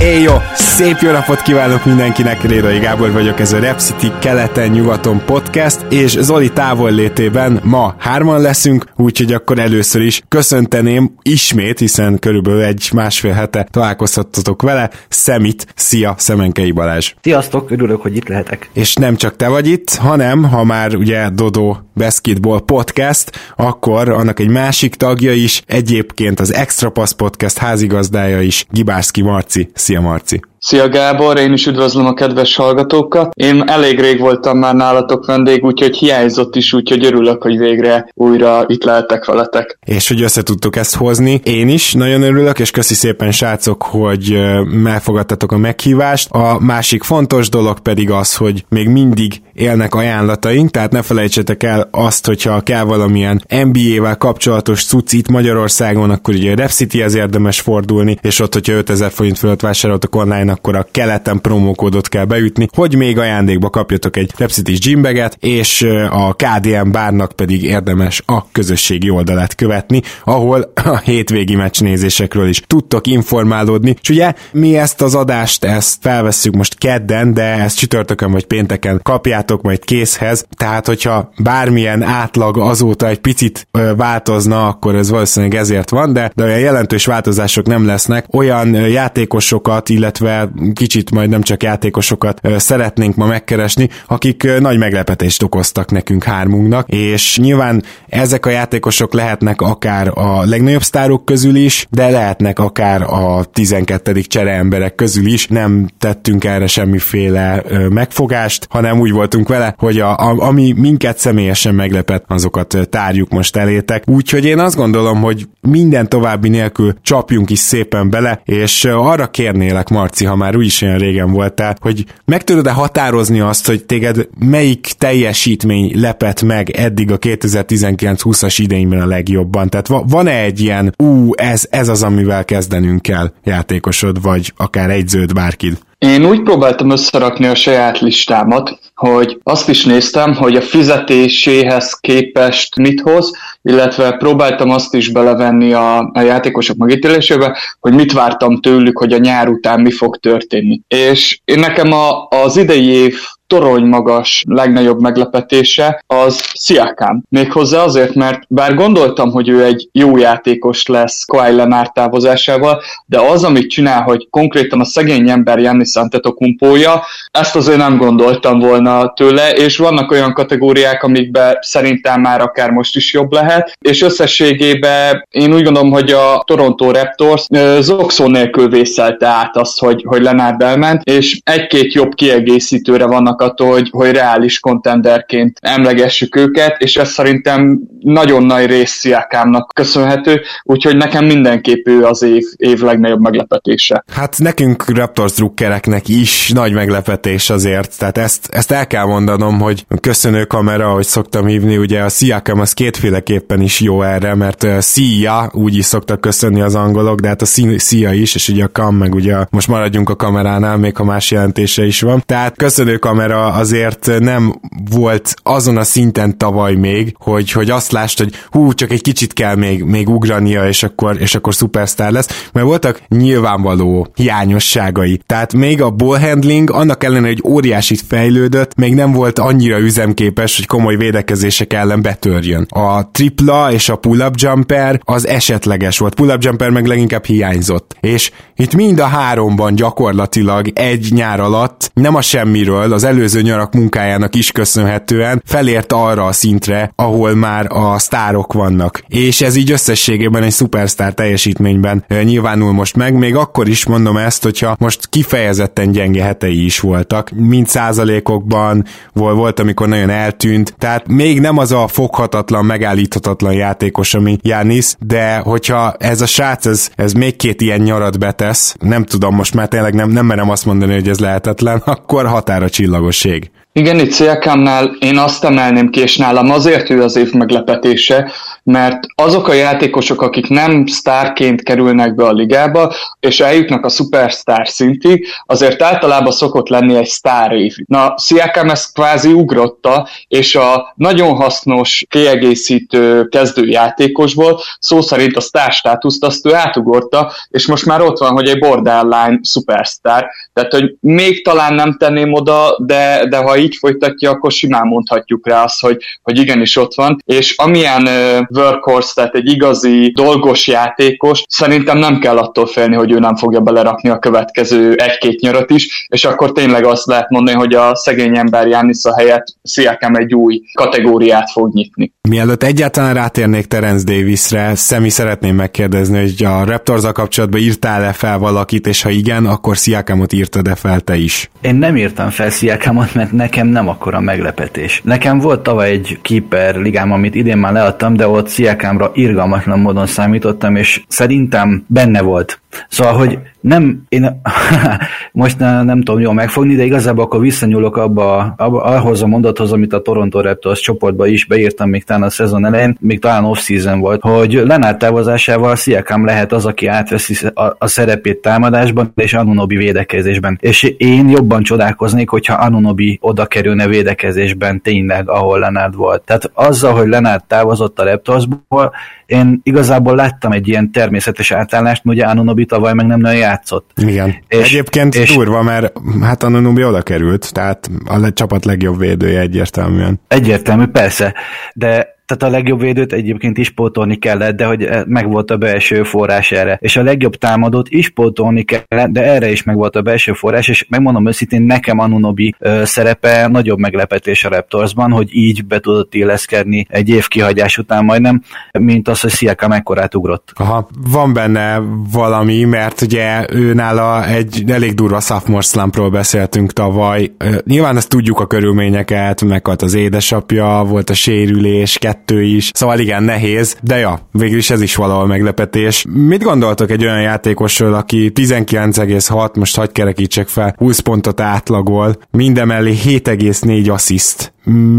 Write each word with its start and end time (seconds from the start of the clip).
Éj 0.00 0.22
jó! 0.22 0.32
Szép 0.54 0.96
jó 1.00 1.10
napot 1.10 1.42
kívánok 1.42 1.84
mindenkinek, 1.84 2.42
Rédai 2.42 2.78
Gábor 2.78 3.12
vagyok, 3.12 3.40
ez 3.40 3.52
a 3.52 3.58
Rep 3.58 3.78
City 3.78 4.12
keleten-nyugaton 4.20 5.22
podcast, 5.26 5.86
és 5.90 6.10
Zoli 6.10 6.52
távollétében 6.52 7.60
ma 7.64 7.94
hárman 7.98 8.40
leszünk, 8.40 8.84
úgyhogy 8.96 9.32
akkor 9.32 9.58
először 9.58 10.02
is 10.02 10.22
köszönteném 10.28 11.14
ismét, 11.22 11.78
hiszen 11.78 12.18
körülbelül 12.18 12.62
egy 12.62 12.90
másfél 12.94 13.32
hete 13.32 13.66
találkozhattatok 13.70 14.62
vele, 14.62 14.90
Szemit, 15.08 15.66
szia, 15.76 16.14
Szemenkei 16.18 16.72
Balázs! 16.72 17.14
Sziasztok, 17.20 17.70
örülök, 17.70 18.02
hogy 18.02 18.16
itt 18.16 18.28
lehetek. 18.28 18.70
És 18.72 18.94
nem 18.94 19.16
csak 19.16 19.36
te 19.36 19.48
vagy 19.48 19.68
itt, 19.68 19.94
hanem, 19.94 20.42
ha 20.42 20.64
már 20.64 20.94
ugye 20.94 21.28
Dodo 21.28 21.76
Basketball 22.00 22.60
Podcast, 22.60 23.30
akkor 23.56 24.08
annak 24.08 24.40
egy 24.40 24.48
másik 24.48 24.94
tagja 24.94 25.32
is, 25.32 25.62
egyébként 25.66 26.40
az 26.40 26.54
Extra 26.54 26.90
Pass 26.90 27.12
Podcast 27.12 27.58
házigazdája 27.58 28.40
is, 28.40 28.66
Gibárszki 28.70 29.22
Marci. 29.22 29.70
Szia 29.74 30.00
Marci! 30.00 30.49
Szia 30.62 30.88
Gábor, 30.88 31.38
én 31.38 31.52
is 31.52 31.66
üdvözlöm 31.66 32.06
a 32.06 32.14
kedves 32.14 32.56
hallgatókat. 32.56 33.32
Én 33.34 33.62
elég 33.66 34.00
rég 34.00 34.18
voltam 34.18 34.58
már 34.58 34.74
nálatok 34.74 35.26
vendég, 35.26 35.64
úgyhogy 35.64 35.96
hiányzott 35.96 36.56
is, 36.56 36.72
úgyhogy 36.72 37.04
örülök, 37.04 37.42
hogy 37.42 37.58
végre 37.58 38.10
újra 38.14 38.64
itt 38.66 38.84
lehetek 38.84 39.24
veletek. 39.24 39.78
És 39.86 40.08
hogy 40.08 40.22
össze 40.22 40.42
tudtuk 40.42 40.76
ezt 40.76 40.96
hozni. 40.96 41.40
Én 41.44 41.68
is 41.68 41.92
nagyon 41.92 42.22
örülök, 42.22 42.58
és 42.58 42.70
köszi 42.70 42.94
szépen 42.94 43.30
srácok, 43.30 43.82
hogy 43.82 44.38
elfogadtatok 44.84 45.52
a 45.52 45.58
meghívást. 45.58 46.30
A 46.30 46.58
másik 46.58 47.02
fontos 47.02 47.48
dolog 47.48 47.78
pedig 47.78 48.10
az, 48.10 48.36
hogy 48.36 48.64
még 48.68 48.88
mindig 48.88 49.42
élnek 49.54 49.94
ajánlataink, 49.94 50.70
tehát 50.70 50.92
ne 50.92 51.02
felejtsetek 51.02 51.62
el 51.62 51.88
azt, 51.90 52.26
hogyha 52.26 52.60
kell 52.60 52.84
valamilyen 52.84 53.44
NBA-vel 53.48 54.16
kapcsolatos 54.16 54.84
cucc 54.84 55.12
itt 55.12 55.28
Magyarországon, 55.28 56.10
akkor 56.10 56.34
ugye 56.34 56.52
a 56.52 56.54
Rep 56.54 56.70
az 57.04 57.14
érdemes 57.14 57.60
fordulni, 57.60 58.18
és 58.22 58.40
ott, 58.40 58.52
hogyha 58.52 58.72
5000 58.72 59.10
forint 59.10 59.38
fölött 59.38 59.60
vásároltok 59.60 60.16
online, 60.16 60.49
akkor 60.50 60.76
a 60.76 60.86
keleten 60.90 61.40
promókódot 61.40 62.08
kell 62.08 62.24
beütni, 62.24 62.68
hogy 62.74 62.94
még 62.94 63.18
ajándékba 63.18 63.70
kapjatok 63.70 64.16
egy 64.16 64.32
Repsitis 64.36 64.78
gymbaget, 64.78 65.36
és 65.40 65.86
a 66.10 66.34
KDM 66.34 66.90
bárnak 66.90 67.32
pedig 67.32 67.62
érdemes 67.62 68.22
a 68.26 68.50
közösségi 68.52 69.10
oldalát 69.10 69.54
követni, 69.54 70.02
ahol 70.24 70.72
a 70.74 70.98
hétvégi 70.98 71.54
meccsnézésekről 71.54 72.48
is 72.48 72.62
tudtok 72.66 73.06
informálódni. 73.06 73.96
És 74.02 74.08
ugye 74.08 74.32
mi 74.52 74.76
ezt 74.76 75.02
az 75.02 75.14
adást, 75.14 75.64
ezt 75.64 75.96
felvesszük 76.00 76.54
most 76.54 76.78
kedden, 76.78 77.34
de 77.34 77.42
ezt 77.42 77.78
csütörtökön 77.78 78.30
vagy 78.30 78.46
pénteken 78.46 79.00
kapjátok 79.02 79.62
majd 79.62 79.84
készhez, 79.84 80.46
tehát 80.56 80.86
hogyha 80.86 81.32
bármilyen 81.42 82.02
átlag 82.02 82.58
azóta 82.58 83.08
egy 83.08 83.18
picit 83.18 83.68
ö, 83.70 83.94
változna, 83.96 84.68
akkor 84.68 84.94
ez 84.94 85.10
valószínűleg 85.10 85.56
ezért 85.56 85.90
van, 85.90 86.12
de, 86.12 86.30
de 86.34 86.44
olyan 86.44 86.58
jelentős 86.58 87.06
változások 87.06 87.66
nem 87.66 87.86
lesznek. 87.86 88.24
Olyan 88.30 88.74
játékosokat, 88.74 89.88
illetve 89.88 90.39
kicsit 90.74 91.10
majd 91.10 91.28
nem 91.28 91.42
csak 91.42 91.62
játékosokat 91.62 92.40
szeretnénk 92.56 93.16
ma 93.16 93.26
megkeresni, 93.26 93.88
akik 94.06 94.58
nagy 94.60 94.78
meglepetést 94.78 95.42
okoztak 95.42 95.90
nekünk 95.90 96.24
hármunknak, 96.24 96.88
és 96.88 97.38
nyilván 97.38 97.82
ezek 98.08 98.46
a 98.46 98.50
játékosok 98.50 99.14
lehetnek 99.14 99.60
akár 99.60 100.10
a 100.14 100.44
legnagyobb 100.44 100.82
sztárok 100.82 101.24
közül 101.24 101.54
is, 101.54 101.86
de 101.90 102.10
lehetnek 102.10 102.58
akár 102.58 103.02
a 103.02 103.44
12. 103.44 104.20
csere 104.20 104.52
emberek 104.52 104.94
közül 104.94 105.26
is, 105.26 105.46
nem 105.46 105.88
tettünk 105.98 106.44
erre 106.44 106.66
semmiféle 106.66 107.62
megfogást, 107.90 108.66
hanem 108.70 109.00
úgy 109.00 109.10
voltunk 109.10 109.48
vele, 109.48 109.74
hogy 109.78 109.98
a, 109.98 110.16
a, 110.16 110.34
ami 110.38 110.72
minket 110.76 111.18
személyesen 111.18 111.74
meglepett, 111.74 112.24
azokat 112.28 112.76
tárjuk 112.90 113.30
most 113.30 113.56
elétek. 113.56 114.02
Úgyhogy 114.06 114.44
én 114.44 114.58
azt 114.58 114.76
gondolom, 114.76 115.20
hogy 115.20 115.48
minden 115.60 116.08
további 116.08 116.48
nélkül 116.48 116.94
csapjunk 117.02 117.50
is 117.50 117.58
szépen 117.58 118.10
bele, 118.10 118.40
és 118.44 118.84
arra 118.84 119.26
kérnélek, 119.26 119.88
Marci, 119.88 120.24
ha 120.30 120.36
már 120.36 120.56
úgyis 120.56 120.82
olyan 120.82 120.98
régen 120.98 121.30
voltál, 121.32 121.76
hogy 121.80 122.04
meg 122.24 122.44
tudod-e 122.44 122.70
határozni 122.70 123.40
azt, 123.40 123.66
hogy 123.66 123.84
téged 123.84 124.28
melyik 124.38 124.92
teljesítmény 124.98 126.00
lepett 126.00 126.42
meg 126.42 126.70
eddig 126.70 127.10
a 127.10 127.18
2019-20-as 127.18 128.54
idényben 128.58 129.00
a 129.00 129.06
legjobban? 129.06 129.68
Tehát 129.68 129.88
van-e 130.08 130.42
egy 130.42 130.60
ilyen, 130.60 130.94
ú, 130.96 131.34
ez, 131.34 131.66
ez 131.70 131.88
az, 131.88 132.02
amivel 132.02 132.44
kezdenünk 132.44 133.02
kell 133.02 133.32
játékosod, 133.44 134.22
vagy 134.22 134.52
akár 134.56 134.90
egy 134.90 135.08
zöld 135.08 135.32
bárkid? 135.32 135.78
Én 136.06 136.24
úgy 136.24 136.42
próbáltam 136.42 136.90
összerakni 136.90 137.46
a 137.46 137.54
saját 137.54 137.98
listámat, 137.98 138.78
hogy 138.94 139.38
azt 139.42 139.68
is 139.68 139.84
néztem, 139.84 140.34
hogy 140.34 140.56
a 140.56 140.60
fizetéséhez 140.62 141.92
képest 141.92 142.76
mit 142.76 143.00
hoz, 143.00 143.30
illetve 143.62 144.12
próbáltam 144.12 144.70
azt 144.70 144.94
is 144.94 145.12
belevenni 145.12 145.72
a, 145.72 146.10
a 146.12 146.20
játékosok 146.20 146.76
megítélésébe, 146.76 147.58
hogy 147.80 147.94
mit 147.94 148.12
vártam 148.12 148.60
tőlük, 148.60 148.98
hogy 148.98 149.12
a 149.12 149.18
nyár 149.18 149.48
után 149.48 149.80
mi 149.80 149.90
fog 149.90 150.16
történni. 150.16 150.80
És 150.88 151.40
én 151.44 151.58
nekem 151.58 151.92
a, 151.92 152.26
az 152.28 152.56
idei 152.56 152.86
év 152.86 153.18
torony 153.50 153.84
magas 153.84 154.44
legnagyobb 154.48 155.00
meglepetése 155.00 156.04
az 156.06 156.42
Sziakám. 156.54 157.22
Méghozzá 157.28 157.82
azért, 157.82 158.14
mert 158.14 158.42
bár 158.48 158.74
gondoltam, 158.74 159.30
hogy 159.30 159.48
ő 159.48 159.64
egy 159.64 159.88
jó 159.92 160.16
játékos 160.16 160.86
lesz 160.86 161.24
Kawhi 161.24 161.54
Leonard 161.54 161.92
távozásával, 161.92 162.82
de 163.06 163.20
az, 163.20 163.44
amit 163.44 163.70
csinál, 163.70 164.02
hogy 164.02 164.28
konkrétan 164.30 164.80
a 164.80 164.84
szegény 164.84 165.30
ember 165.30 165.58
Jannis 165.58 165.94
Antetokumpója, 165.94 167.02
ezt 167.30 167.56
azért 167.56 167.78
nem 167.78 167.96
gondoltam 167.96 168.58
volna 168.58 169.12
tőle, 169.12 169.50
és 169.52 169.76
vannak 169.76 170.10
olyan 170.10 170.32
kategóriák, 170.32 171.02
amikben 171.02 171.58
szerintem 171.60 172.20
már 172.20 172.40
akár 172.40 172.70
most 172.70 172.96
is 172.96 173.12
jobb 173.12 173.32
lehet, 173.32 173.76
és 173.78 174.02
összességében 174.02 175.26
én 175.30 175.54
úgy 175.54 175.62
gondolom, 175.62 175.90
hogy 175.90 176.10
a 176.10 176.42
Toronto 176.46 176.90
Raptors 176.90 177.46
zokszó 177.80 178.26
nélkül 178.26 178.68
vészelte 178.68 179.26
át 179.26 179.56
azt, 179.56 179.78
hogy, 179.78 180.04
hogy 180.06 180.22
Leonard 180.22 180.62
elment, 180.62 181.02
és 181.02 181.40
egy-két 181.44 181.92
jobb 181.92 182.14
kiegészítőre 182.14 183.06
vannak 183.06 183.39
attól, 183.40 183.70
hogy, 183.70 183.88
hogy 183.90 184.10
reális 184.10 184.60
kontenderként 184.60 185.58
emlegessük 185.60 186.36
őket, 186.36 186.80
és 186.80 186.96
ez 186.96 187.10
szerintem 187.10 187.80
nagyon 188.00 188.42
nagy 188.42 188.66
rész 188.66 188.90
Sziakámnak 188.90 189.74
köszönhető, 189.74 190.40
úgyhogy 190.62 190.96
nekem 190.96 191.24
mindenképp 191.24 191.86
ő 191.86 192.04
az 192.04 192.22
év, 192.22 192.42
év 192.56 192.80
legnagyobb 192.80 193.20
meglepetése. 193.20 194.04
Hát 194.12 194.38
nekünk 194.38 194.96
Raptors 194.96 195.32
drukkereknek 195.32 196.08
is 196.08 196.50
nagy 196.50 196.72
meglepetés 196.72 197.50
azért, 197.50 197.98
tehát 197.98 198.18
ezt, 198.18 198.48
ezt 198.50 198.70
el 198.70 198.86
kell 198.86 199.04
mondanom, 199.04 199.60
hogy 199.60 199.84
köszönő 200.00 200.44
kamera, 200.44 200.92
hogy 200.92 201.04
szoktam 201.04 201.46
hívni, 201.46 201.76
ugye 201.76 202.02
a 202.02 202.08
Sziakám 202.08 202.60
az 202.60 202.72
kétféleképpen 202.72 203.60
is 203.60 203.80
jó 203.80 204.02
erre, 204.02 204.34
mert 204.34 204.66
Szia 204.78 205.50
úgy 205.52 205.76
is 205.76 205.84
szoktak 205.84 206.20
köszönni 206.20 206.60
az 206.60 206.74
angolok, 206.74 207.20
de 207.20 207.28
hát 207.28 207.42
a 207.42 207.46
Szia 207.76 208.12
is, 208.12 208.34
és 208.34 208.48
ugye 208.48 208.64
a 208.64 208.68
Kam 208.68 208.96
meg 208.96 209.14
ugye 209.14 209.36
most 209.50 209.68
maradjunk 209.68 210.08
a 210.08 210.16
kameránál, 210.16 210.76
még 210.76 210.96
ha 210.96 211.04
más 211.04 211.30
jelentése 211.30 211.84
is 211.84 212.00
van. 212.00 212.22
Tehát 212.26 212.56
köszönő 212.56 212.96
kamera 212.96 213.29
kamera 213.30 213.52
azért 213.52 214.10
nem 214.18 214.60
volt 214.90 215.34
azon 215.42 215.76
a 215.76 215.84
szinten 215.84 216.38
tavaly 216.38 216.74
még, 216.74 217.14
hogy, 217.18 217.52
hogy 217.52 217.70
azt 217.70 217.92
lásd, 217.92 218.18
hogy 218.18 218.34
hú, 218.50 218.72
csak 218.72 218.90
egy 218.90 219.02
kicsit 219.02 219.32
kell 219.32 219.54
még, 219.54 219.82
még 219.82 220.08
ugrania, 220.08 220.68
és 220.68 220.82
akkor, 220.82 221.16
és 221.20 221.34
akkor 221.34 221.54
szupersztár 221.54 222.12
lesz, 222.12 222.48
mert 222.52 222.66
voltak 222.66 223.02
nyilvánvaló 223.08 224.08
hiányosságai. 224.14 225.20
Tehát 225.26 225.52
még 225.52 225.82
a 225.82 225.90
ball 225.90 226.18
handling, 226.18 226.70
annak 226.70 227.04
ellenére, 227.04 227.26
hogy 227.26 227.52
óriásit 227.52 228.02
fejlődött, 228.08 228.74
még 228.74 228.94
nem 228.94 229.12
volt 229.12 229.38
annyira 229.38 229.78
üzemképes, 229.78 230.56
hogy 230.56 230.66
komoly 230.66 230.96
védekezések 230.96 231.72
ellen 231.72 232.02
betörjön. 232.02 232.66
A 232.68 233.10
tripla 233.10 233.72
és 233.72 233.88
a 233.88 233.96
pull-up 233.96 234.34
jumper 234.36 235.00
az 235.04 235.26
esetleges 235.26 235.98
volt. 235.98 236.14
Pull-up 236.14 236.42
jumper 236.42 236.70
meg 236.70 236.86
leginkább 236.86 237.24
hiányzott. 237.24 237.96
És 238.00 238.30
itt 238.56 238.74
mind 238.74 238.98
a 238.98 239.06
háromban 239.06 239.74
gyakorlatilag 239.74 240.70
egy 240.74 241.08
nyár 241.10 241.40
alatt 241.40 241.90
nem 241.94 242.14
a 242.14 242.20
semmiről, 242.22 242.92
az 242.92 243.04
előző 243.20 243.40
nyarak 243.40 243.74
munkájának 243.74 244.34
is 244.34 244.52
köszönhetően 244.52 245.42
felért 245.46 245.92
arra 245.92 246.26
a 246.26 246.32
szintre, 246.32 246.92
ahol 246.96 247.34
már 247.34 247.66
a 247.68 247.98
sztárok 247.98 248.52
vannak. 248.52 249.02
És 249.08 249.40
ez 249.40 249.56
így 249.56 249.70
összességében 249.70 250.42
egy 250.42 250.50
szupersztár 250.50 251.12
teljesítményben 251.12 252.04
nyilvánul 252.22 252.72
most 252.72 252.96
meg, 252.96 253.14
még 253.14 253.34
akkor 253.34 253.68
is 253.68 253.86
mondom 253.86 254.16
ezt, 254.16 254.42
hogyha 254.42 254.76
most 254.78 255.08
kifejezetten 255.08 255.90
gyenge 255.90 256.22
hetei 256.22 256.64
is 256.64 256.80
voltak, 256.80 257.30
mint 257.30 257.68
százalékokban 257.68 258.84
volt, 259.12 259.36
volt, 259.36 259.60
amikor 259.60 259.88
nagyon 259.88 260.10
eltűnt, 260.10 260.74
tehát 260.78 261.08
még 261.08 261.40
nem 261.40 261.58
az 261.58 261.72
a 261.72 261.86
foghatatlan, 261.88 262.64
megállíthatatlan 262.64 263.52
játékos, 263.52 264.14
ami 264.14 264.38
Jánisz, 264.42 264.96
de 265.06 265.36
hogyha 265.36 265.94
ez 265.98 266.20
a 266.20 266.26
srác, 266.26 266.66
ez, 266.66 266.90
ez 266.96 267.12
még 267.12 267.36
két 267.36 267.60
ilyen 267.60 267.80
nyarat 267.80 268.18
betesz, 268.18 268.74
nem 268.78 269.04
tudom, 269.04 269.34
most 269.34 269.54
már 269.54 269.68
tényleg 269.68 269.94
nem, 269.94 270.10
nem 270.10 270.26
merem 270.26 270.50
azt 270.50 270.64
mondani, 270.64 270.94
hogy 270.94 271.08
ez 271.08 271.18
lehetetlen, 271.18 271.82
akkor 271.94 272.26
határa 272.26 272.68
csillagos 272.70 272.99
szükségesség. 273.08 273.50
Igen, 273.72 273.98
itt 273.98 274.10
Sziakámnál 274.10 274.96
én 275.00 275.18
azt 275.18 275.44
emelném 275.44 275.90
ki, 275.90 276.00
és 276.00 276.16
nálam 276.16 276.50
azért 276.50 276.90
ő 276.90 277.02
az 277.02 277.16
év 277.16 277.32
meglepetése, 277.32 278.32
mert 278.62 278.98
azok 279.14 279.48
a 279.48 279.52
játékosok, 279.52 280.22
akik 280.22 280.48
nem 280.48 280.86
sztárként 280.86 281.62
kerülnek 281.62 282.14
be 282.14 282.24
a 282.24 282.32
ligába, 282.32 282.94
és 283.20 283.40
eljutnak 283.40 283.84
a 283.84 283.88
szupersztár 283.88 284.68
szintig, 284.68 285.26
azért 285.46 285.82
általában 285.82 286.32
szokott 286.32 286.68
lenni 286.68 286.94
egy 286.94 287.06
sztár 287.06 287.52
év. 287.52 287.74
Na, 287.86 288.14
Sziakám 288.16 288.70
ezt 288.70 288.92
kvázi 288.92 289.32
ugrotta, 289.32 290.08
és 290.28 290.54
a 290.54 290.92
nagyon 290.96 291.34
hasznos 291.34 292.06
kiegészítő 292.08 293.28
kezdőjátékosból 293.28 294.60
szó 294.78 295.00
szerint 295.00 295.36
a 295.36 295.40
sztár 295.40 295.72
státuszt 295.72 296.24
azt 296.24 296.46
ő 296.46 296.54
átugorta, 296.54 297.32
és 297.48 297.66
most 297.66 297.86
már 297.86 298.00
ott 298.00 298.18
van, 298.18 298.32
hogy 298.32 298.48
egy 298.48 298.58
borderline 298.58 299.38
szupersztár. 299.42 300.30
Tehát, 300.60 300.74
hogy 300.74 300.94
még 301.00 301.44
talán 301.44 301.74
nem 301.74 301.96
tenném 301.98 302.32
oda, 302.32 302.76
de, 302.78 303.26
de 303.28 303.36
ha 303.36 303.56
így 303.56 303.76
folytatja, 303.76 304.30
akkor 304.30 304.52
simán 304.52 304.86
mondhatjuk 304.86 305.48
rá 305.48 305.64
azt, 305.64 305.80
hogy, 305.80 305.96
hogy 306.22 306.38
igenis 306.38 306.76
ott 306.76 306.94
van. 306.94 307.22
És 307.24 307.54
amilyen 307.56 308.02
uh, 308.02 308.46
workhorse, 308.50 309.12
tehát 309.14 309.34
egy 309.34 309.48
igazi 309.48 310.12
dolgos 310.14 310.66
játékos, 310.66 311.42
szerintem 311.48 311.98
nem 311.98 312.18
kell 312.18 312.36
attól 312.36 312.66
félni, 312.66 312.94
hogy 312.94 313.12
ő 313.12 313.18
nem 313.18 313.36
fogja 313.36 313.60
belerakni 313.60 314.08
a 314.08 314.18
következő 314.18 314.94
egy-két 314.94 315.40
nyarat 315.40 315.70
is, 315.70 316.06
és 316.08 316.24
akkor 316.24 316.52
tényleg 316.52 316.84
azt 316.84 317.06
lehet 317.06 317.30
mondani, 317.30 317.56
hogy 317.56 317.74
a 317.74 317.96
szegény 317.96 318.38
ember 318.38 318.66
Jánisz 318.66 319.04
a 319.04 319.16
helyett 319.16 319.44
Sziakem 319.62 320.14
egy 320.14 320.34
új 320.34 320.60
kategóriát 320.72 321.50
fog 321.50 321.72
nyitni. 321.72 322.12
Mielőtt 322.28 322.62
egyáltalán 322.62 323.14
rátérnék 323.14 323.66
Terence 323.66 324.04
Davisre, 324.04 324.74
Szemi 324.74 325.08
szeretném 325.08 325.54
megkérdezni, 325.54 326.20
hogy 326.20 326.44
a 326.44 326.64
raptors 326.64 327.02
kapcsolatban 327.12 327.60
írtál-e 327.60 328.12
fel 328.12 328.38
valakit, 328.38 328.86
és 328.86 329.02
ha 329.02 329.10
igen, 329.10 329.46
akkor 329.46 329.76
Sziakamot 329.76 330.32
írtad-e 330.56 330.74
fel 330.74 331.00
te 331.00 331.16
is? 331.16 331.50
Én 331.60 331.74
nem 331.74 331.96
írtam 331.96 332.30
fel 332.30 332.50
Sziakamot, 332.50 333.14
mert 333.14 333.32
nekem 333.32 333.66
nem 333.66 333.88
akkora 333.88 334.20
meglepetés. 334.20 335.00
Nekem 335.04 335.38
volt 335.38 335.62
tavaly 335.62 335.90
egy 335.90 336.18
keeper 336.22 336.76
ligám, 336.76 337.12
amit 337.12 337.34
idén 337.34 337.58
már 337.58 337.72
leadtam, 337.72 338.16
de 338.16 338.28
ott 338.28 338.48
Sziakámra 338.48 339.10
irgalmatlan 339.14 339.78
módon 339.78 340.06
számítottam, 340.06 340.76
és 340.76 341.02
szerintem 341.08 341.84
benne 341.86 342.20
volt. 342.20 342.60
Szóval, 342.88 343.12
hogy 343.12 343.38
nem, 343.60 344.02
én 344.08 344.40
most 345.32 345.58
ne, 345.58 345.82
nem 345.82 346.02
tudom 346.02 346.20
jól 346.20 346.34
megfogni, 346.34 346.74
de 346.74 346.84
igazából 346.84 347.24
akkor 347.24 347.40
visszanyúlok 347.40 347.96
abba, 347.96 348.54
abba, 348.56 348.82
ahhoz 348.82 349.22
a 349.22 349.26
mondathoz, 349.26 349.72
amit 349.72 349.92
a 349.92 350.00
Toronto 350.00 350.40
Raptors 350.40 350.80
csoportba 350.80 351.26
is 351.26 351.44
beírtam 351.44 351.88
még 351.88 352.04
talán 352.04 352.22
a 352.22 352.30
szezon 352.30 352.66
elején, 352.66 352.96
még 353.00 353.20
talán 353.20 353.44
off-season 353.44 354.00
volt, 354.00 354.20
hogy 354.20 354.52
Lenár 354.52 354.96
távozásával 354.96 355.76
Siakam 355.76 356.24
lehet 356.24 356.52
az, 356.52 356.66
aki 356.66 356.86
átveszi 356.86 357.46
a, 357.46 357.74
a 357.78 357.86
szerepét 357.86 358.40
támadásban 358.40 359.12
és 359.14 359.34
Anunobi 359.34 359.76
védekezésben. 359.76 360.58
És 360.60 360.82
én 360.82 361.28
jobban 361.28 361.62
csodálkoznék, 361.62 362.28
hogyha 362.28 362.54
Anunobi 362.54 363.18
oda 363.22 363.46
kerülne 363.46 363.86
védekezésben 363.86 364.82
tényleg, 364.82 365.28
ahol 365.28 365.58
Lenárd 365.58 365.96
volt. 365.96 366.22
Tehát 366.22 366.50
azzal, 366.54 366.92
hogy 366.92 367.08
Lenárd 367.08 367.44
távozott 367.44 367.98
a 367.98 368.04
Raptorsból, 368.04 368.92
én 369.30 369.60
igazából 369.62 370.14
láttam 370.14 370.52
egy 370.52 370.68
ilyen 370.68 370.92
természetes 370.92 371.50
átállást, 371.50 372.02
ugye 372.04 372.24
Anunobi 372.24 372.64
tavaly 372.64 372.92
meg 372.92 373.06
nem 373.06 373.20
nagyon 373.20 373.38
játszott. 373.38 373.90
Igen. 373.96 374.34
És, 374.48 374.68
Egyébként 374.68 375.14
és, 375.14 375.34
durva, 375.34 375.62
mert 375.62 375.92
hát 376.22 376.42
Anunobi 376.42 376.84
oda 376.84 377.02
került, 377.02 377.52
tehát 377.52 377.90
a 378.04 378.32
csapat 378.32 378.64
legjobb 378.64 378.98
védője 378.98 379.40
egyértelműen. 379.40 380.20
Egyértelmű, 380.28 380.84
persze, 380.84 381.34
de 381.74 382.18
tehát 382.30 382.54
a 382.54 382.56
legjobb 382.56 382.80
védőt 382.80 383.12
egyébként 383.12 383.58
is 383.58 383.70
pótolni 383.70 384.16
kellett, 384.16 384.56
de 384.56 384.64
hogy 384.64 384.82
eh, 384.82 385.02
meg 385.06 385.30
volt 385.30 385.50
a 385.50 385.56
belső 385.56 386.02
forrás 386.02 386.52
erre. 386.52 386.78
És 386.80 386.96
a 386.96 387.02
legjobb 387.02 387.34
támadót 387.34 387.88
is 387.88 388.08
pótolni 388.08 388.62
kellett, 388.62 389.10
de 389.10 389.22
erre 389.22 389.50
is 389.50 389.62
meg 389.62 389.76
volt 389.76 389.96
a 389.96 390.02
belső 390.02 390.32
forrás, 390.32 390.68
és 390.68 390.86
megmondom 390.88 391.26
őszintén, 391.26 391.62
nekem 391.62 391.98
Anunobi 391.98 392.54
ö, 392.58 392.82
szerepe 392.84 393.46
nagyobb 393.46 393.78
meglepetés 393.78 394.44
a 394.44 394.48
Raptorsban, 394.48 395.10
hogy 395.10 395.28
így 395.34 395.66
be 395.66 395.78
tudott 395.80 396.14
illeszkedni 396.14 396.86
egy 396.88 397.08
év 397.08 397.28
kihagyás 397.28 397.78
után 397.78 398.04
majdnem, 398.04 398.42
mint 398.78 399.08
az, 399.08 399.20
hogy 399.20 399.30
Sziaka 399.30 399.68
mekkorát 399.68 400.14
ugrott. 400.14 400.52
Aha, 400.54 400.88
van 401.10 401.32
benne 401.32 401.82
valami, 402.12 402.64
mert 402.64 403.00
ugye 403.00 403.46
ő 403.52 403.74
nála 403.74 404.26
egy 404.26 404.64
elég 404.66 404.94
durva 404.94 405.20
sophomore 405.20 405.62
slumpról 405.62 406.10
beszéltünk 406.10 406.72
tavaly. 406.72 407.30
Nyilván 407.64 407.96
ezt 407.96 408.08
tudjuk 408.08 408.40
a 408.40 408.46
körülményeket, 408.46 409.44
meghalt 409.44 409.82
az 409.82 409.94
édesapja, 409.94 410.84
volt 410.88 411.10
a 411.10 411.14
sérülés, 411.14 411.98
kettő 411.98 412.19
is, 412.28 412.70
szóval 412.74 412.98
igen, 412.98 413.22
nehéz, 413.22 413.76
de 413.82 413.96
ja, 413.96 414.28
végül 414.32 414.58
is 414.58 414.70
ez 414.70 414.82
is 414.82 414.94
valahol 414.94 415.26
meglepetés. 415.26 416.04
Mit 416.08 416.42
gondoltok 416.42 416.90
egy 416.90 417.04
olyan 417.04 417.20
játékosról, 417.20 417.94
aki 417.94 418.32
19,6, 418.34 419.54
most 419.54 419.76
hagy 419.76 419.92
kerekítsek 419.92 420.48
fel, 420.48 420.74
20 420.76 420.98
pontot 420.98 421.40
átlagol, 421.40 422.16
mindemellé 422.30 422.94
7,4 423.04 423.92
assziszt 423.92 424.52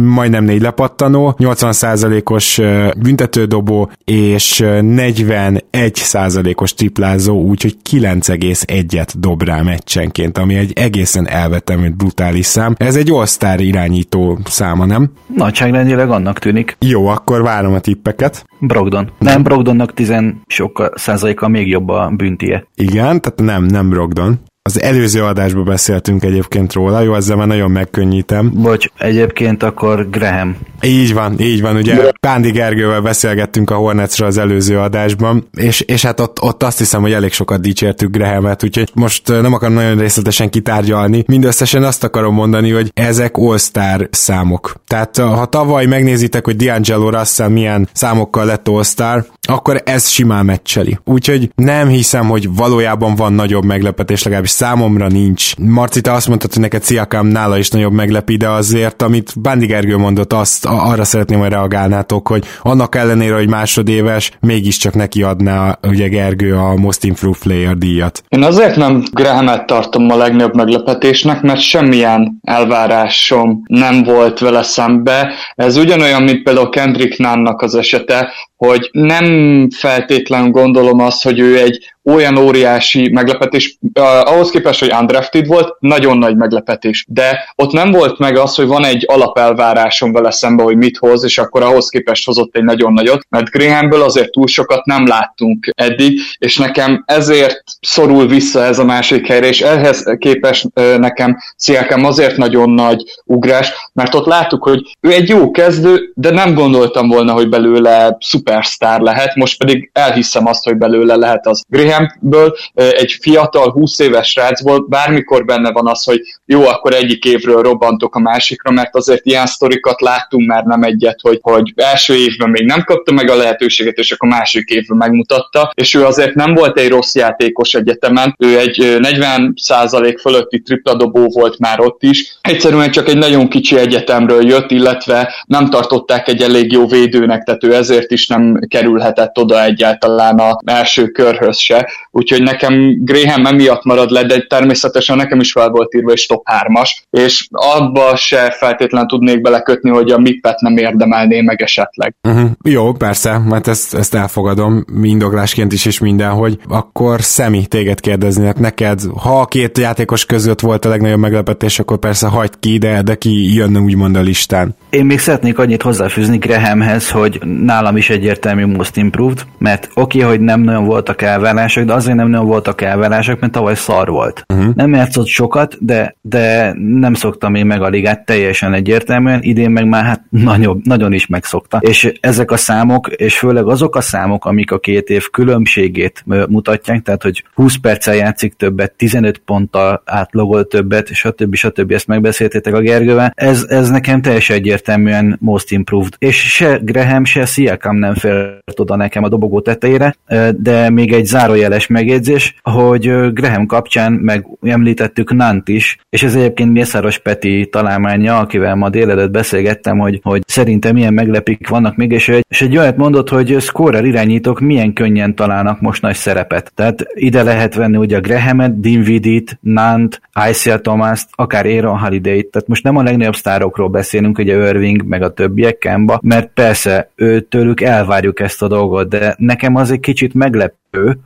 majdnem 0.06 0.44
négy 0.44 0.62
lepattanó, 0.62 1.36
80%-os 1.38 2.62
büntetődobó 2.98 3.92
és 4.06 4.62
41%-os 4.66 6.74
triplázó, 6.74 7.42
úgyhogy 7.42 7.78
9,1-et 7.92 9.14
dob 9.18 9.44
rá 9.44 9.62
meccsenként, 9.62 10.38
ami 10.38 10.56
egy 10.56 10.72
egészen 10.76 11.28
elvetemű 11.28 11.90
brutális 11.90 12.46
szám. 12.46 12.76
Ez 12.78 12.96
egy 12.96 13.12
all 13.12 13.58
irányító 13.58 14.40
száma, 14.46 14.86
nem? 14.86 15.12
Nagyságrendileg 15.36 16.10
annak 16.10 16.40
tűnik. 16.40 16.76
Jó, 16.80 17.08
akkor 17.08 17.42
várom 17.42 17.74
a 17.74 17.80
tippeket. 17.80 18.46
Brogdon. 18.60 19.12
Nem, 19.20 19.44
Brogdonnak 19.44 19.94
10 19.94 20.14
sokkal 20.48 20.92
százaléka 20.96 21.48
még 21.48 21.68
jobb 21.68 21.90
a 21.90 22.12
büntie. 22.18 22.68
Igen, 22.76 23.22
tehát 23.22 23.34
nem, 23.36 23.64
nem 23.64 23.90
Brogdon. 23.90 24.40
Az 24.64 24.82
előző 24.82 25.24
adásban 25.24 25.64
beszéltünk 25.64 26.24
egyébként 26.24 26.74
róla, 26.74 27.02
jó, 27.02 27.16
ezzel 27.16 27.36
már 27.36 27.48
nagyon 27.48 27.72
megkönnyítem. 27.72 28.52
Bocs, 28.54 28.86
egyébként 28.98 29.64
akkor 29.64 30.10
Graham. 30.10 30.58
Így 30.82 31.14
van, 31.14 31.40
így 31.40 31.62
van, 31.62 31.76
ugye 31.76 32.12
Pándi 32.20 32.52
Gergővel 32.52 33.02
beszélgettünk 33.02 33.70
a 33.70 33.76
Hornetsről 33.76 34.28
az 34.28 34.38
előző 34.38 34.80
adásban, 34.80 35.48
és, 35.54 35.82
és 35.82 36.06
hát 36.06 36.20
ott, 36.20 36.42
ott 36.42 36.64
azt 36.64 36.78
hiszem, 36.78 37.02
hogy 37.02 37.12
elég 37.12 37.32
sokat 37.32 37.62
dicsértük 37.62 38.12
Grahamet, 38.12 38.64
úgyhogy 38.64 38.92
most 38.94 39.28
nem 39.28 39.54
akarom 39.54 39.74
nagyon 39.74 39.98
részletesen 39.98 40.50
kitárgyalni, 40.50 41.24
mindösszesen 41.28 41.84
azt 41.84 42.04
akarom 42.04 42.34
mondani, 42.34 42.72
hogy 42.72 42.92
ezek 42.94 43.38
all-star 43.38 44.08
számok. 44.12 44.76
Tehát 44.88 45.18
ha 45.18 45.46
tavaly 45.46 45.86
megnézitek, 45.86 46.46
hogy 46.46 46.56
D'Angelo 46.60 47.10
Russell 47.18 47.50
milyen 47.50 47.90
számokkal 47.94 48.46
lett 48.46 48.68
all-star, 48.68 49.26
akkor 49.48 49.82
ez 49.86 50.08
simán 50.08 50.46
meccseli. 50.46 51.00
Úgyhogy 51.04 51.52
nem 51.56 51.88
hiszem, 51.88 52.28
hogy 52.28 52.56
valójában 52.56 53.16
van 53.16 53.34
nagyobb 53.34 53.66
meglepetés, 53.66 54.24
legalábbis 54.24 54.51
számomra 54.52 55.08
nincs. 55.08 55.56
Marci, 55.56 56.02
te 56.02 56.12
azt 56.12 56.28
mondtad, 56.28 56.54
hogy 56.54 56.62
neked 56.62 56.84
Sziakám 56.84 57.26
nála 57.26 57.58
is 57.58 57.70
nagyobb 57.70 57.94
meglepi, 57.94 58.38
de 58.38 58.50
azért, 58.50 59.02
amit 59.02 59.42
Bándi 59.42 59.66
Gergő 59.66 59.98
mondott, 59.98 60.34
azt 60.34 60.66
arra 60.66 61.04
szeretném, 61.04 61.40
hogy 61.40 61.50
reagálnátok, 61.50 62.28
hogy 62.28 62.46
annak 62.62 62.96
ellenére, 62.96 63.36
hogy 63.36 63.50
másodéves, 63.50 64.32
mégiscsak 64.40 64.94
neki 64.94 65.24
adná 65.24 65.78
ugye 65.88 66.08
Gergő 66.08 66.56
a 66.56 66.76
Most 66.76 67.04
Improved 67.04 67.42
Player 67.42 67.76
díjat. 67.78 68.24
Én 68.28 68.44
azért 68.44 68.76
nem 68.76 69.04
Grahamet 69.12 69.66
tartom 69.66 70.10
a 70.10 70.16
legnagyobb 70.16 70.56
meglepetésnek, 70.56 71.42
mert 71.42 71.60
semmilyen 71.60 72.40
elvárásom 72.42 73.62
nem 73.68 74.04
volt 74.04 74.40
vele 74.40 74.64
szembe. 74.64 75.34
Ez 75.56 75.78
ugyanolyan, 75.78 76.24
mint 76.24 76.44
például 76.44 76.70
Kendrick 76.70 77.18
Nannnak 77.18 77.62
az 77.62 77.76
esete, 77.76 78.32
hogy 78.66 78.90
nem 78.92 79.68
feltétlenül 79.70 80.50
gondolom 80.50 81.00
azt, 81.00 81.24
hogy 81.24 81.40
ő 81.40 81.58
egy 81.58 81.94
olyan 82.04 82.38
óriási 82.38 83.10
meglepetés, 83.10 83.78
uh, 83.94 84.04
ahhoz 84.06 84.50
képest, 84.50 84.80
hogy 84.80 84.94
undrafted 85.00 85.48
volt, 85.48 85.76
nagyon 85.80 86.18
nagy 86.18 86.36
meglepetés. 86.36 87.06
De 87.08 87.54
ott 87.56 87.72
nem 87.72 87.92
volt 87.92 88.18
meg 88.18 88.38
az, 88.38 88.56
hogy 88.56 88.68
van 88.68 88.86
egy 88.86 89.04
alapelvárásom 89.08 90.12
vele 90.12 90.32
szembe, 90.32 90.64
hogy 90.64 90.78
mit 90.78 90.98
hoz, 90.98 91.24
és 91.24 91.38
akkor 91.38 91.64
ahhoz 91.64 91.90
képest 91.90 92.26
hozott 92.26 92.56
egy 92.56 92.64
nagyon 92.64 92.94
nagyot, 92.94 93.26
mert 93.30 93.50
Grahamből 93.50 94.02
azért 94.02 94.32
túl 94.32 94.48
sokat 94.48 94.86
nem 94.86 95.08
láttunk 95.08 95.68
eddig, 95.76 96.20
és 96.38 96.58
nekem 96.58 97.04
ezért 97.06 97.64
szorul 97.82 98.28
vissza 98.28 98.64
ez 98.64 98.80
a 98.80 98.86
másik 98.86 99.28
helyre, 99.28 99.48
és 99.48 99.62
ehhez 99.62 100.16
képest 100.18 100.68
nekem 100.98 101.38
Sziakám 101.56 102.06
azért 102.06 102.38
nagyon 102.38 102.70
nagy 102.70 103.04
ugrás, 103.26 103.72
mert 103.94 104.16
ott 104.16 104.26
láttuk, 104.26 104.64
hogy 104.64 104.98
ő 105.00 105.12
egy 105.12 105.30
jó 105.30 105.52
kezdő, 105.52 106.12
de 106.16 106.30
nem 106.30 106.54
gondoltam 106.54 107.08
volna, 107.08 107.34
hogy 107.34 107.50
belőle 107.50 108.16
szupersztár 108.52 109.00
lehet, 109.00 109.36
most 109.36 109.58
pedig 109.58 109.90
elhiszem 109.94 110.48
azt, 110.48 110.64
hogy 110.64 110.78
belőle 110.78 111.16
lehet 111.16 111.48
az 111.48 111.64
Graham 111.68 112.02
Birminghamből, 112.02 112.58
egy 112.74 113.18
fiatal, 113.22 113.72
20 113.72 114.00
éves 114.00 114.30
srácból 114.30 114.86
bármikor 114.90 115.46
benne 115.46 115.72
van 115.72 115.88
az, 115.88 116.04
hogy 116.04 116.22
jó, 116.46 116.66
akkor 116.66 116.94
egyik 116.94 117.26
évről 117.26 117.62
robbantok 117.62 118.16
a 118.16 118.20
másikra, 118.20 118.72
mert 118.72 118.96
azért 118.96 119.26
ilyen 119.26 119.46
sztorikat 119.46 120.02
láttunk 120.02 120.48
már 120.48 120.64
nem 120.64 120.84
egyet, 120.84 121.20
hogy, 121.22 121.40
hogy 121.42 121.74
első 121.76 122.16
évben 122.16 122.50
még 122.50 122.66
nem 122.66 122.84
kapta 122.84 123.12
meg 123.12 123.30
a 123.30 123.36
lehetőséget, 123.36 123.98
és 123.98 124.12
akkor 124.12 124.30
másik 124.30 124.70
évben 124.70 124.98
megmutatta, 124.98 125.72
és 125.76 125.94
ő 125.94 126.06
azért 126.06 126.34
nem 126.34 126.54
volt 126.54 126.80
egy 126.80 126.90
rossz 126.90 127.16
játékos 127.16 127.74
egyetemen, 127.74 128.36
ő 128.40 128.60
egy 128.60 128.98
40% 129.02 130.18
fölötti 130.22 130.62
tripladobó 130.62 131.28
volt 131.28 131.60
már 131.60 131.80
ott 131.80 132.04
is, 132.04 132.38
egyszerűen 132.42 132.92
csak 132.92 133.10
egy 133.10 133.18
nagyon 133.18 133.50
kicsi 133.50 133.78
egyetemről 133.78 134.48
jött, 134.48 134.72
illetve 134.72 135.34
nem 135.46 135.70
tartották 135.70 136.28
egy 136.28 136.42
elég 136.42 136.72
jó 136.72 136.88
védőnek, 136.88 137.44
tehát 137.44 137.64
ő 137.64 137.76
ezért 137.76 138.12
is 138.12 138.28
nem 138.28 138.41
sem 138.42 138.60
kerülhetett 138.68 139.38
oda 139.38 139.64
egyáltalán 139.64 140.38
a 140.38 140.58
első 140.66 141.08
körhöz 141.08 141.58
se, 141.58 141.90
úgyhogy 142.12 142.44
nekem 142.44 143.04
Graham 143.04 143.46
emiatt 143.46 143.84
marad 143.84 144.12
le, 144.12 144.24
de 144.24 144.46
természetesen 144.50 145.18
nekem 145.18 145.40
is 145.40 145.52
fel 145.52 145.70
volt 145.70 145.96
írva 145.96 146.12
és 146.12 146.26
top 146.26 146.44
3-as, 146.66 146.90
és 147.10 147.48
abba 147.52 148.16
se 148.16 148.52
feltétlenül 148.52 149.08
tudnék 149.08 149.42
belekötni, 149.42 149.90
hogy 149.90 150.12
a 150.12 150.18
Mippet 150.18 150.60
nem 150.60 150.78
érdemelné 150.78 151.42
meg 151.42 151.62
esetleg. 151.62 152.16
Uh-huh. 152.24 152.50
Jó, 152.64 152.92
persze, 152.92 153.38
mert 153.38 153.68
ezt, 153.68 153.94
ezt 153.94 154.16
elfogadom 154.16 154.86
indoklásként 155.04 155.74
is, 155.74 155.86
és 155.86 156.00
mindenhogy. 156.00 156.58
Akkor 156.68 157.22
Szemi, 157.22 157.66
téged 157.66 158.00
kérdezni, 158.00 158.46
hát 158.46 158.60
neked, 158.60 159.00
ha 159.18 159.40
a 159.40 159.46
két 159.46 159.78
játékos 159.78 160.26
között 160.26 160.60
volt 160.60 160.86
a 160.86 160.90
legnagyobb 160.90 161.20
meglepetés, 161.20 161.80
akkor 161.80 161.98
persze 161.98 162.28
hagyd 162.28 162.54
ki, 162.60 162.78
de, 162.78 163.02
de 163.02 163.16
ki 163.16 163.54
jönne 163.54 163.80
úgymond 163.80 164.16
a 164.16 164.22
listán. 164.22 164.76
Én 164.90 165.06
még 165.06 165.20
szeretnék 165.20 165.58
annyit 165.58 165.82
hozzáfűzni 165.82 166.38
Grahamhez, 166.38 167.10
hogy 167.10 167.40
nálam 167.46 167.98
is 167.98 168.10
egyértelmű 168.32 168.66
most 168.66 168.98
improved, 168.98 169.46
mert 169.58 169.90
oké, 169.94 170.18
okay, 170.18 170.30
hogy 170.30 170.40
nem 170.40 170.62
nagyon 170.62 170.86
voltak 170.86 171.22
elvárások, 171.22 171.84
de 171.84 171.94
azért 171.94 172.16
nem 172.16 172.30
nagyon 172.30 172.46
voltak 172.46 172.82
elvárások, 172.82 173.40
mert 173.40 173.52
tavaly 173.52 173.76
szar 173.76 174.10
volt. 174.10 174.44
Uh-huh. 174.54 174.76
Nem 174.76 174.94
játszott 174.94 175.28
sokat, 175.28 175.78
de, 175.80 176.16
de 176.22 176.74
nem 176.78 177.14
szoktam 177.14 177.56
én 177.56 177.66
meg 177.66 177.82
a 177.82 177.88
ligát 177.88 178.26
teljesen 178.26 178.74
egyértelműen, 178.74 179.42
idén 179.42 179.70
meg 179.70 179.88
már 179.88 180.04
hát 180.04 180.24
nagyon, 180.30 180.82
nagyon 180.84 181.14
is 181.14 181.28
megszokta. 181.28 181.78
És 181.78 182.14
ezek 182.20 182.52
a 182.52 182.58
számok, 182.58 183.08
és 183.08 183.38
főleg 183.38 183.68
azok 183.68 183.96
a 183.96 184.02
számok, 184.02 184.46
amik 184.46 184.72
a 184.72 184.80
két 184.80 185.10
év 185.10 185.30
különbségét 185.30 186.24
mutatják, 186.50 187.02
tehát 187.02 187.24
hogy 187.24 187.44
20 187.54 187.76
perccel 187.76 188.16
játszik 188.16 188.54
többet, 188.54 188.92
15 188.92 189.38
ponttal 189.38 190.02
átlogol 190.06 190.68
többet, 190.68 191.14
stb. 191.14 191.56
stb. 191.56 191.92
ezt 191.92 192.08
megbeszéltétek 192.08 192.74
a 192.74 192.80
Gergővel, 192.80 193.34
ez, 193.36 193.66
ez 193.70 193.90
nekem 193.90 194.22
teljesen 194.22 194.56
egyértelműen 194.56 195.38
most 195.40 195.72
improved. 195.72 196.14
És 196.18 196.54
se 196.54 196.80
Graham, 196.84 197.26
se 197.26 197.46
Siakam 197.46 197.96
nem 197.96 198.14
fért 198.22 198.80
oda 198.80 198.96
nekem 198.96 199.24
a 199.24 199.30
dobogó 199.30 199.60
tetejére, 199.62 200.16
de 200.58 200.90
még 200.90 201.14
egy 201.14 201.26
zárójeles 201.26 201.88
megjegyzés, 201.88 202.56
hogy 202.62 203.34
Graham 203.34 203.66
kapcsán 203.66 204.12
meg 204.12 204.46
említettük 204.62 205.34
Nant 205.34 205.68
is, 205.68 205.98
és 206.10 206.24
ez 206.24 206.36
egyébként 206.36 206.72
Mészáros 206.72 207.18
Peti 207.18 207.68
találmánya, 207.72 208.38
akivel 208.38 208.76
ma 208.76 208.90
délelőtt 208.90 209.32
beszélgettem, 209.32 209.98
hogy, 209.98 210.20
hogy 210.24 210.42
szerintem 210.46 210.94
milyen 210.94 211.14
meglepik 211.14 211.68
vannak 211.68 211.96
még, 211.96 212.12
és 212.12 212.30
egy, 212.30 212.46
és 212.50 212.62
egy 212.62 212.78
olyat 212.78 212.98
mondott, 212.98 213.30
hogy 213.30 213.58
scorer 213.60 214.06
irányítók 214.06 214.60
milyen 214.60 214.94
könnyen 214.94 215.36
találnak 215.36 215.82
most 215.82 216.02
nagy 216.02 216.16
szerepet. 216.16 216.72
Tehát 216.76 217.06
ide 217.14 217.44
lehet 217.44 217.76
venni 217.76 217.98
ugye 217.98 218.20
Grahamet, 218.20 218.80
Dinvidit, 218.80 219.60
Nant, 219.62 220.22
Isaiah 220.50 220.80
thomas 220.82 221.26
akár 221.32 221.66
Aaron 221.66 221.98
holiday 221.98 222.50
tehát 222.52 222.68
most 222.68 222.84
nem 222.84 222.98
a 222.98 223.04
legnagyobb 223.04 223.36
sztárokról 223.36 223.88
beszélünk, 223.88 224.38
ugye 224.38 224.68
Irving, 224.68 225.04
meg 225.04 225.22
a 225.22 225.34
többiek, 225.34 225.78
Kemba, 225.78 226.20
mert 226.24 226.50
persze 226.54 227.12
őtőlük 227.16 227.82
elvárjuk 228.02 228.40
ezt 228.40 228.62
a 228.62 228.68
dolgot, 228.68 229.10
de 229.10 229.36
nekem 229.38 229.76
az 229.76 229.92
egy 229.92 230.00
kicsit 230.00 230.34
meglep 230.34 230.74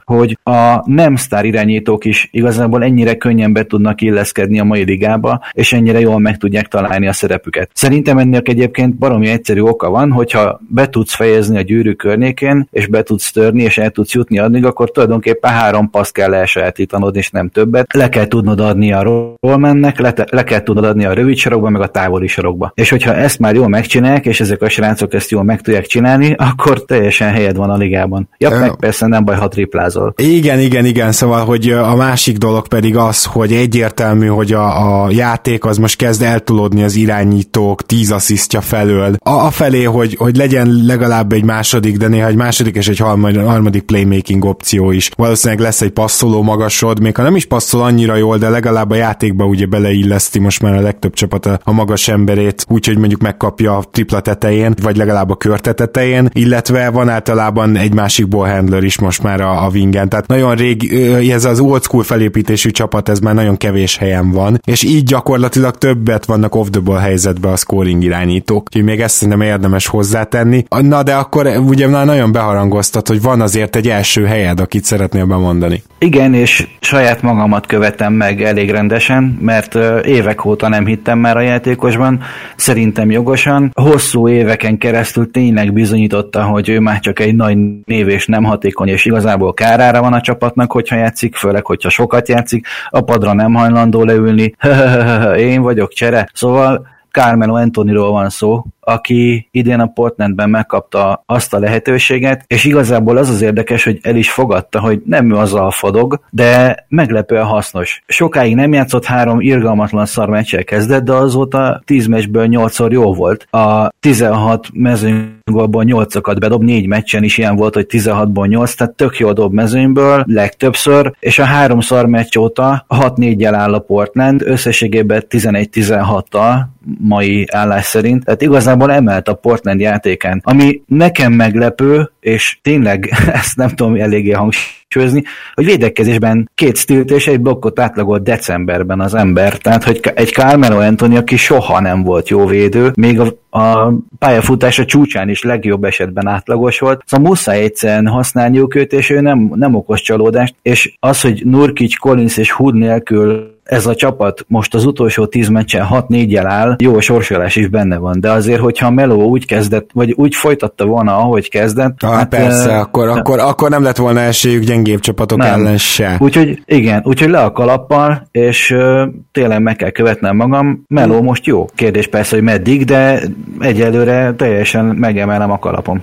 hogy 0.04 0.38
a 0.44 0.92
nem 0.92 1.16
sztár 1.16 1.46
irányítók 1.46 2.06
is 2.06 2.28
igazából 2.32 2.84
ennyire 2.84 3.16
könnyen 3.16 3.54
be 3.54 3.64
tudnak 3.64 4.02
illeszkedni 4.02 4.60
a 4.60 4.64
mai 4.64 4.84
ligába, 4.84 5.42
és 5.52 5.74
ennyire 5.74 6.00
jól 6.00 6.20
meg 6.20 6.38
tudják 6.38 6.68
találni 6.68 7.08
a 7.08 7.14
szerepüket. 7.14 7.70
Szerintem 7.74 8.18
ennek 8.18 8.50
egyébként 8.50 8.96
baromi 8.96 9.28
egyszerű 9.28 9.60
oka 9.62 9.90
van, 9.90 10.12
hogyha 10.12 10.62
be 10.68 10.90
tudsz 10.90 11.16
fejezni 11.16 11.58
a 11.58 11.62
gyűrű 11.62 11.94
környékén, 11.94 12.68
és 12.72 12.88
be 12.88 13.04
tudsz 13.04 13.32
törni, 13.32 13.64
és 13.64 13.78
el 13.78 13.90
tudsz 13.90 14.14
jutni 14.14 14.40
addig, 14.40 14.66
akkor 14.66 14.92
tulajdonképpen 14.92 15.52
három 15.52 15.90
paszt 15.90 16.14
kell 16.14 16.34
elsajátítanod, 16.34 17.16
és 17.16 17.30
nem 17.30 17.50
többet. 17.50 17.94
Le 17.94 18.10
kell 18.10 18.28
tudnod 18.28 18.60
adni 18.60 18.94
a 18.94 19.04
rollmennek, 19.42 20.00
le, 20.00 20.14
le 20.32 20.44
kell 20.44 20.62
tudnod 20.62 20.86
adni 20.86 21.06
a 21.06 21.14
rövid 21.14 21.38
sarokba, 21.38 21.70
meg 21.70 21.82
a 21.82 21.88
távoli 21.88 22.28
sarokba. 22.28 22.72
És 22.76 22.90
hogyha 22.90 23.16
ezt 23.16 23.40
már 23.40 23.56
jól 23.56 23.68
megcsinálják, 23.68 24.26
és 24.26 24.40
ezek 24.40 24.62
a 24.62 24.70
srácok 24.70 25.14
ezt 25.14 25.32
jól 25.32 25.44
meg 25.44 25.62
tudják 25.62 25.86
csinálni, 25.86 26.36
akkor 26.38 26.86
teljesen 26.86 27.32
helyed 27.32 27.56
van 27.56 27.70
a 27.70 27.78
ligában. 27.78 28.30
Ja, 28.38 28.60
meg 28.60 28.76
persze 28.76 29.08
nem 29.08 29.26
baj, 29.26 29.36
ha 29.36 29.48
triplázol. 29.56 30.14
Igen, 30.18 30.60
igen, 30.60 30.86
igen, 30.86 31.12
szóval, 31.12 31.46
hogy 31.46 31.70
a 31.70 31.96
másik 31.96 32.38
dolog 32.38 32.68
pedig 32.68 32.98
az, 32.98 33.26
hogy 33.26 33.54
egyértelmű, 33.54 34.28
hogy 34.28 34.54
a, 34.54 35.04
a 35.04 35.10
játék 35.12 35.66
az 35.66 35.78
most 35.78 35.98
kezd 35.98 36.22
eltulódni 36.22 36.84
az 36.84 36.96
irányítók 36.96 37.86
tíz 37.86 38.12
asszisztja 38.12 38.62
felől. 38.62 39.16
A, 39.20 39.30
a 39.30 39.50
felé, 39.52 39.84
hogy, 39.84 40.16
hogy 40.18 40.36
legyen 40.36 40.82
legalább 40.86 41.34
egy 41.34 41.44
második, 41.44 41.98
de 41.98 42.08
néha 42.08 42.28
egy 42.28 42.36
második 42.36 42.76
és 42.76 42.88
egy 42.88 42.98
harmadik 42.98 43.82
playmaking 43.82 44.46
opció 44.46 44.92
is. 44.92 45.10
Valószínűleg 45.18 45.64
lesz 45.64 45.82
egy 45.82 45.92
passzoló 45.92 46.42
magasod, 46.42 47.00
még 47.00 47.16
ha 47.16 47.24
nem 47.24 47.36
is 47.36 47.46
passzol 47.46 47.82
annyira 47.82 48.16
jól, 48.16 48.38
de 48.38 48.50
legalább 48.50 48.90
a 48.90 48.96
játékba 48.96 49.46
ugye 49.46 49.66
beleilleszti 49.66 50.40
most 50.40 50.62
már 50.62 50.74
a 50.74 50.82
legtöbb 50.82 51.14
csapat 51.14 51.46
a, 51.46 51.60
a 51.64 51.72
magas 51.72 52.08
emberét, 52.08 52.66
úgyhogy 52.70 52.98
mondjuk 52.98 53.22
megkapja 53.22 53.78
a 53.78 53.84
tripla 53.92 54.20
tetején, 54.20 54.74
vagy 54.82 54.98
legalább 54.98 55.30
a 55.30 55.36
körte 55.36 55.74
tetején, 55.74 56.30
illetve 56.34 56.90
van 56.90 57.10
általában 57.10 57.76
egy 57.76 57.94
másik 57.94 58.28
ball 58.28 58.50
handler 58.50 58.84
is 58.84 59.00
most 59.00 59.24
már 59.24 59.42
a, 59.46 59.66
a 59.66 59.70
wingen, 59.74 60.10
tehát 60.10 60.28
nagyon 60.28 60.56
rég, 60.56 60.94
ez 61.32 61.46
az 61.46 61.60
old 61.60 61.84
school 61.84 62.04
felépítésű 62.04 62.70
csapat, 62.70 63.10
ez 63.10 63.20
már 63.20 63.34
nagyon 63.34 63.58
kevés 63.58 63.98
helyen 63.98 64.32
van, 64.32 64.62
és 64.66 64.84
így 64.84 65.04
gyakorlatilag 65.04 65.78
többet 65.78 66.26
vannak 66.26 66.56
off 66.56 66.68
the 66.72 66.80
ball 66.80 67.00
helyzetben 67.00 67.52
a 67.52 67.56
scoring 67.56 68.04
irányítók, 68.04 68.64
úgyhogy 68.66 68.84
még 68.84 69.00
ezt 69.02 69.16
szerintem 69.16 69.42
érdemes 69.42 69.88
hozzátenni. 69.88 70.66
Na 70.82 71.04
de 71.04 71.14
akkor 71.14 71.48
ugye 71.68 71.88
már 71.88 72.06
nagyon 72.06 72.32
beharangoztat, 72.32 73.08
hogy 73.08 73.22
van 73.22 73.42
azért 73.42 73.76
egy 73.76 73.88
első 73.88 74.26
helyed, 74.26 74.60
akit 74.60 74.84
szeretnél 74.84 75.26
bemondani. 75.26 75.84
Igen, 76.00 76.34
és 76.34 76.68
saját 76.80 77.22
magamat 77.22 77.66
követem 77.66 78.14
meg 78.14 78.44
elég 78.44 78.72
rendesen, 78.72 79.38
mert 79.42 79.76
évek 80.06 80.46
óta 80.46 80.68
nem 80.68 80.86
hittem 80.86 81.20
már 81.20 81.38
a 81.38 81.42
játékosban, 81.42 82.20
szerintem 82.56 83.12
jogosan. 83.12 83.72
Hosszú 83.74 84.30
éveken 84.30 84.78
keresztül 84.78 85.32
tényleg 85.32 85.74
bizonyította, 85.74 86.44
hogy 86.44 86.70
ő 86.70 86.80
már 86.80 87.00
csak 87.00 87.20
egy 87.20 87.36
nagy 87.36 87.58
név 87.86 88.08
és 88.08 88.26
nem 88.26 88.44
hatékony, 88.44 88.88
és 88.88 89.06
igazából 89.06 89.35
igazából 89.36 89.54
kárára 89.54 90.02
van 90.02 90.14
a 90.14 90.22
csapatnak, 90.22 90.72
hogyha 90.72 90.96
játszik, 90.96 91.36
főleg, 91.36 91.66
hogyha 91.66 91.90
sokat 91.90 92.28
játszik, 92.28 92.68
a 92.90 93.02
padra 93.02 93.34
nem 93.34 93.54
hajlandó 93.54 94.04
leülni, 94.04 94.56
én 95.52 95.62
vagyok 95.62 95.94
csere. 95.94 96.30
Szóval 96.34 96.88
Carmelo 97.12 97.56
Antoniról 97.56 98.12
van 98.12 98.30
szó, 98.30 98.66
aki 98.86 99.48
idén 99.52 99.80
a 99.80 99.86
Portlandben 99.86 100.50
megkapta 100.50 101.24
azt 101.26 101.54
a 101.54 101.60
lehetőséget, 101.60 102.44
és 102.48 102.64
igazából 102.64 103.18
az 103.18 103.30
az 103.30 103.42
érdekes, 103.42 103.84
hogy 103.84 104.00
el 104.02 104.16
is 104.16 104.32
fogadta, 104.32 104.80
hogy 104.80 105.02
nem 105.06 105.32
ő 105.32 105.36
az 105.36 105.54
a 105.54 105.72
fadog, 105.72 106.20
de 106.30 106.86
meglepően 106.88 107.46
hasznos. 107.46 108.04
Sokáig 108.08 108.56
nem 108.56 108.74
játszott 108.74 109.06
három 109.06 109.42
irgalmatlan 109.42 110.06
szar 110.06 110.30
meccsel 110.30 110.64
kezdett, 110.64 111.04
de 111.04 111.14
azóta 111.14 111.82
10 111.86 112.08
meccsből 112.08 112.48
8-szor 112.50 112.92
jó 112.92 113.14
volt. 113.14 113.48
A 113.50 113.90
16 114.00 114.68
mezőnygólból 114.74 115.84
8-okat 115.88 116.36
bedob, 116.40 116.64
négy 116.64 116.88
meccsen 116.88 117.24
is 117.24 117.38
ilyen 117.38 117.56
volt, 117.56 117.74
hogy 117.74 117.86
16-ból 117.90 118.48
8, 118.48 118.74
tehát 118.74 118.94
tök 118.94 119.18
jó 119.18 119.34
dob 119.34 119.54
mezőnyből, 119.54 120.24
legtöbbször, 120.28 121.14
és 121.20 121.40
a 121.40 121.44
három 121.44 121.80
szar 121.80 122.06
meccs 122.06 122.38
óta 122.38 122.86
6-4-jel 122.90 123.54
áll 123.54 123.74
a 123.74 123.80
Portland, 123.80 124.42
összességében 124.46 125.24
11-16-tal 125.30 126.60
mai 127.00 127.46
állás 127.52 127.86
szerint. 127.86 128.26
Tehát 128.26 128.42
igazából 128.42 128.75
emelt 128.82 129.28
a 129.28 129.34
Portland 129.34 129.80
játékán. 129.80 130.42
Ami 130.44 130.82
nekem 130.88 131.34
meglepő, 131.34 132.12
és 132.26 132.58
tényleg 132.62 133.14
ezt 133.42 133.56
nem 133.56 133.70
tudom 133.70 133.96
eléggé 133.96 134.32
hangsúlyozni, 134.32 135.24
hogy 135.54 135.66
védekezésben 135.66 136.50
két 136.56 136.78
stilt 136.78 137.12
és 137.12 137.28
egy 137.28 137.40
blokkot 137.40 137.80
átlagolt 137.80 138.24
decemberben 138.24 139.00
az 139.00 139.14
ember. 139.14 139.58
Tehát, 139.58 139.84
hogy 139.84 140.00
egy 140.16 140.32
Carmelo 140.32 140.80
Anthony, 140.80 141.18
aki 141.18 141.36
soha 141.36 141.80
nem 141.80 142.04
volt 142.04 142.30
jó 142.30 142.46
védő, 142.46 142.92
még 142.96 143.20
a, 143.20 143.58
a 143.60 143.94
pályafutása 144.20 144.86
csúcsán 144.86 145.30
is 145.30 145.44
legjobb 145.44 145.84
esetben 145.84 146.28
átlagos 146.28 146.80
volt. 146.80 147.02
Szóval 147.06 147.28
muszáj 147.28 147.64
egyszerűen 147.64 148.08
használniuk 148.08 148.76
őt, 148.76 148.94
és 148.94 149.10
ő 149.10 149.20
nem, 149.20 149.52
nem 149.56 149.76
okos 149.76 150.02
csalódást. 150.02 150.56
És 150.62 150.96
az, 151.00 151.22
hogy 151.22 151.42
Nurkic, 151.46 151.98
Collins 151.98 152.38
és 152.38 152.52
Hood 152.52 152.76
nélkül 152.76 153.54
ez 153.66 153.86
a 153.86 153.96
csapat 153.96 154.46
most 154.48 154.74
az 154.74 154.86
utolsó 154.86 155.26
tíz 155.26 155.48
meccsen 155.48 155.88
6-4-jel 155.92 156.46
áll, 156.46 156.76
jó 156.80 157.00
sorsolás 157.00 157.56
is 157.56 157.68
benne 157.68 157.98
van, 157.98 158.20
de 158.20 158.32
azért, 158.32 158.60
hogyha 158.60 158.92
Melo 158.92 159.24
úgy 159.24 159.46
kezdett, 159.46 159.90
vagy 159.94 160.12
úgy 160.12 160.36
folytatta 160.36 160.86
volna, 160.86 161.18
ahogy 161.18 161.50
kezdett. 161.50 162.04
Ah, 162.16 162.22
hát 162.22 162.30
persze, 162.30 162.70
e, 162.70 162.80
akkor, 162.80 163.08
akkor, 163.08 163.40
akkor 163.40 163.70
nem 163.70 163.84
lett 163.84 163.98
volna 163.98 164.20
esélyük 164.20 164.64
gyengébb 164.64 165.00
csapatok 165.00 165.38
nem. 165.38 165.54
ellen 165.54 165.78
se. 165.78 166.16
Úgyhogy 166.20 166.62
igen, 166.66 167.02
úgyhogy 167.06 167.30
le 167.30 167.40
a 167.40 167.52
kalappal, 167.52 168.28
és 168.32 168.72
uh, 168.72 169.02
tényleg 169.32 169.62
meg 169.62 169.76
kell 169.76 169.90
követnem 169.90 170.36
magam. 170.36 170.84
Hmm. 170.88 171.24
most 171.24 171.46
jó. 171.46 171.66
Kérdés 171.76 172.08
persze, 172.08 172.36
hogy 172.36 172.44
meddig, 172.44 172.86
de 172.86 173.22
egyelőre 173.60 174.34
teljesen 174.38 174.86
megemelem 174.86 175.52
a 175.52 175.60
kalapom. 175.60 176.02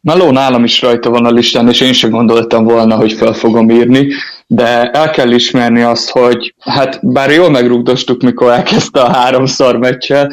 Meló 0.00 0.30
nálam 0.30 0.64
is 0.64 0.82
rajta 0.82 1.10
van 1.10 1.24
a 1.24 1.30
listán, 1.30 1.68
és 1.68 1.80
én 1.80 1.92
sem 1.92 2.10
gondoltam 2.10 2.64
volna, 2.64 2.96
hogy 2.96 3.12
fel 3.12 3.32
fogom 3.32 3.70
írni 3.70 4.06
de 4.54 4.90
el 4.90 5.10
kell 5.10 5.30
ismerni 5.30 5.82
azt, 5.82 6.10
hogy 6.10 6.54
hát 6.58 6.98
bár 7.02 7.30
jól 7.30 7.50
megrugdostuk, 7.50 8.22
mikor 8.22 8.50
elkezdte 8.50 9.00
a 9.00 9.12
háromszor 9.12 9.76
meccsel, 9.76 10.32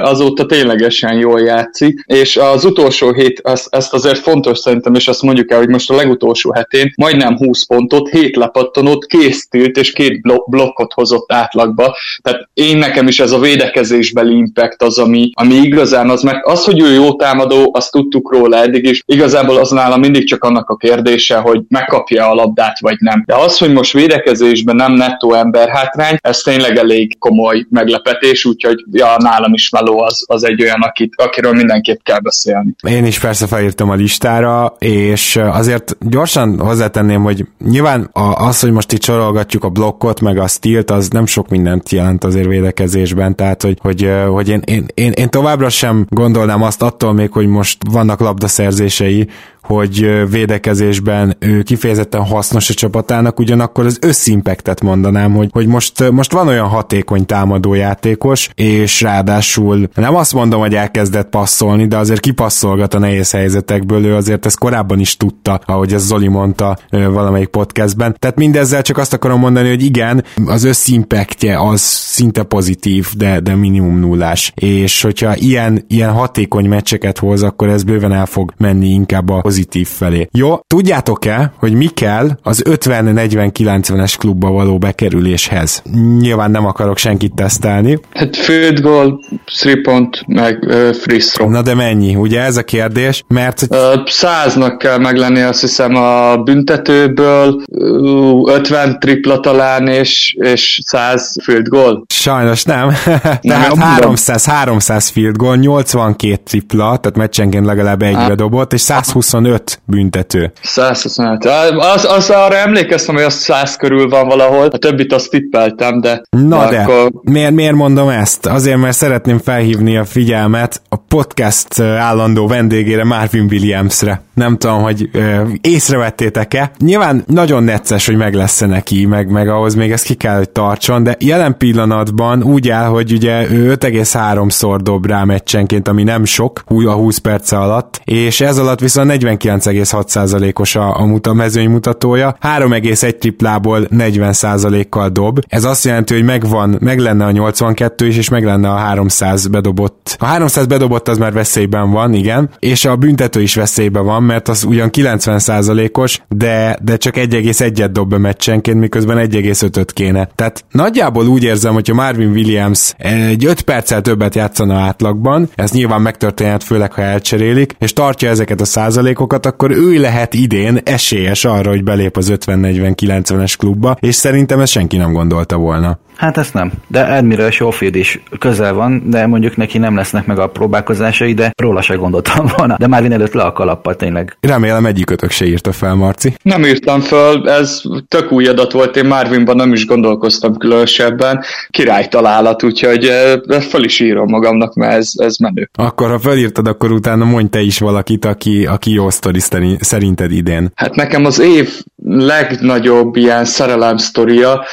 azóta 0.00 0.46
ténylegesen 0.46 1.18
jól 1.18 1.40
játszik, 1.40 2.04
és 2.06 2.36
az 2.36 2.64
utolsó 2.64 3.12
hét, 3.12 3.40
ezt, 3.70 3.92
azért 3.92 4.18
fontos 4.18 4.58
szerintem, 4.58 4.94
és 4.94 5.08
azt 5.08 5.22
mondjuk 5.22 5.50
el, 5.50 5.58
hogy 5.58 5.68
most 5.68 5.90
a 5.90 5.94
legutolsó 5.94 6.52
hetén 6.52 6.92
majdnem 6.96 7.36
20 7.36 7.66
pontot, 7.66 8.08
7 8.08 8.36
lepattanót, 8.36 9.06
késztült, 9.06 9.76
és 9.76 9.92
két 9.92 10.20
blokkot 10.46 10.92
hozott 10.92 11.32
átlagba, 11.32 11.96
tehát 12.22 12.48
én 12.54 12.78
nekem 12.78 13.08
is 13.08 13.20
ez 13.20 13.32
a 13.32 13.38
védekezésbeli 13.38 14.36
impact 14.36 14.82
az, 14.82 14.98
ami, 14.98 15.30
ami 15.34 15.54
igazán 15.54 16.10
az, 16.10 16.22
mert 16.22 16.46
az, 16.46 16.64
hogy 16.64 16.80
ő 16.80 16.92
jó 16.92 17.14
támadó, 17.14 17.70
azt 17.74 17.90
tudtuk 17.90 18.32
róla 18.32 18.56
eddig 18.56 18.84
is, 18.84 19.02
igazából 19.06 19.56
az 19.56 19.70
nála 19.70 19.96
mindig 19.96 20.28
csak 20.28 20.44
annak 20.44 20.68
a 20.68 20.76
kérdése, 20.76 21.36
hogy 21.36 21.60
megkapja 21.68 22.30
a 22.30 22.34
labdát, 22.34 22.80
vagy 22.80 22.96
nem. 22.98 23.22
De 23.26 23.34
az, 23.34 23.59
hogy 23.60 23.72
most 23.72 23.92
védekezésben 23.92 24.76
nem 24.76 24.92
nettó 24.92 25.34
ember 25.34 25.68
hátrány, 25.68 26.16
ez 26.20 26.38
tényleg 26.38 26.76
elég 26.76 27.18
komoly 27.18 27.66
meglepetés, 27.70 28.44
úgyhogy 28.44 28.84
ja, 28.92 29.16
nálam 29.18 29.52
is 29.52 29.70
Meló 29.70 30.00
az, 30.00 30.24
az 30.26 30.44
egy 30.44 30.62
olyan, 30.62 30.80
akit, 30.80 31.12
akiről 31.16 31.52
mindenképp 31.52 32.00
kell 32.02 32.18
beszélni. 32.18 32.74
Én 32.88 33.04
is 33.04 33.18
persze 33.18 33.46
felírtam 33.46 33.90
a 33.90 33.94
listára, 33.94 34.74
és 34.78 35.36
azért 35.36 35.96
gyorsan 36.00 36.58
hozzátenném, 36.58 37.22
hogy 37.22 37.44
nyilván 37.64 38.10
az, 38.34 38.60
hogy 38.60 38.72
most 38.72 38.92
itt 38.92 39.02
sorolgatjuk 39.02 39.64
a 39.64 39.68
blokkot, 39.68 40.20
meg 40.20 40.38
a 40.38 40.46
stílt, 40.46 40.90
az 40.90 41.08
nem 41.08 41.26
sok 41.26 41.48
mindent 41.48 41.90
jelent 41.90 42.24
azért 42.24 42.46
védekezésben, 42.46 43.36
tehát 43.36 43.62
hogy, 43.62 43.78
hogy, 43.80 44.10
hogy 44.28 44.48
én, 44.48 44.60
én, 44.64 44.86
én, 44.94 45.12
én 45.12 45.30
továbbra 45.30 45.68
sem 45.68 46.06
gondolnám 46.08 46.62
azt 46.62 46.82
attól 46.82 47.12
még, 47.12 47.32
hogy 47.32 47.46
most 47.46 47.78
vannak 47.90 48.20
labdaszerzései, 48.20 49.28
hogy 49.70 50.28
védekezésben 50.30 51.36
ő 51.38 51.62
kifejezetten 51.62 52.24
hasznos 52.24 52.70
a 52.70 52.74
csapatának, 52.74 53.38
ugyanakkor 53.38 53.86
az 53.86 53.98
összimpektet 54.00 54.80
mondanám, 54.80 55.32
hogy, 55.32 55.48
hogy 55.52 55.66
most, 55.66 56.10
most 56.10 56.32
van 56.32 56.48
olyan 56.48 56.68
hatékony 56.68 57.26
támadójátékos, 57.26 58.50
és 58.54 59.00
ráadásul 59.00 59.88
nem 59.94 60.16
azt 60.16 60.34
mondom, 60.34 60.60
hogy 60.60 60.74
elkezdett 60.74 61.28
passzolni, 61.28 61.86
de 61.86 61.96
azért 61.96 62.20
kipasszolgat 62.20 62.94
a 62.94 62.98
nehéz 62.98 63.30
helyzetekből, 63.30 64.04
ő 64.04 64.14
azért 64.14 64.46
ezt 64.46 64.58
korábban 64.58 65.00
is 65.00 65.16
tudta, 65.16 65.60
ahogy 65.64 65.92
ez 65.92 66.06
Zoli 66.06 66.28
mondta 66.28 66.78
valamelyik 66.90 67.48
podcastben. 67.48 68.16
Tehát 68.18 68.36
mindezzel 68.36 68.82
csak 68.82 68.98
azt 68.98 69.12
akarom 69.12 69.40
mondani, 69.40 69.68
hogy 69.68 69.82
igen, 69.82 70.24
az 70.46 70.64
összimpektje 70.64 71.60
az 71.60 71.80
szinte 71.80 72.42
pozitív, 72.42 73.08
de, 73.16 73.40
de 73.40 73.54
minimum 73.54 73.98
nullás. 73.98 74.52
És 74.54 75.02
hogyha 75.02 75.36
ilyen, 75.36 75.84
ilyen 75.88 76.12
hatékony 76.12 76.68
meccseket 76.68 77.18
hoz, 77.18 77.42
akkor 77.42 77.68
ez 77.68 77.82
bőven 77.82 78.12
el 78.12 78.26
fog 78.26 78.52
menni 78.56 78.88
inkább 78.88 79.28
a 79.28 79.40
pozitív 79.40 79.58
felé. 79.84 80.28
Jó, 80.32 80.60
tudjátok-e, 80.66 81.52
hogy 81.56 81.72
mi 81.72 81.86
kell 81.86 82.28
az 82.42 82.62
50-40-90-es 82.68 84.14
klubba 84.18 84.50
való 84.50 84.78
bekerüléshez? 84.78 85.82
Nyilván 86.18 86.50
nem 86.50 86.66
akarok 86.66 86.98
senkit 86.98 87.34
tesztelni. 87.34 87.98
Hát 88.12 88.36
field 88.36 88.80
goal, 88.80 89.24
three 89.58 89.80
point, 89.82 90.24
meg 90.26 90.58
uh, 90.66 90.94
free 90.94 91.18
throw. 91.18 91.50
Na 91.50 91.62
de 91.62 91.74
mennyi? 91.74 92.14
Ugye 92.14 92.40
ez 92.40 92.56
a 92.56 92.62
kérdés? 92.62 93.24
Mert... 93.28 93.66
Uh, 93.68 93.78
száznak 94.06 94.78
kell 94.78 94.98
meglenni 94.98 95.40
azt 95.40 95.60
hiszem 95.60 95.94
a 95.94 96.36
büntetőből, 96.36 97.62
uh, 97.66 98.52
50 98.54 98.98
tripla 99.00 99.40
talán, 99.40 99.88
és, 99.88 100.36
és 100.38 100.80
100 100.86 101.36
field 101.42 101.68
goal. 101.68 102.04
Sajnos 102.08 102.64
nem. 102.64 102.88
Tehát 103.40 103.76
300, 103.76 104.44
300 104.44 105.08
field 105.08 105.36
goal, 105.36 105.56
82 105.56 106.42
tripla, 106.44 106.84
tehát 106.84 107.16
meccsenként 107.16 107.66
legalább 107.66 108.02
egy 108.02 108.26
bedobott, 108.28 108.72
és 108.72 108.80
120 108.80 109.32
125 109.40 109.80
büntető. 109.84 110.52
125. 110.62 111.44
Az, 111.76 112.04
az 112.04 112.30
arra 112.30 112.56
emlékeztem, 112.56 113.14
hogy 113.14 113.24
az 113.24 113.34
100 113.34 113.76
körül 113.76 114.08
van 114.08 114.28
valahol, 114.28 114.66
a 114.66 114.78
többit 114.78 115.12
azt 115.12 115.30
tippeltem, 115.30 116.00
de... 116.00 116.22
Na 116.30 116.68
de, 116.68 116.80
akkor... 116.80 117.10
miért, 117.22 117.52
miért 117.52 117.74
mondom 117.74 118.08
ezt? 118.08 118.46
Azért, 118.46 118.78
mert 118.78 118.96
szeretném 118.96 119.38
felhívni 119.38 119.96
a 119.96 120.04
figyelmet 120.04 120.82
a 120.88 120.96
podcast 120.96 121.80
állandó 121.80 122.46
vendégére, 122.46 123.04
Marvin 123.04 123.46
Williamsre. 123.50 124.22
Nem 124.34 124.58
tudom, 124.58 124.82
hogy 124.82 125.08
ö, 125.12 125.42
észrevettétek-e. 125.60 126.70
Nyilván 126.78 127.24
nagyon 127.26 127.62
necces, 127.62 128.06
hogy 128.06 128.16
meg 128.16 128.34
lesz 128.34 128.60
neki, 128.60 129.06
meg, 129.06 129.30
meg 129.30 129.48
ahhoz 129.48 129.74
még 129.74 129.92
ezt 129.92 130.04
ki 130.04 130.14
kell, 130.14 130.36
hogy 130.36 130.50
tartson, 130.50 131.02
de 131.02 131.16
jelen 131.18 131.56
pillanatban 131.56 132.42
úgy 132.42 132.68
áll, 132.68 132.88
hogy 132.88 133.12
ugye 133.12 133.50
ő 133.50 133.76
5,3-szor 133.80 134.78
dob 134.82 135.06
rá 135.06 135.24
meccsenként, 135.24 135.88
ami 135.88 136.02
nem 136.02 136.24
sok, 136.24 136.62
a 136.66 136.92
20 136.92 137.18
perce 137.18 137.58
alatt, 137.58 138.00
és 138.04 138.40
ez 138.40 138.58
alatt 138.58 138.80
viszont 138.80 139.06
49,6%-os 139.38 140.76
a, 140.76 141.00
a 141.00 141.04
muta, 141.04 141.32
mezőny 141.32 141.70
mutatója, 141.70 142.36
3,1 142.40 143.18
triplából 143.18 143.86
40%-kal 143.90 145.08
dob. 145.08 145.40
Ez 145.48 145.64
azt 145.64 145.84
jelenti, 145.84 146.14
hogy 146.14 146.24
megvan, 146.24 146.76
meg 146.80 146.98
lenne 146.98 147.24
a 147.24 147.30
82 147.30 148.06
is, 148.06 148.16
és 148.16 148.28
meg 148.28 148.44
lenne 148.44 148.68
a 148.68 148.76
300 148.76 149.46
bedobott. 149.46 150.16
A 150.18 150.24
300 150.24 150.66
bedobott 150.66 151.08
az 151.08 151.18
már 151.18 151.32
veszélyben 151.32 151.90
van, 151.90 152.14
igen, 152.14 152.50
és 152.58 152.84
a 152.84 152.96
büntető 152.96 153.42
is 153.42 153.54
veszélyben 153.54 154.04
van, 154.04 154.22
mert 154.22 154.48
az 154.48 154.64
ugyan 154.64 154.90
90%-os, 154.92 156.20
de, 156.28 156.78
de 156.82 156.96
csak 156.96 157.14
1,1-et 157.16 157.88
dob 157.92 158.08
be 158.08 158.18
meccsenként, 158.18 158.80
miközben 158.80 159.28
1,5-öt 159.30 159.92
kéne. 159.92 160.28
Tehát 160.34 160.64
nagyjából 160.70 161.26
úgy 161.26 161.42
érzem, 161.42 161.72
hogyha 161.72 161.94
Marvin 161.94 162.30
Williams 162.30 162.94
egy 162.98 163.44
5 163.44 163.60
perccel 163.60 164.00
többet 164.00 164.34
játszana 164.34 164.74
átlagban, 164.74 165.48
ez 165.54 165.70
nyilván 165.70 166.02
megtörténhet, 166.02 166.64
főleg 166.64 166.92
ha 166.92 167.02
elcserélik, 167.02 167.74
és 167.78 167.92
tartja 167.92 168.28
ezeket 168.28 168.60
a 168.60 168.64
százalékokat, 168.64 169.19
százalékokat, 169.20 169.46
akkor 169.46 169.70
ő 169.70 170.00
lehet 170.00 170.34
idén 170.34 170.80
esélyes 170.84 171.44
arra, 171.44 171.70
hogy 171.70 171.84
belép 171.84 172.16
az 172.16 172.32
50-40-90-es 172.34 173.54
klubba, 173.58 173.96
és 174.00 174.14
szerintem 174.14 174.60
ezt 174.60 174.72
senki 174.72 174.96
nem 174.96 175.12
gondolta 175.12 175.56
volna. 175.56 175.98
Hát 176.20 176.36
ezt 176.36 176.54
nem. 176.54 176.72
De 176.86 177.00
Admiral 177.00 177.50
Schofield 177.50 177.94
is 177.94 178.22
közel 178.38 178.74
van, 178.74 179.02
de 179.06 179.26
mondjuk 179.26 179.56
neki 179.56 179.78
nem 179.78 179.96
lesznek 179.96 180.26
meg 180.26 180.38
a 180.38 180.46
próbálkozásai, 180.46 181.34
de 181.34 181.52
róla 181.56 181.82
se 181.82 181.94
gondoltam 181.94 182.46
volna. 182.56 182.76
De 182.78 182.86
már 182.86 183.12
előtt 183.12 183.32
le 183.32 183.42
a 183.42 183.52
kalappal 183.52 183.96
tényleg. 183.96 184.36
Remélem 184.40 184.86
egyikötök 184.86 185.30
se 185.30 185.46
írta 185.46 185.72
fel, 185.72 185.94
Marci. 185.94 186.34
Nem 186.42 186.64
írtam 186.64 187.00
fel, 187.00 187.50
ez 187.50 187.82
tök 188.08 188.32
új 188.32 188.46
adat 188.46 188.72
volt, 188.72 188.96
én 188.96 189.06
Marvinban 189.06 189.56
nem 189.56 189.72
is 189.72 189.86
gondolkoztam 189.86 190.56
különösebben. 190.56 191.44
Király 191.68 192.08
találat, 192.08 192.62
úgyhogy 192.62 193.04
eh, 193.04 193.60
fel 193.60 193.84
is 193.84 194.00
írom 194.00 194.28
magamnak, 194.28 194.74
mert 194.74 194.92
ez, 194.92 195.10
ez 195.16 195.36
menő. 195.36 195.70
Akkor 195.74 196.10
ha 196.10 196.18
felírtad, 196.18 196.66
akkor 196.66 196.92
utána 196.92 197.24
mondj 197.24 197.48
te 197.48 197.60
is 197.60 197.78
valakit, 197.78 198.24
aki, 198.24 198.66
aki 198.66 198.92
jó 198.92 199.10
sztori 199.10 199.40
szerinted 199.80 200.32
idén. 200.32 200.72
Hát 200.74 200.94
nekem 200.94 201.24
az 201.24 201.38
év 201.38 201.82
legnagyobb 202.04 203.16
ilyen 203.16 203.44
szerelem 203.44 203.96
sztoria, 203.96 204.64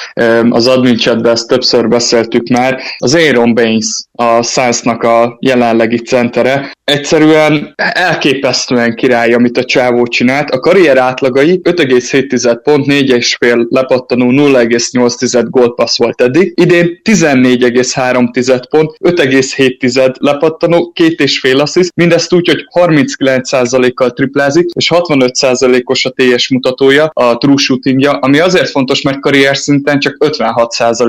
az 0.50 0.68
admin 0.68 0.96
chatben 0.96 1.36
ezt 1.38 1.48
többször 1.48 1.88
beszéltük 1.88 2.48
már, 2.48 2.82
az 2.98 3.16
Aaron 3.16 3.54
Baines, 3.54 4.06
a 4.12 4.44
Suns-nak 4.44 5.04
a 5.04 5.38
jelenlegi 5.40 5.98
centere. 5.98 6.72
Egyszerűen 6.84 7.74
elképesztően 7.76 8.96
király, 8.96 9.34
amit 9.34 9.58
a 9.58 9.64
csávó 9.64 10.06
csinált. 10.06 10.50
A 10.50 10.60
karrier 10.60 10.98
átlagai 10.98 11.60
5,7 11.64 12.60
pont, 12.64 12.86
4,5 12.86 13.68
lepattanó, 13.70 14.30
0,8 14.32 15.46
gólpassz 15.50 15.98
volt 15.98 16.22
eddig. 16.22 16.54
Idén 16.56 17.02
14,3 17.04 18.62
pont, 18.70 18.96
5,7 19.00 20.14
lepattanó, 20.20 20.94
2,5 20.96 21.62
assziszt, 21.62 21.92
mindezt 21.96 22.34
úgy, 22.34 22.48
hogy 22.48 22.90
39%-kal 22.90 24.12
triplázik, 24.12 24.66
és 24.74 24.92
65%-os 24.94 26.06
a 26.06 26.14
TS 26.16 26.50
mutatója, 26.50 27.10
a 27.14 27.38
true 27.38 27.58
shootingja, 27.58 28.12
ami 28.12 28.40
azért 28.40 28.70
fontos, 28.70 29.02
mert 29.02 29.20
karrier 29.20 29.58
szinten 29.58 30.00
csak 30.00 30.16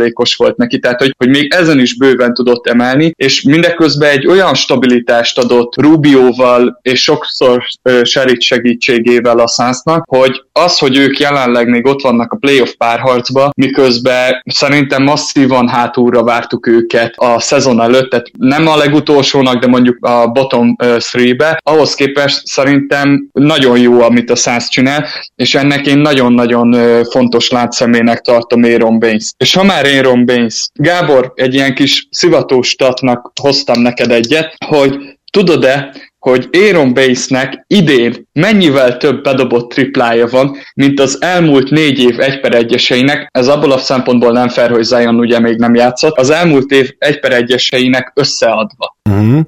56%-os 0.08 0.36
volt 0.36 0.56
neki, 0.56 0.78
tehát 0.78 1.00
hogy, 1.00 1.14
hogy 1.18 1.28
még 1.28 1.52
ezen 1.54 1.80
is 1.80 1.96
bőven 1.96 2.34
tudott 2.34 2.66
emelni, 2.66 3.12
és 3.16 3.42
mindeközben 3.42 4.10
egy 4.10 4.26
olyan 4.26 4.54
stabilitást 4.54 5.38
adott 5.38 5.80
Rubioval 5.80 6.78
és 6.82 7.02
sokszor 7.02 7.64
uh, 7.82 8.04
Sherit 8.04 8.42
segítségével 8.42 9.38
a 9.38 9.46
Sunsnak, 9.46 10.04
hogy 10.08 10.42
az, 10.52 10.78
hogy 10.78 10.96
ők 10.96 11.18
jelenleg 11.18 11.68
még 11.68 11.86
ott 11.86 12.00
vannak 12.00 12.32
a 12.32 12.36
playoff 12.36 12.72
párharcba, 12.72 13.50
miközben 13.56 14.42
szerintem 14.44 15.02
masszívan 15.02 15.68
hátulra 15.68 16.22
vártuk 16.22 16.66
őket 16.66 17.14
a 17.16 17.40
szezon 17.40 17.80
előtt, 17.80 18.10
tehát 18.10 18.26
nem 18.38 18.66
a 18.66 18.76
legutolsónak, 18.76 19.60
de 19.60 19.66
mondjuk 19.66 20.04
a 20.04 20.26
bottom 20.26 20.76
3-be, 20.78 21.60
ahhoz 21.62 21.94
képest 21.94 22.46
szerintem 22.46 23.28
nagyon 23.32 23.78
jó, 23.78 24.00
amit 24.00 24.30
a 24.30 24.36
Suns 24.36 24.68
csinál, 24.68 25.06
és 25.34 25.54
ennek 25.54 25.86
én 25.86 25.98
nagyon-nagyon 25.98 26.76
fontos 27.04 27.50
látszemének 27.50 28.20
tartom 28.20 28.62
Aaron 28.62 28.98
Baines. 28.98 29.30
És 29.36 29.54
ha 29.54 29.64
már 29.64 29.86
Aaron 29.98 30.26
Baines, 30.26 30.68
Gábor, 30.74 31.32
egy 31.34 31.54
ilyen 31.54 31.74
kis 31.74 32.08
szivatóstatnak 32.10 33.32
hoztam 33.40 33.80
neked 33.80 34.10
egyet, 34.10 34.54
hogy 34.66 35.18
tudod-e, 35.32 35.94
hogy 36.18 36.48
Aaron 36.52 36.94
Baines-nek 36.94 37.64
idén 37.66 38.28
mennyivel 38.32 38.96
több 38.96 39.22
bedobott 39.22 39.70
triplája 39.70 40.26
van, 40.26 40.56
mint 40.74 41.00
az 41.00 41.22
elmúlt 41.22 41.70
négy 41.70 41.98
év 41.98 42.20
egy 42.20 42.40
per 42.40 42.54
egyeseinek, 42.54 43.28
ez 43.32 43.48
abból 43.48 43.72
a 43.72 43.78
szempontból 43.78 44.32
nem 44.32 44.48
fel, 44.48 44.68
hogy 44.68 44.82
Zion 44.82 45.18
ugye 45.18 45.40
még 45.40 45.56
nem 45.56 45.74
játszott, 45.74 46.16
az 46.18 46.30
elmúlt 46.30 46.70
év 46.70 46.90
egy 46.98 47.20
per 47.20 47.32
egyeseinek 47.32 48.12
összeadva. 48.14 48.96
Uh-huh. 49.10 49.40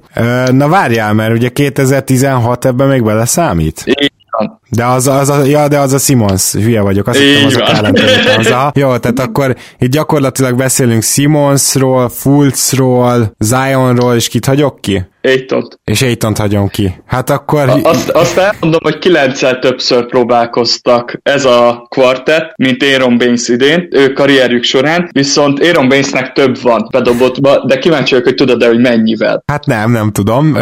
Na 0.49 0.67
várjál, 0.67 1.13
mert 1.13 1.33
ugye 1.33 1.49
2016 1.49 2.65
ebben 2.65 2.87
még 2.87 3.03
bele 3.03 3.25
számít? 3.25 3.83
De 4.75 4.85
az, 4.85 5.07
az 5.07 5.29
a, 5.29 5.43
ja, 5.43 5.67
de 5.67 5.79
az 5.79 5.93
a 5.93 5.97
Simons, 5.97 6.51
hülye 6.51 6.81
vagyok, 6.81 7.07
azt 7.07 7.19
hittem 7.19 7.45
az 7.45 7.55
a 7.55 7.59
Carl 7.59 7.95
az 8.37 8.47
a, 8.47 8.71
Jó, 8.75 8.97
tehát 8.97 9.19
akkor 9.19 9.55
itt 9.79 9.91
gyakorlatilag 9.91 10.55
beszélünk 10.55 11.03
Simonsról, 11.03 12.09
Fultzról, 12.09 13.35
Zionról, 13.39 14.15
és 14.15 14.27
kit 14.27 14.45
hagyok 14.45 14.81
ki? 14.81 15.05
Aiton. 15.23 15.67
És 15.83 16.01
Aiton 16.01 16.35
hagyom 16.35 16.67
ki. 16.67 16.93
Hát 17.05 17.29
akkor... 17.29 17.69
A, 17.69 17.79
azt, 17.83 18.09
azt 18.09 18.37
elmondom, 18.37 18.79
hogy 18.83 18.97
kilencszer 18.97 19.59
többször 19.59 20.05
próbálkoztak 20.05 21.19
ez 21.23 21.45
a 21.45 21.85
kvartett, 21.89 22.53
mint 22.55 22.83
Aaron 22.83 23.17
Baines 23.17 23.47
idén, 23.47 23.87
ő 23.91 24.13
karrierjük 24.13 24.63
során, 24.63 25.09
viszont 25.11 25.63
Aaron 25.63 25.87
Bainesnek 25.89 26.31
több 26.31 26.61
van 26.61 26.87
bedobottba, 26.91 27.65
de 27.65 27.77
kíváncsi 27.77 28.09
vagyok, 28.11 28.27
hogy 28.27 28.35
tudod-e, 28.35 28.67
hogy 28.67 28.79
mennyivel. 28.79 29.43
Hát 29.45 29.65
nem, 29.65 29.91
nem 29.91 30.11
tudom. 30.11 30.53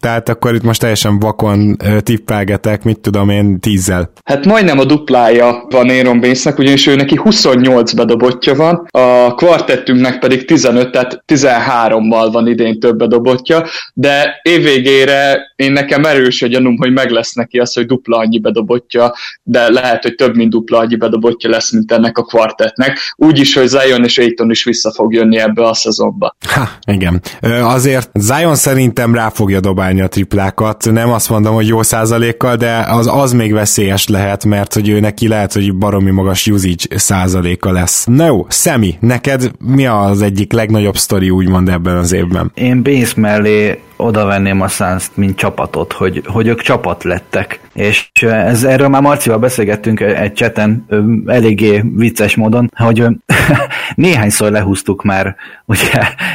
Tehát 0.00 0.28
akkor 0.28 0.54
itt 0.54 0.62
most 0.62 0.80
teljesen 0.80 1.18
vakon 1.18 1.76
tippelgetek, 2.02 2.82
mit 2.82 3.00
tudom 3.00 3.28
én, 3.28 3.43
tízzel. 3.60 4.12
Hát 4.24 4.46
majdnem 4.46 4.78
a 4.78 4.84
duplája 4.84 5.66
van 5.68 5.88
Aaron 5.88 6.20
Bainesnek, 6.20 6.58
ugyanis 6.58 6.86
ő 6.86 6.94
neki 6.94 7.16
28 7.16 7.92
bedobottja 7.92 8.54
van, 8.54 8.86
a 8.90 9.34
kvartettünknek 9.34 10.18
pedig 10.18 10.44
15, 10.44 10.90
tehát 10.90 11.24
13-mal 11.26 12.28
van 12.32 12.46
idén 12.46 12.80
több 12.80 12.96
bedobotja, 12.96 13.64
de 13.94 14.40
évvégére 14.42 15.52
én 15.56 15.72
nekem 15.72 16.04
erős 16.04 16.42
a 16.42 16.46
gyanúm, 16.46 16.76
hogy 16.76 16.92
meg 16.92 17.10
lesz 17.10 17.32
neki 17.32 17.58
az, 17.58 17.74
hogy 17.74 17.86
dupla 17.86 18.16
annyi 18.16 18.38
bedobotja, 18.38 19.14
de 19.42 19.70
lehet, 19.70 20.02
hogy 20.02 20.14
több 20.14 20.36
mint 20.36 20.50
dupla 20.50 20.78
annyi 20.78 20.96
bedobotja 20.96 21.50
lesz, 21.50 21.72
mint 21.72 21.92
ennek 21.92 22.18
a 22.18 22.22
kvartetnek. 22.22 22.98
Úgyis, 23.16 23.54
hogy 23.54 23.66
Zion 23.66 24.04
és 24.04 24.18
Aiton 24.18 24.50
is 24.50 24.64
vissza 24.64 24.92
fog 24.92 25.12
jönni 25.12 25.38
ebbe 25.38 25.66
a 25.66 25.74
szezonba. 25.74 26.36
Ha, 26.48 26.68
igen. 26.86 27.22
Azért 27.62 28.10
Zion 28.14 28.54
szerintem 28.54 29.14
rá 29.14 29.28
fogja 29.28 29.60
dobálni 29.60 30.00
a 30.00 30.08
triplákat. 30.08 30.90
Nem 30.90 31.12
azt 31.12 31.30
mondom, 31.30 31.54
hogy 31.54 31.66
jó 31.66 31.82
százalékkal, 31.82 32.56
de 32.56 32.84
az, 32.88 33.06
az 33.12 33.32
még 33.34 33.52
veszélyes 33.52 34.08
lehet, 34.08 34.44
mert 34.44 34.74
hogy 34.74 34.88
ő 34.88 35.00
neki 35.00 35.28
lehet, 35.28 35.52
hogy 35.52 35.74
baromi 35.74 36.10
magas 36.10 36.46
usage 36.46 36.98
százaléka 36.98 37.72
lesz. 37.72 38.04
Na 38.04 38.26
jó, 38.26 38.46
Szemi, 38.48 38.94
neked 39.00 39.50
mi 39.58 39.86
az 39.86 40.22
egyik 40.22 40.52
legnagyobb 40.52 40.96
sztori 40.96 41.30
úgymond 41.30 41.68
ebben 41.68 41.96
az 41.96 42.12
évben? 42.12 42.52
Én 42.54 42.82
Bész 42.82 43.14
mellé 43.14 43.78
oda 43.96 44.24
venném 44.24 44.60
a 44.60 44.68
suns 44.68 45.10
mint 45.14 45.36
csapatot, 45.36 45.92
hogy, 45.92 46.22
hogy 46.26 46.46
ők 46.46 46.60
csapat 46.60 47.04
lettek. 47.04 47.60
És 47.74 48.10
ez, 48.20 48.64
erről 48.64 48.88
már 48.88 49.02
Marcival 49.02 49.38
beszélgettünk 49.38 50.00
egy 50.00 50.32
cseten 50.32 50.86
eléggé 51.26 51.82
vicces 51.94 52.36
módon, 52.36 52.70
hogy 52.76 53.06
néhányszor 53.94 54.50
lehúztuk 54.50 55.02
már 55.02 55.36
ugye 55.64 55.90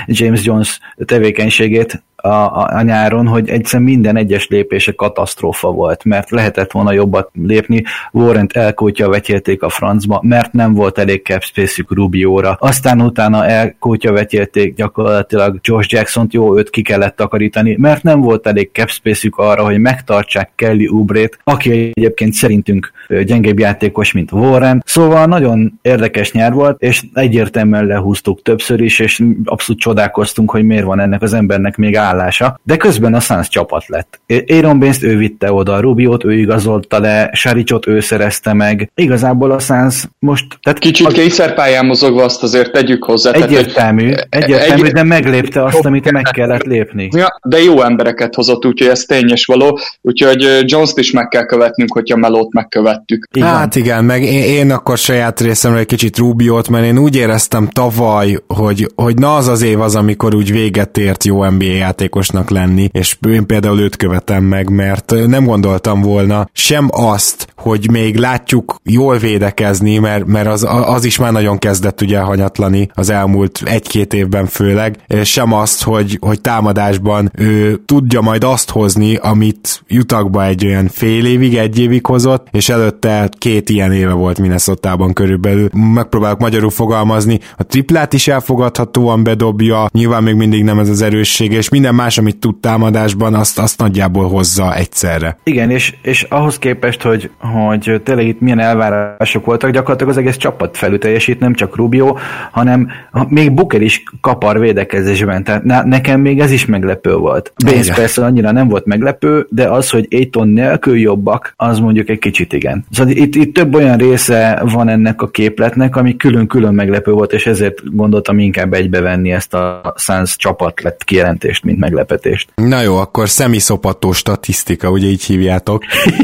James 0.05 0.43
Jones 0.43 0.79
tevékenységét, 1.05 2.03
a, 2.21 2.27
a, 2.27 2.69
a 2.71 2.81
nyáron, 2.81 3.27
hogy 3.27 3.49
egyszerűen 3.49 3.89
minden 3.89 4.15
egyes 4.15 4.47
lépése 4.47 4.91
katasztrófa 4.91 5.71
volt, 5.71 6.03
mert 6.03 6.29
lehetett 6.29 6.71
volna 6.71 6.91
jobbat 6.91 7.29
lépni, 7.33 7.83
Warrant 8.11 8.51
elkótya 8.51 9.09
vetélték 9.09 9.63
a 9.63 9.69
francba, 9.69 10.19
mert 10.23 10.53
nem 10.53 10.73
volt 10.73 10.97
elég 10.97 11.21
cap 11.23 11.43
space 11.43 11.83
Rubióra. 11.87 12.57
Aztán 12.59 13.01
utána 13.01 13.45
elkótya 13.45 14.11
vetélték 14.11 14.75
gyakorlatilag 14.75 15.59
Josh 15.61 15.93
Jackson-t, 15.93 16.33
jó, 16.33 16.57
őt 16.57 16.69
ki 16.69 16.81
kellett 16.81 17.15
takarítani, 17.15 17.75
mert 17.79 18.03
nem 18.03 18.21
volt 18.21 18.47
elég 18.47 18.69
cap 18.73 18.89
space 18.89 19.29
arra, 19.35 19.63
hogy 19.63 19.79
megtartsák 19.79 20.51
Kelly 20.55 20.87
Ubrét, 20.87 21.39
aki 21.43 21.91
egyébként 21.93 22.33
szerintünk 22.33 22.91
gyengébb 23.23 23.59
játékos, 23.59 24.11
mint 24.11 24.31
Warren. 24.31 24.83
Szóval 24.85 25.25
nagyon 25.25 25.79
érdekes 25.81 26.31
nyár 26.31 26.53
volt, 26.53 26.81
és 26.81 27.03
egyértelműen 27.13 27.85
lehúztuk 27.85 28.41
többször 28.41 28.81
is, 28.81 28.99
és 28.99 29.23
abszolút 29.43 29.81
csodálkoztunk, 29.81 30.51
hogy 30.51 30.63
miért 30.63 30.83
van 30.83 30.99
ennek 30.99 31.21
az 31.21 31.33
embernek 31.33 31.77
még 31.77 31.97
állása, 32.09 32.59
de 32.63 32.77
közben 32.77 33.13
a 33.13 33.19
Suns 33.19 33.47
csapat 33.47 33.87
lett. 33.87 34.21
Aaron 34.47 34.79
baines 34.79 35.03
ő 35.03 35.17
vitte 35.17 35.53
oda, 35.53 35.79
Rubiot 35.79 36.25
ő 36.25 36.33
igazolta 36.33 36.99
le, 36.99 37.29
Saricot 37.33 37.87
ő 37.87 37.99
szerezte 37.99 38.53
meg. 38.53 38.91
Igazából 38.95 39.51
a 39.51 39.59
Suns 39.59 40.07
most... 40.19 40.45
Tehát 40.61 40.79
Kicsit 40.79 41.07
a... 41.07 41.09
kényszerpályán 41.09 41.85
mozogva 41.85 42.23
azt 42.23 42.43
azért 42.43 42.71
tegyük 42.71 43.03
hozzá. 43.03 43.31
Egyértelmű, 43.31 44.11
tehát, 44.11 44.27
egyértelmű, 44.29 44.85
egy... 44.85 44.91
de 44.91 45.03
meglépte 45.03 45.63
azt, 45.63 45.85
amit 45.85 46.11
meg 46.11 46.27
kellett 46.31 46.63
lépni. 46.63 47.09
Ja, 47.11 47.39
de 47.43 47.61
jó 47.61 47.81
embereket 47.81 48.35
hozott, 48.35 48.65
úgyhogy 48.65 48.87
ez 48.87 49.01
tényes 49.01 49.45
való, 49.45 49.79
úgyhogy 50.01 50.63
Jones-t 50.65 50.97
is 50.97 51.11
meg 51.11 51.27
kell 51.27 51.45
követnünk, 51.45 51.93
hogyha 51.93 52.17
Melót 52.17 52.53
megkövettük. 52.53 53.27
Igen. 53.33 53.47
Hát 53.47 53.75
igen, 53.75 54.05
meg 54.05 54.23
én, 54.23 54.43
én 54.43 54.71
akkor 54.71 54.97
saját 54.97 55.39
részemről 55.39 55.79
egy 55.79 55.85
kicsit 55.85 56.17
Rubiot, 56.17 56.69
mert 56.69 56.85
én 56.85 56.97
úgy 56.97 57.15
éreztem 57.15 57.67
tavaly, 57.67 58.37
hogy, 58.47 58.91
hogy 58.95 59.15
na 59.15 59.35
az 59.35 59.47
az 59.47 59.61
év 59.61 59.81
az, 59.81 59.95
amikor 59.95 60.35
úgy 60.35 60.51
véget 60.51 60.97
ért 60.97 61.23
jó 61.23 61.43
NBA 61.49 61.85
játékosnak 61.99 62.49
lenni, 62.49 62.89
és 62.91 63.17
én 63.27 63.45
például 63.45 63.79
őt 63.79 63.95
követem 63.95 64.43
meg, 64.43 64.69
mert 64.69 65.13
nem 65.27 65.45
gondoltam 65.45 66.01
volna 66.01 66.49
sem 66.53 66.87
azt, 66.91 67.47
hogy 67.55 67.91
még 67.91 68.15
látjuk 68.15 68.75
jól 68.83 69.17
védekezni, 69.17 69.97
mert, 69.97 70.25
mert 70.25 70.47
az, 70.47 70.67
az 70.85 71.05
is 71.05 71.17
már 71.17 71.31
nagyon 71.31 71.57
kezdett 71.57 72.01
ugye 72.01 72.19
hanyatlani 72.19 72.89
az 72.93 73.09
elmúlt 73.09 73.61
egy-két 73.65 74.13
évben 74.13 74.45
főleg, 74.45 74.95
sem 75.23 75.53
azt, 75.53 75.83
hogy, 75.83 76.17
hogy 76.21 76.41
támadásban 76.41 77.31
ő 77.35 77.81
tudja 77.85 78.21
majd 78.21 78.43
azt 78.43 78.69
hozni, 78.69 79.15
amit 79.15 79.83
jutakba 79.87 80.45
egy 80.45 80.65
olyan 80.65 80.87
fél 80.87 81.25
évig, 81.25 81.57
egy 81.57 81.79
évig 81.79 82.05
hozott, 82.05 82.47
és 82.51 82.69
előtte 82.69 83.29
két 83.37 83.69
ilyen 83.69 83.91
éve 83.91 84.13
volt 84.13 84.39
Minnesota-ban 84.39 85.13
körülbelül. 85.13 85.69
Megpróbálok 85.73 86.39
magyarul 86.39 86.69
fogalmazni, 86.69 87.39
a 87.57 87.63
triplát 87.63 88.13
is 88.13 88.27
elfogadhatóan 88.27 89.23
bedobja, 89.23 89.89
nyilván 89.91 90.23
még 90.23 90.35
mindig 90.35 90.63
nem 90.63 90.79
ez 90.79 90.89
az 90.89 91.01
erősség, 91.01 91.51
és 91.51 91.69
minden 91.69 91.88
más, 91.91 92.17
amit 92.17 92.37
tud 92.37 92.55
támadásban, 92.55 93.33
azt, 93.33 93.59
azt 93.59 93.79
nagyjából 93.79 94.27
hozza 94.27 94.75
egyszerre. 94.75 95.37
Igen, 95.43 95.69
és, 95.69 95.95
és 96.01 96.23
ahhoz 96.29 96.59
képest, 96.59 97.01
hogy, 97.01 97.31
hogy 97.39 98.01
tényleg 98.03 98.27
itt 98.27 98.39
milyen 98.39 98.59
elvárások 98.59 99.45
voltak, 99.45 99.71
gyakorlatilag 99.71 100.11
az 100.11 100.17
egész 100.17 100.37
csapat 100.37 100.77
felülteljesít, 100.77 101.39
nem 101.39 101.53
csak 101.53 101.75
Rubio, 101.75 102.15
hanem 102.51 102.87
még 103.27 103.53
Booker 103.53 103.81
is 103.81 104.03
kapar 104.21 104.59
védekezésben, 104.59 105.43
tehát 105.43 105.63
ne, 105.63 105.83
nekem 105.83 106.21
még 106.21 106.39
ez 106.39 106.51
is 106.51 106.65
meglepő 106.65 107.15
volt. 107.15 107.53
Baines 107.65 107.91
persze 107.91 108.25
annyira 108.25 108.51
nem 108.51 108.67
volt 108.67 108.85
meglepő, 108.85 109.47
de 109.49 109.67
az, 109.67 109.89
hogy 109.89 110.07
Aiton 110.11 110.47
nélkül 110.47 110.97
jobbak, 110.97 111.53
az 111.55 111.79
mondjuk 111.79 112.09
egy 112.09 112.19
kicsit 112.19 112.53
igen. 112.53 112.85
Szóval 112.91 113.13
itt, 113.13 113.35
itt 113.35 113.53
több 113.53 113.75
olyan 113.75 113.97
része 113.97 114.61
van 114.71 114.89
ennek 114.89 115.21
a 115.21 115.27
képletnek, 115.27 115.95
ami 115.95 116.15
külön-külön 116.15 116.73
meglepő 116.73 117.11
volt, 117.11 117.33
és 117.33 117.47
ezért 117.47 117.95
gondoltam 117.95 118.39
inkább 118.39 118.73
egybevenni 118.73 119.31
ezt 119.31 119.53
a 119.53 119.93
Suns 119.97 120.35
csapat 120.35 120.81
lett 120.81 121.03
kijelentést, 121.03 121.63
mint 121.63 121.78
meglepetést. 121.79 122.49
Na 122.55 122.81
jó, 122.81 122.97
akkor 122.97 123.29
szemiszopató 123.29 124.11
statisztika, 124.11 124.89
ugye 124.89 125.07
így 125.07 125.23
hívjátok, 125.23 125.83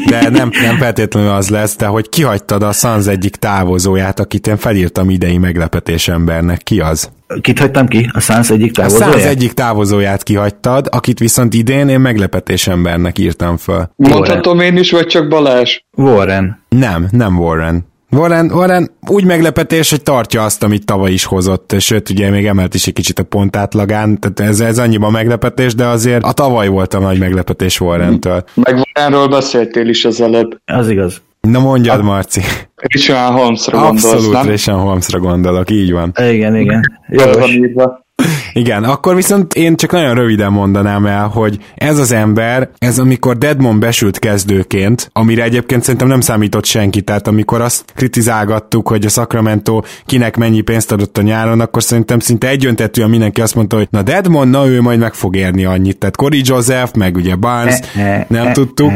de 0.09 0.29
nem, 0.29 0.49
nem 0.61 0.77
feltétlenül 0.77 1.29
az 1.29 1.49
lesz, 1.49 1.75
de 1.75 1.85
hogy 1.85 2.09
kihagytad 2.09 2.63
a 2.63 2.71
Suns 2.71 3.05
egyik 3.07 3.35
távozóját, 3.35 4.19
akit 4.19 4.47
én 4.47 4.57
felírtam 4.57 5.09
idei 5.09 5.37
meglepetés 5.37 6.07
embernek. 6.07 6.63
Ki 6.63 6.79
az? 6.79 7.09
Kit 7.41 7.59
hagytam 7.59 7.87
ki? 7.87 8.09
A 8.13 8.19
Suns 8.19 8.49
egyik 8.49 8.71
távozóját? 8.71 9.09
A 9.09 9.11
Suns 9.11 9.25
egyik 9.25 9.53
távozóját 9.53 10.23
kihagytad, 10.23 10.87
akit 10.91 11.19
viszont 11.19 11.53
idén 11.53 11.87
én 11.89 11.99
meglepetés 11.99 12.67
embernek 12.67 13.17
írtam 13.17 13.57
fel. 13.57 13.91
Mondhatom 13.95 14.59
én 14.59 14.77
is, 14.77 14.91
vagy 14.91 15.05
csak 15.05 15.27
Balázs? 15.27 15.79
Warren. 15.97 16.63
Nem, 16.69 17.07
nem 17.11 17.39
Warren. 17.39 17.93
Warren, 18.11 18.51
Warren 18.51 18.91
úgy 19.07 19.25
meglepetés, 19.25 19.89
hogy 19.89 20.01
tartja 20.01 20.43
azt, 20.43 20.63
amit 20.63 20.85
tavaly 20.85 21.11
is 21.11 21.23
hozott, 21.23 21.75
sőt, 21.79 22.09
ugye 22.09 22.29
még 22.29 22.45
emelt 22.45 22.73
is 22.73 22.87
egy 22.87 22.93
kicsit 22.93 23.19
a 23.19 23.23
pontátlagán, 23.23 24.19
tehát 24.19 24.39
ez, 24.39 24.59
ez 24.59 24.79
annyiban 24.79 25.11
meglepetés, 25.11 25.75
de 25.75 25.85
azért 25.85 26.23
a 26.23 26.31
tavaly 26.31 26.67
volt 26.67 26.93
a 26.93 26.99
nagy 26.99 27.19
meglepetés 27.19 27.79
Warrentől. 27.81 28.43
Meg 28.53 28.75
Warrenról 28.75 29.27
beszéltél 29.27 29.87
is 29.87 30.05
az 30.05 30.21
előbb. 30.21 30.57
Az 30.65 30.89
igaz. 30.89 31.21
Na 31.41 31.59
mondjad, 31.59 32.03
Marci. 32.03 32.41
Richard 32.75 33.33
Holmesra 33.33 33.77
gondolsz, 33.77 34.13
Abszolút 34.13 34.43
Richard 34.45 34.79
Holmesra 34.79 35.19
gondolok, 35.19 35.71
így 35.71 35.91
van. 35.91 36.13
Igen, 36.21 36.55
igen. 36.55 37.01
Jó, 37.09 37.31
van 37.31 37.49
írva. 37.49 38.04
Igen, 38.53 38.83
akkor 38.83 39.15
viszont 39.15 39.53
én 39.53 39.75
csak 39.75 39.91
nagyon 39.91 40.15
röviden 40.15 40.51
mondanám 40.51 41.05
el, 41.05 41.27
hogy 41.27 41.57
ez 41.75 41.99
az 41.99 42.11
ember, 42.11 42.69
ez 42.77 42.99
amikor 42.99 43.37
Deadmon 43.37 43.79
besült 43.79 44.19
kezdőként, 44.19 45.09
amire 45.13 45.43
egyébként 45.43 45.83
szerintem 45.83 46.07
nem 46.07 46.21
számított 46.21 46.65
senki, 46.65 47.01
tehát 47.01 47.27
amikor 47.27 47.61
azt 47.61 47.83
kritizálgattuk, 47.95 48.87
hogy 48.87 49.05
a 49.05 49.09
Sacramento 49.09 49.81
kinek 50.05 50.37
mennyi 50.37 50.61
pénzt 50.61 50.91
adott 50.91 51.17
a 51.17 51.21
nyáron, 51.21 51.59
akkor 51.59 51.83
szerintem 51.83 52.19
szinte 52.19 52.47
egyöntetően 52.47 53.09
mindenki 53.09 53.41
azt 53.41 53.55
mondta, 53.55 53.77
hogy 53.77 53.87
na 53.91 54.01
Deadmon, 54.01 54.47
na 54.47 54.67
ő 54.67 54.81
majd 54.81 54.99
meg 54.99 55.13
fog 55.13 55.35
érni 55.35 55.65
annyit, 55.65 55.97
tehát 55.97 56.15
Cory 56.15 56.41
Joseph, 56.43 56.95
meg 56.95 57.15
ugye 57.15 57.35
Barnes, 57.35 57.79
nem 58.27 58.53
tudtuk, 58.53 58.91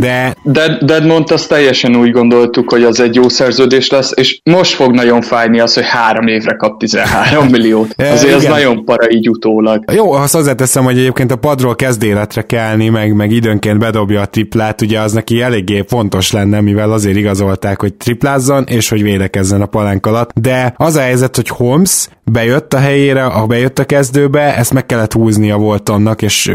de... 0.00 0.36
Dead, 0.42 0.84
Deadmont 0.84 1.30
azt 1.30 1.48
teljesen 1.48 1.96
úgy 1.96 2.10
gondoltuk, 2.10 2.70
hogy 2.70 2.84
az 2.84 3.00
egy 3.00 3.14
jó 3.14 3.28
szerződés 3.28 3.90
lesz, 3.90 4.12
és 4.14 4.40
most 4.44 4.74
fog 4.74 4.94
nagyon 4.94 5.20
fájni 5.20 5.60
az, 5.60 5.74
hogy 5.74 5.86
három 5.86 6.26
évre 6.26 6.54
kap 6.54 6.78
13 6.78 7.46
milliót. 7.50 7.94
Azért 7.96 8.34
az 8.34 8.44
nagyon 8.44 8.84
para 8.84 9.10
így 9.10 9.28
utólag. 9.28 9.84
Jó, 9.92 10.12
azt 10.12 10.34
hozzáteszem, 10.34 10.84
hogy 10.84 10.98
egyébként 10.98 11.32
a 11.32 11.36
padról 11.36 11.74
kezd 11.74 12.02
életre 12.02 12.42
kelni, 12.42 12.88
meg, 12.88 13.14
meg 13.14 13.30
időnként 13.30 13.78
bedobja 13.78 14.20
a 14.20 14.26
triplát, 14.26 14.80
ugye 14.80 15.00
az 15.00 15.12
neki 15.12 15.40
eléggé 15.40 15.84
fontos 15.88 16.32
lenne, 16.32 16.60
mivel 16.60 16.92
azért 16.92 17.16
igazolták, 17.16 17.80
hogy 17.80 17.94
triplázzon, 17.94 18.64
és 18.66 18.88
hogy 18.88 19.02
védekezzen 19.02 19.60
a 19.60 19.66
palánk 19.66 20.06
alatt. 20.06 20.30
De 20.40 20.74
az 20.76 20.96
a 20.96 21.00
helyzet, 21.00 21.36
hogy 21.36 21.48
Holmes 21.48 22.08
bejött 22.30 22.74
a 22.74 22.78
helyére, 22.78 23.24
a 23.24 23.46
bejött 23.46 23.78
a 23.78 23.84
kezdőbe, 23.84 24.56
ezt 24.56 24.72
meg 24.72 24.86
kellett 24.86 25.12
húznia 25.12 25.56
volt 25.56 25.88
annak, 25.88 26.22
és 26.22 26.52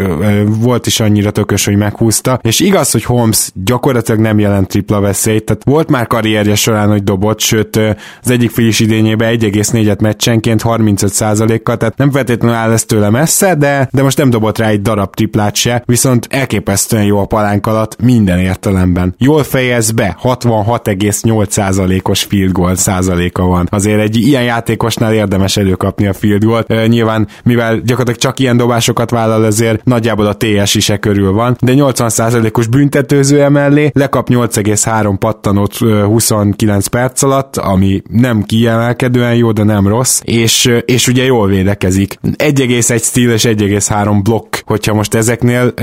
volt 0.59 0.85
is 0.85 0.99
annyira 0.99 1.31
tökös, 1.31 1.65
hogy 1.65 1.75
meghúzta. 1.75 2.39
És 2.41 2.59
igaz, 2.59 2.91
hogy 2.91 3.03
Holmes 3.03 3.51
gyakorlatilag 3.53 4.19
nem 4.19 4.39
jelent 4.39 4.67
tripla 4.67 4.99
veszélyt, 4.99 5.45
tehát 5.45 5.63
volt 5.63 5.89
már 5.89 6.07
karrierje 6.07 6.55
során, 6.55 6.89
hogy 6.89 7.03
dobott, 7.03 7.39
sőt 7.39 7.79
az 8.23 8.29
egyik 8.29 8.51
friss 8.51 8.79
idényében 8.79 9.37
1,4-et 9.39 10.01
meccsenként 10.01 10.61
35%-kal, 10.63 11.77
tehát 11.77 11.97
nem 11.97 12.11
feltétlenül 12.11 12.57
áll 12.57 12.71
ez 12.71 12.83
tőle 12.83 13.09
messze, 13.09 13.55
de, 13.55 13.87
de 13.91 14.01
most 14.01 14.17
nem 14.17 14.29
dobott 14.29 14.57
rá 14.57 14.67
egy 14.67 14.81
darab 14.81 15.15
triplát 15.15 15.55
se, 15.55 15.83
viszont 15.85 16.27
elképesztően 16.29 17.03
jó 17.03 17.19
a 17.19 17.25
palánk 17.25 17.67
alatt 17.67 18.01
minden 18.01 18.39
értelemben. 18.39 19.15
Jól 19.17 19.43
fejez 19.43 19.91
be, 19.91 20.17
66,8%-os 20.23 22.23
field 22.23 22.51
goal 22.51 22.75
százaléka 22.75 23.43
van. 23.43 23.67
Azért 23.71 23.99
egy 23.99 24.15
ilyen 24.15 24.43
játékosnál 24.43 25.13
érdemes 25.13 25.57
előkapni 25.63 26.07
a 26.07 26.13
field 26.13 26.43
goal 26.43 26.65
nyilván, 26.87 27.27
mivel 27.43 27.75
gyakorlatilag 27.75 28.19
csak 28.19 28.39
ilyen 28.39 28.57
dobásokat 28.57 29.09
vállal, 29.09 29.45
ezért 29.45 29.83
nagyjából 29.83 30.25
a 30.25 30.37
TS 30.37 30.75
is 30.75 30.91
körül 30.99 31.31
van, 31.31 31.57
de 31.59 31.73
80%-os 31.75 32.67
büntetőző 32.67 33.41
emellé 33.41 33.91
lekap 33.93 34.29
8,3 34.29 35.15
pattanót 35.19 35.77
29 35.77 36.87
perc 36.87 37.23
alatt, 37.23 37.57
ami 37.57 38.01
nem 38.09 38.43
kiemelkedően 38.43 39.35
jó, 39.35 39.51
de 39.51 39.63
nem 39.63 39.87
rossz, 39.87 40.21
és, 40.23 40.81
és 40.85 41.07
ugye 41.07 41.23
jól 41.23 41.47
védekezik. 41.47 42.17
1,1 42.23 43.03
stíl 43.03 43.31
és 43.31 43.43
1,3 43.43 44.19
blokk, 44.23 44.55
hogyha 44.65 44.93
most 44.93 45.13
ezeknél 45.13 45.73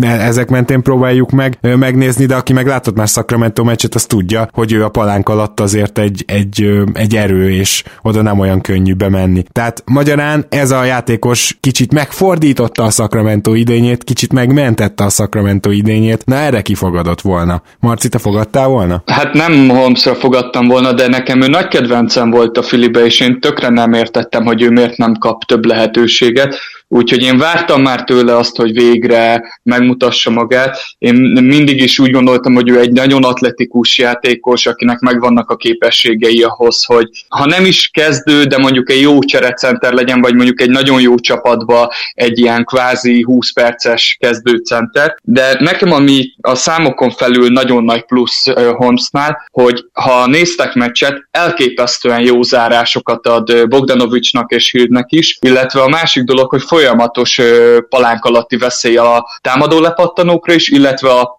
ezek 0.00 0.48
mentén 0.48 0.82
próbáljuk 0.82 1.30
meg 1.30 1.58
megnézni, 1.60 2.26
de 2.26 2.34
aki 2.34 2.52
meg 2.52 2.66
látott 2.66 2.96
már 2.96 3.08
Sacramento 3.08 3.64
meccset, 3.64 3.94
az 3.94 4.04
tudja, 4.04 4.48
hogy 4.52 4.72
ő 4.72 4.84
a 4.84 4.88
palánk 4.88 5.28
alatt 5.28 5.60
azért 5.60 5.98
egy, 5.98 6.24
egy, 6.26 6.70
egy 6.92 7.16
erő, 7.16 7.50
és 7.50 7.84
oda 8.02 8.22
nem 8.22 8.38
olyan 8.38 8.60
könnyű 8.60 8.94
bemenni. 9.00 9.42
Tehát 9.52 9.82
magyarán 9.86 10.46
ez 10.48 10.70
a 10.70 10.84
játékos 10.84 11.56
kicsit 11.60 11.92
megfordította 11.92 12.84
a 12.84 12.90
Sacramento 12.90 13.54
idényét, 13.54 14.04
kicsit 14.04 14.32
megmentette 14.32 15.04
a 15.04 15.08
Sacramento 15.08 15.70
idényét, 15.70 16.24
na 16.24 16.34
erre 16.34 16.62
kifogadott 16.62 17.20
volna. 17.20 17.62
Marci, 17.80 18.08
te 18.08 18.18
fogadtál 18.18 18.68
volna? 18.68 19.02
Hát 19.06 19.32
nem 19.32 19.68
Holmesra 19.68 20.14
fogadtam 20.14 20.66
volna, 20.66 20.92
de 20.92 21.08
nekem 21.08 21.42
ő 21.42 21.46
nagy 21.46 21.68
kedvencem 21.68 22.30
volt 22.30 22.58
a 22.58 22.62
Filibe, 22.62 23.04
és 23.04 23.20
én 23.20 23.40
tökre 23.40 23.68
nem 23.68 23.92
értettem, 23.92 24.44
hogy 24.44 24.62
ő 24.62 24.70
miért 24.70 24.96
nem 24.96 25.14
kap 25.14 25.44
több 25.44 25.64
lehetőséget 25.64 26.54
Úgyhogy 26.92 27.22
én 27.22 27.38
vártam 27.38 27.82
már 27.82 28.04
tőle 28.04 28.36
azt, 28.36 28.56
hogy 28.56 28.72
végre 28.72 29.42
megmutassa 29.62 30.30
magát. 30.30 30.78
én 30.98 31.14
mindig 31.42 31.82
is 31.82 31.98
úgy 31.98 32.10
gondoltam, 32.10 32.54
hogy 32.54 32.70
ő 32.70 32.78
egy 32.78 32.92
nagyon 32.92 33.24
atletikus 33.24 33.98
játékos, 33.98 34.66
akinek 34.66 34.98
megvannak 34.98 35.50
a 35.50 35.56
képességei 35.56 36.42
ahhoz, 36.42 36.84
hogy 36.84 37.08
ha 37.28 37.46
nem 37.46 37.64
is 37.64 37.88
kezdő, 37.88 38.44
de 38.44 38.58
mondjuk 38.58 38.90
egy 38.90 39.00
jó 39.00 39.18
cserecenter 39.18 39.92
legyen, 39.92 40.20
vagy 40.20 40.34
mondjuk 40.34 40.60
egy 40.60 40.70
nagyon 40.70 41.00
jó 41.00 41.14
csapatba 41.18 41.92
egy 42.14 42.38
ilyen 42.38 42.64
kvázi 42.64 43.22
20 43.22 43.52
perces 43.52 44.16
kezdőcenter. 44.20 45.16
De 45.22 45.56
nekem 45.58 45.92
ami 45.92 46.32
a 46.40 46.54
számokon 46.54 47.10
felül 47.10 47.48
nagyon 47.48 47.84
nagy 47.84 48.04
plusz 48.04 48.44
Holmesnál, 48.52 49.46
hogy 49.52 49.84
ha 49.92 50.26
néztek 50.26 50.74
meccset, 50.74 51.28
elképesztően 51.30 52.20
jó 52.20 52.42
zárásokat 52.42 53.26
ad 53.26 53.68
Bogdanovicsnak 53.68 54.50
és 54.52 54.70
Hildnek 54.70 55.06
is, 55.08 55.38
illetve 55.40 55.80
a 55.80 55.88
másik 55.88 56.24
dolog, 56.24 56.50
hogy 56.50 56.62
folyamatos 56.80 57.40
palánk 57.88 58.24
alatti 58.24 58.56
veszély 58.56 58.96
a 58.96 59.26
támadó 59.40 59.80
lepattanókra 59.80 60.52
is, 60.52 60.68
illetve 60.68 61.10
a, 61.10 61.36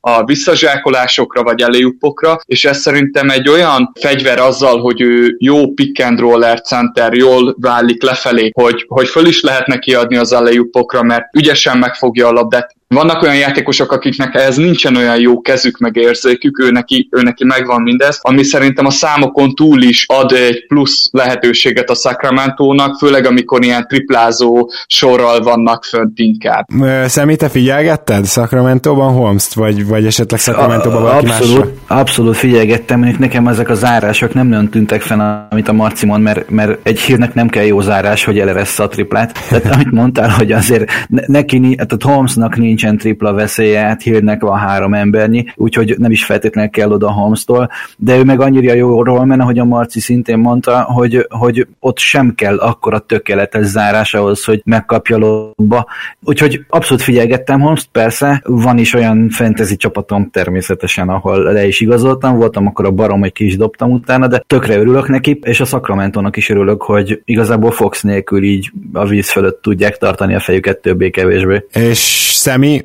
a 0.00 0.24
visszazsákolásokra 0.24 1.42
vagy 1.42 1.60
eléjúpokra, 1.60 2.38
és 2.44 2.64
ez 2.64 2.78
szerintem 2.78 3.30
egy 3.30 3.48
olyan 3.48 3.92
fegyver 4.00 4.38
azzal, 4.38 4.80
hogy 4.80 5.00
ő 5.00 5.36
jó 5.38 5.72
pick 5.72 6.04
and 6.04 6.18
roller 6.18 6.60
center, 6.60 7.12
jól 7.12 7.56
válik 7.60 8.02
lefelé, 8.02 8.50
hogy, 8.54 8.84
hogy 8.88 9.08
föl 9.08 9.26
is 9.26 9.42
lehet 9.42 9.66
neki 9.66 9.94
adni 9.94 10.16
az 10.16 10.32
eléjúpokra, 10.32 11.02
mert 11.02 11.36
ügyesen 11.36 11.78
megfogja 11.78 12.28
a 12.28 12.32
labdát, 12.32 12.74
vannak 12.92 13.22
olyan 13.22 13.36
játékosok, 13.36 13.92
akiknek 13.92 14.34
ehhez 14.34 14.56
nincsen 14.56 14.96
olyan 14.96 15.20
jó 15.20 15.40
kezük 15.40 15.78
meg 15.78 15.96
érzékük, 15.96 16.58
ő 16.58 16.70
neki, 16.70 17.08
ő 17.10 17.22
neki 17.22 17.44
megvan 17.44 17.82
mindez, 17.82 18.18
ami 18.22 18.42
szerintem 18.42 18.86
a 18.86 18.90
számokon 18.90 19.54
túl 19.54 19.82
is 19.82 20.04
ad 20.08 20.32
egy 20.32 20.66
plusz 20.66 21.08
lehetőséget 21.10 21.90
a 21.90 21.94
Sacramento-nak, 21.94 22.98
főleg 22.98 23.26
amikor 23.26 23.64
ilyen 23.64 23.86
triplázó 23.88 24.70
sorral 24.86 25.40
vannak 25.40 25.84
fönt 25.84 26.18
inkább. 26.18 26.66
Szemi, 27.06 27.36
te 27.36 27.48
figyelgetted 27.48 28.26
Sacramento-ban 28.26 29.12
Holmes-t, 29.12 29.54
vagy, 29.54 29.86
vagy 29.86 30.06
esetleg 30.06 30.40
Sacramento-ban 30.40 31.02
valaki 31.02 31.26
abszolút, 31.26 31.58
másra? 31.58 32.00
Abszolút 32.00 32.36
figyelgettem, 32.36 32.98
mondjuk 32.98 33.20
nekem 33.20 33.48
ezek 33.48 33.68
a 33.68 33.74
zárások 33.74 34.34
nem 34.34 34.46
nagyon 34.46 34.68
tűntek 34.68 35.00
fel, 35.00 35.48
amit 35.50 35.68
a 35.68 35.72
Marci 35.72 36.06
mond, 36.06 36.22
mert, 36.22 36.50
mert 36.50 36.78
egy 36.82 37.00
hírnek 37.00 37.34
nem 37.34 37.48
kell 37.48 37.64
jó 37.64 37.80
zárás, 37.80 38.24
hogy 38.24 38.38
eleresse 38.38 38.82
a 38.82 38.88
triplát. 38.88 39.38
Tehát 39.48 39.74
amit 39.74 39.90
mondtál, 39.90 40.28
hogy 40.28 40.52
azért 40.52 40.90
neki, 41.08 41.60
tehát 41.60 42.02
Holmesnak 42.02 42.56
nincs 42.56 42.81
nincsen 42.82 42.96
tripla 42.96 43.32
veszélye, 43.32 43.80
hát 43.80 44.02
Hillnek 44.02 44.42
van 44.42 44.58
három 44.58 44.94
embernyi, 44.94 45.44
úgyhogy 45.56 45.94
nem 45.98 46.10
is 46.10 46.24
feltétlenül 46.24 46.70
kell 46.70 46.90
oda 46.90 47.12
Holmes-tól, 47.12 47.70
de 47.96 48.16
ő 48.16 48.24
meg 48.24 48.40
annyira 48.40 48.74
jó 48.74 49.02
rollman, 49.02 49.40
ahogy 49.40 49.58
a 49.58 49.64
Marci 49.64 50.00
szintén 50.00 50.38
mondta, 50.38 50.82
hogy, 50.82 51.26
hogy 51.28 51.66
ott 51.80 51.98
sem 51.98 52.34
kell 52.34 52.58
akkora 52.58 52.98
tökéletes 52.98 53.66
zárás 53.66 54.14
ahhoz, 54.14 54.44
hogy 54.44 54.62
megkapja 54.64 55.16
lobba. 55.16 55.86
Úgyhogy 56.24 56.64
abszolút 56.68 57.02
figyelgettem 57.02 57.60
holmes 57.60 57.88
persze, 57.92 58.42
van 58.44 58.78
is 58.78 58.94
olyan 58.94 59.28
fantasy 59.30 59.76
csapatom 59.76 60.30
természetesen, 60.30 61.08
ahol 61.08 61.42
le 61.42 61.66
is 61.66 61.80
igazoltam, 61.80 62.36
voltam 62.36 62.66
akkor 62.66 62.86
a 62.86 62.90
barom, 62.90 63.20
hogy 63.20 63.32
ki 63.32 63.44
is 63.44 63.56
dobtam 63.56 63.90
utána, 63.90 64.26
de 64.26 64.44
tökre 64.46 64.76
örülök 64.76 65.08
neki, 65.08 65.38
és 65.42 65.60
a 65.60 65.64
Sacramento-nak 65.64 66.36
is 66.36 66.48
örülök, 66.48 66.82
hogy 66.82 67.22
igazából 67.24 67.70
Fox 67.70 68.02
nélkül 68.02 68.42
így 68.42 68.72
a 68.92 69.06
víz 69.06 69.30
fölött 69.30 69.62
tudják 69.62 69.96
tartani 69.96 70.34
a 70.34 70.40
fejüket 70.40 70.78
többé-kevésbé. 70.78 71.66
És 71.72 71.98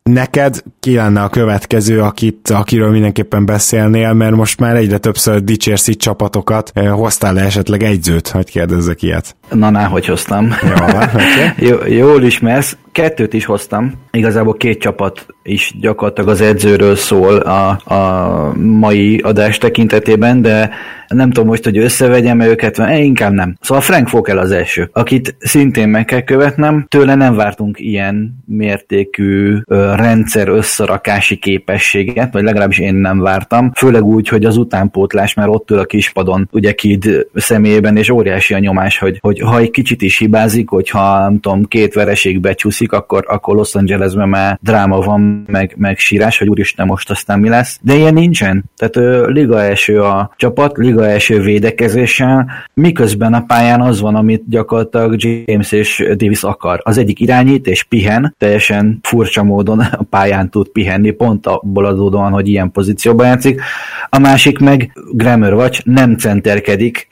Neked 0.03 0.63
ki 0.79 0.95
lenne 0.95 1.21
a 1.21 1.29
következő, 1.29 2.01
akit, 2.01 2.49
akiről 2.49 2.91
mindenképpen 2.91 3.45
beszélnél, 3.45 4.13
mert 4.13 4.35
most 4.35 4.59
már 4.59 4.75
egyre 4.75 4.97
többször 4.97 5.43
dicsérsz 5.43 5.87
itt 5.87 5.99
csapatokat. 5.99 6.71
Eh, 6.73 6.91
hoztál 6.91 7.33
le 7.33 7.41
esetleg 7.41 7.83
egyzőt, 7.83 8.27
hogy 8.27 8.49
kérdezzek 8.49 9.01
ilyet? 9.01 9.35
Na, 9.49 9.69
ná, 9.69 9.85
hogy 9.85 10.05
hoztam. 10.05 10.55
Jó, 10.63 10.85
okay. 10.85 11.23
Jó, 11.69 11.77
jól 11.85 12.23
ismersz. 12.23 12.77
Kettőt 12.97 13.33
is 13.33 13.45
hoztam. 13.45 13.91
Igazából 14.11 14.53
két 14.53 14.79
csapat 14.79 15.25
is 15.43 15.73
gyakorlatilag 15.79 16.29
az 16.29 16.41
edzőről 16.41 16.95
szól 16.95 17.37
a, 17.37 17.69
a 17.93 18.53
mai 18.55 19.17
adás 19.17 19.57
tekintetében, 19.57 20.41
de 20.41 20.69
nem 21.07 21.31
tudom 21.31 21.47
most, 21.49 21.63
hogy 21.63 21.77
összevegyem 21.77 22.39
őket, 22.39 22.77
vagy 22.77 22.99
inkább 22.99 23.33
nem. 23.33 23.57
Szóval 23.61 23.83
Frank 23.83 24.07
Fokel 24.07 24.37
az 24.37 24.51
első, 24.51 24.89
akit 24.93 25.35
szintén 25.39 25.89
meg 25.89 26.05
kell 26.05 26.21
követnem. 26.21 26.85
Tőle 26.89 27.15
nem 27.15 27.35
vártunk 27.35 27.79
ilyen 27.79 28.43
mértékű 28.45 29.57
ö, 29.65 29.93
rendszer 29.95 30.47
összerakási 30.47 31.37
képességet, 31.37 32.33
vagy 32.33 32.43
legalábbis 32.43 32.79
én 32.79 32.95
nem 32.95 33.19
vártam. 33.19 33.71
Főleg 33.75 34.03
úgy, 34.03 34.27
hogy 34.27 34.45
az 34.45 34.57
utánpótlás 34.57 35.33
már 35.33 35.47
ott 35.47 35.71
ül 35.71 35.79
a 35.79 35.85
kispadon, 35.85 36.49
ugye 36.51 36.71
Kid 36.71 37.27
személyében, 37.33 37.97
és 37.97 38.09
óriási 38.09 38.53
a 38.53 38.59
nyomás, 38.59 38.97
hogy, 38.97 39.17
hogy 39.21 39.39
ha 39.39 39.59
egy 39.59 39.71
kicsit 39.71 40.01
is 40.01 40.17
hibázik, 40.17 40.69
hogyha 40.69 41.19
nem 41.19 41.39
tudom, 41.39 41.63
két 41.63 41.93
vereség 41.93 42.39
becsúszik, 42.39 42.86
akkor, 42.93 43.25
akkor 43.27 43.55
Los 43.55 43.75
Angelesben 43.75 44.29
már 44.29 44.59
dráma 44.61 44.99
van, 44.99 45.43
meg, 45.47 45.73
meg 45.77 45.97
sírás, 45.97 46.37
hogy 46.37 46.49
úristen 46.49 46.85
most 46.85 47.09
aztán 47.09 47.39
mi 47.39 47.49
lesz. 47.49 47.79
De 47.81 47.95
ilyen 47.95 48.13
nincsen. 48.13 48.63
Tehát 48.77 48.95
ö, 48.95 49.31
liga 49.31 49.61
első 49.61 50.01
a 50.01 50.33
csapat, 50.35 50.77
liga 50.77 51.05
első 51.05 51.39
védekezéssel, 51.39 52.49
miközben 52.73 53.33
a 53.33 53.43
pályán 53.47 53.81
az 53.81 54.01
van, 54.01 54.15
amit 54.15 54.49
gyakorlatilag 54.49 55.23
James 55.23 55.71
és 55.71 56.05
Davis 56.15 56.43
akar. 56.43 56.79
Az 56.83 56.97
egyik 56.97 57.19
irányít 57.19 57.67
és 57.67 57.83
pihen, 57.83 58.35
teljesen 58.37 58.99
furcsa 59.03 59.43
módon 59.43 59.79
a 59.79 60.03
pályán 60.09 60.49
tud 60.49 60.67
pihenni, 60.67 61.11
pont 61.11 61.47
abból 61.47 61.85
adódóan, 61.85 62.31
hogy 62.31 62.47
ilyen 62.47 62.71
pozícióban 62.71 63.27
játszik. 63.27 63.61
A 64.09 64.19
másik 64.19 64.59
meg 64.59 64.91
Grammar 65.11 65.53
vagy 65.53 65.81
nem 65.83 66.17
centerkedik, 66.17 67.07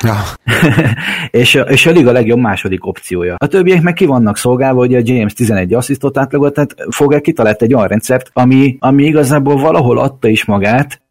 és, 1.30 1.54
a, 1.54 1.60
és 1.60 1.86
a 1.86 1.90
liga 1.90 2.12
legjobb 2.12 2.38
második 2.38 2.86
opciója. 2.86 3.34
A 3.38 3.46
többiek 3.46 3.82
meg 3.82 3.94
ki 3.94 4.06
vannak 4.06 4.36
szolgálva, 4.36 4.78
hogy 4.78 4.94
James 5.08 5.32
11 5.32 5.74
asszisztot 5.74 6.18
átlagolt, 6.18 6.54
tehát 6.54 6.74
Fogel 6.90 7.20
kitalált 7.20 7.62
egy 7.62 7.74
olyan 7.74 7.88
rendszert, 7.88 8.30
ami, 8.32 8.76
ami 8.80 9.04
igazából 9.04 9.56
valahol 9.56 9.98
adta 9.98 10.28
is 10.28 10.44
magát, 10.44 11.02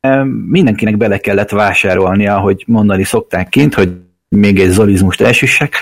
mindenkinek 0.45 0.97
bele 0.97 1.17
kellett 1.17 1.49
vásárolnia, 1.49 2.39
hogy 2.39 2.63
mondani 2.67 3.03
szokták 3.03 3.49
kint, 3.49 3.73
hogy 3.73 3.91
még 4.29 4.59
egy 4.59 4.69
zolizmust 4.69 5.21
elsüssek, 5.21 5.75